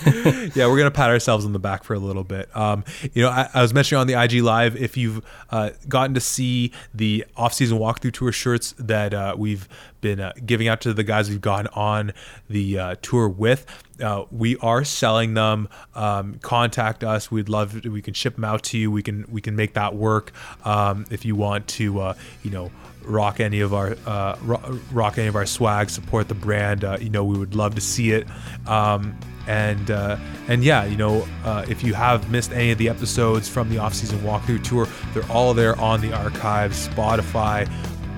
yeah, 0.55 0.67
we're 0.67 0.79
gonna 0.79 0.91
pat 0.91 1.11
ourselves 1.11 1.45
on 1.45 1.53
the 1.53 1.59
back 1.59 1.85
for 1.85 1.95
a 1.95 1.99
little 1.99 2.25
bit. 2.25 2.55
Um, 2.55 2.85
you 3.15 3.23
know, 3.23 3.31
I, 3.31 3.49
I, 3.55 3.63
was 3.63 3.73
mentioning 3.73 4.01
on 4.01 4.07
the 4.07 4.21
IG 4.21 4.43
live 4.43 4.77
if 4.77 4.97
you've 4.97 5.25
uh, 5.51 5.71
gotten 5.89 6.15
to 6.15 6.21
see 6.21 6.73
the 6.93 7.25
off-season 7.37 7.79
walkthrough 7.79 8.13
tour 8.13 8.33
shirts 8.33 8.75
that 8.79 9.15
uh, 9.15 9.35
we've 9.39 9.69
been 10.01 10.21
uh, 10.21 10.33
giving 10.45 10.69
out 10.69 10.81
to 10.83 10.95
the 10.95 11.05
guys 11.05 11.29
we've 11.29 11.41
gone 11.41 11.67
on 11.69 12.13
the 12.49 12.79
uh, 12.79 12.95
tour 13.03 13.29
with. 13.29 13.67
Uh, 14.03 14.25
we 14.31 14.57
are 14.59 14.85
selling 14.85 15.35
them. 15.35 15.69
Um, 15.95 16.39
contact 16.41 17.05
us. 17.05 17.31
We'd 17.31 17.49
love. 17.49 17.83
To, 17.83 17.91
we 17.91 18.03
can 18.03 18.15
ship 18.15 18.37
them 18.37 18.45
out 18.45 18.63
to 18.65 18.79
you. 18.79 18.91
We 18.91 19.03
can 19.03 19.27
we 19.31 19.41
can 19.41 19.57
make 19.57 19.75
that 19.75 19.95
work. 19.95 20.33
Um, 20.65 21.05
if 21.11 21.25
you 21.25 21.37
want 21.37 21.69
to, 21.69 22.01
uh, 22.01 22.15
you 22.43 22.51
know, 22.51 22.71
rock 23.05 23.41
any 23.41 23.61
of 23.61 23.75
our 23.75 23.97
uh, 24.07 24.37
rock 24.93 25.19
any 25.19 25.29
of 25.29 25.37
our 25.37 25.47
swag, 25.47 25.91
support 25.91 26.29
the 26.29 26.35
brand. 26.35 26.85
Uh, 26.85 26.99
you 27.01 27.11
know, 27.11 27.25
we 27.25 27.39
would 27.39 27.55
love 27.55 27.75
to 27.75 27.81
see 27.81 28.13
it. 28.13 28.27
Um, 28.67 29.19
and 29.47 29.91
uh, 29.91 30.17
and 30.49 30.63
yeah, 30.63 30.85
you 30.85 30.97
know, 30.97 31.27
uh, 31.45 31.65
if 31.69 31.83
you 31.83 31.95
have 31.95 32.31
missed 32.31 32.53
any 32.53 32.71
of 32.71 32.79
the 32.79 32.89
episodes 32.89 33.49
from 33.49 33.69
the 33.69 33.79
off-season 33.79 34.21
walkthrough 34.21 34.63
tour, 34.63 34.87
they're 35.13 35.31
all 35.31 35.55
there 35.55 35.79
on 35.81 36.01
the 36.01 36.13
archives, 36.13 36.89
Spotify, 36.89 37.69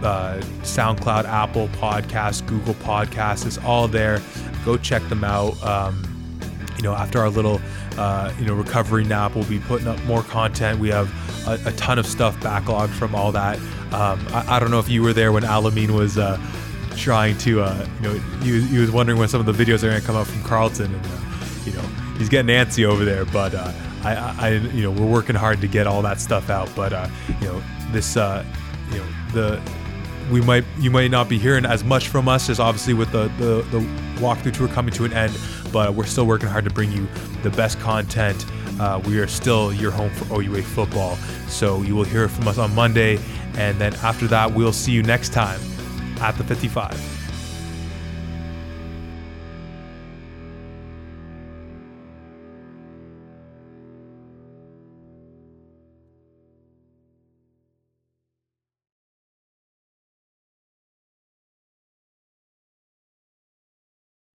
uh, 0.03 0.41
SoundCloud, 0.63 1.25
Apple 1.25 1.69
Podcasts, 1.69 2.47
Google 2.47 2.75
Podcasts. 2.75 3.47
It's 3.47 3.59
all 3.59 3.89
there. 3.89 4.21
Go 4.65 4.77
check 4.77 5.03
them 5.09 5.25
out. 5.25 5.63
Um, 5.65 6.09
you 6.77 6.83
know, 6.83 6.95
after 6.95 7.21
our 7.21 7.31
little 7.31 7.61
uh, 7.97 8.33
you 8.39 8.47
know 8.47 8.55
recovery 8.55 9.05
nap, 9.05 9.35
we'll 9.35 9.45
be 9.45 9.61
putting 9.61 9.87
up 9.87 10.03
more 10.05 10.23
content. 10.23 10.81
We 10.81 10.89
have 10.91 11.09
a, 11.47 11.69
a 11.69 11.73
ton 11.73 11.99
of 11.99 12.07
stuff 12.07 12.39
backlogged 12.41 12.91
from 12.91 13.15
all 13.15 13.33
that. 13.33 13.59
Um, 13.93 14.27
I, 14.31 14.57
I, 14.57 14.59
don't 14.59 14.71
know 14.71 14.79
if 14.79 14.89
you 14.89 15.03
were 15.03 15.13
there 15.13 15.33
when 15.33 15.43
Alameen 15.43 15.91
was 15.91 16.17
uh, 16.17 16.41
trying 16.97 17.37
to, 17.39 17.61
uh, 17.61 17.87
you 18.01 18.09
know, 18.09 18.15
he, 18.41 18.63
he, 18.63 18.79
was 18.79 18.91
wondering 18.91 19.19
when 19.19 19.29
some 19.29 19.47
of 19.47 19.47
the 19.47 19.53
videos 19.53 19.83
are 19.83 19.89
going 19.89 20.01
to 20.01 20.07
come 20.07 20.17
out 20.17 20.27
from 20.27 20.43
Carleton, 20.45 20.95
and 20.95 21.07
uh, 21.07 21.47
you 21.67 21.73
know, 21.73 21.83
he's 22.17 22.31
getting 22.31 22.55
antsy 22.55 22.85
over 22.85 23.05
there. 23.05 23.27
But 23.27 23.55
uh, 23.55 23.71
I, 24.03 24.15
I, 24.39 24.49
you 24.49 24.83
know, 24.83 24.91
we're 24.91 25.11
working 25.11 25.37
hard 25.37 25.61
to 25.61 25.69
get 25.69 25.87
all 25.87 26.03
that 26.03 26.21
stuff 26.21 26.49
out. 26.49 26.71
But 26.75 26.93
you 27.41 27.49
know, 27.49 27.63
this, 27.91 28.17
you 28.17 28.99
know, 28.99 29.07
the 29.35 29.63
we 30.33 30.41
might 30.41 30.65
you 30.79 30.91
might 30.91 31.11
not 31.11 31.29
be 31.29 31.39
hearing 31.39 31.65
as 31.65 31.85
much 31.85 32.09
from 32.09 32.29
us 32.29 32.49
as 32.49 32.59
obviously 32.59 32.95
with 32.95 33.13
the, 33.13 33.29
the 33.39 33.63
the 33.71 33.85
walkthrough 34.21 34.55
tour 34.55 34.69
coming 34.69 34.93
to 34.95 35.05
an 35.05 35.13
end 35.13 35.37
but 35.73 35.95
we're 35.95 36.07
still 36.07 36.27
working 36.27 36.49
hard 36.49 36.65
to 36.65 36.71
bring 36.71 36.91
you 36.93 37.07
the 37.43 37.51
best 37.51 37.79
content. 37.81 38.45
Uh, 38.81 39.01
we 39.07 39.19
are 39.19 39.27
still 39.27 39.73
your 39.73 39.91
home 39.91 40.11
for 40.11 40.35
OUA 40.35 40.63
football. 40.63 41.17
So 41.49 41.83
you 41.83 41.95
will 41.95 42.05
hear 42.05 42.29
from 42.29 42.49
us 42.49 42.59
on 42.59 42.75
Monday 42.75 43.19
and 43.57 43.79
then 43.79 43.95
after 43.97 44.27
that 44.29 44.53
we'll 44.53 44.73
see 44.73 44.93
you 44.93 45.03
next 45.03 45.33
time 45.33 45.61
at 46.21 46.37
the 46.37 46.45
55 46.45 47.22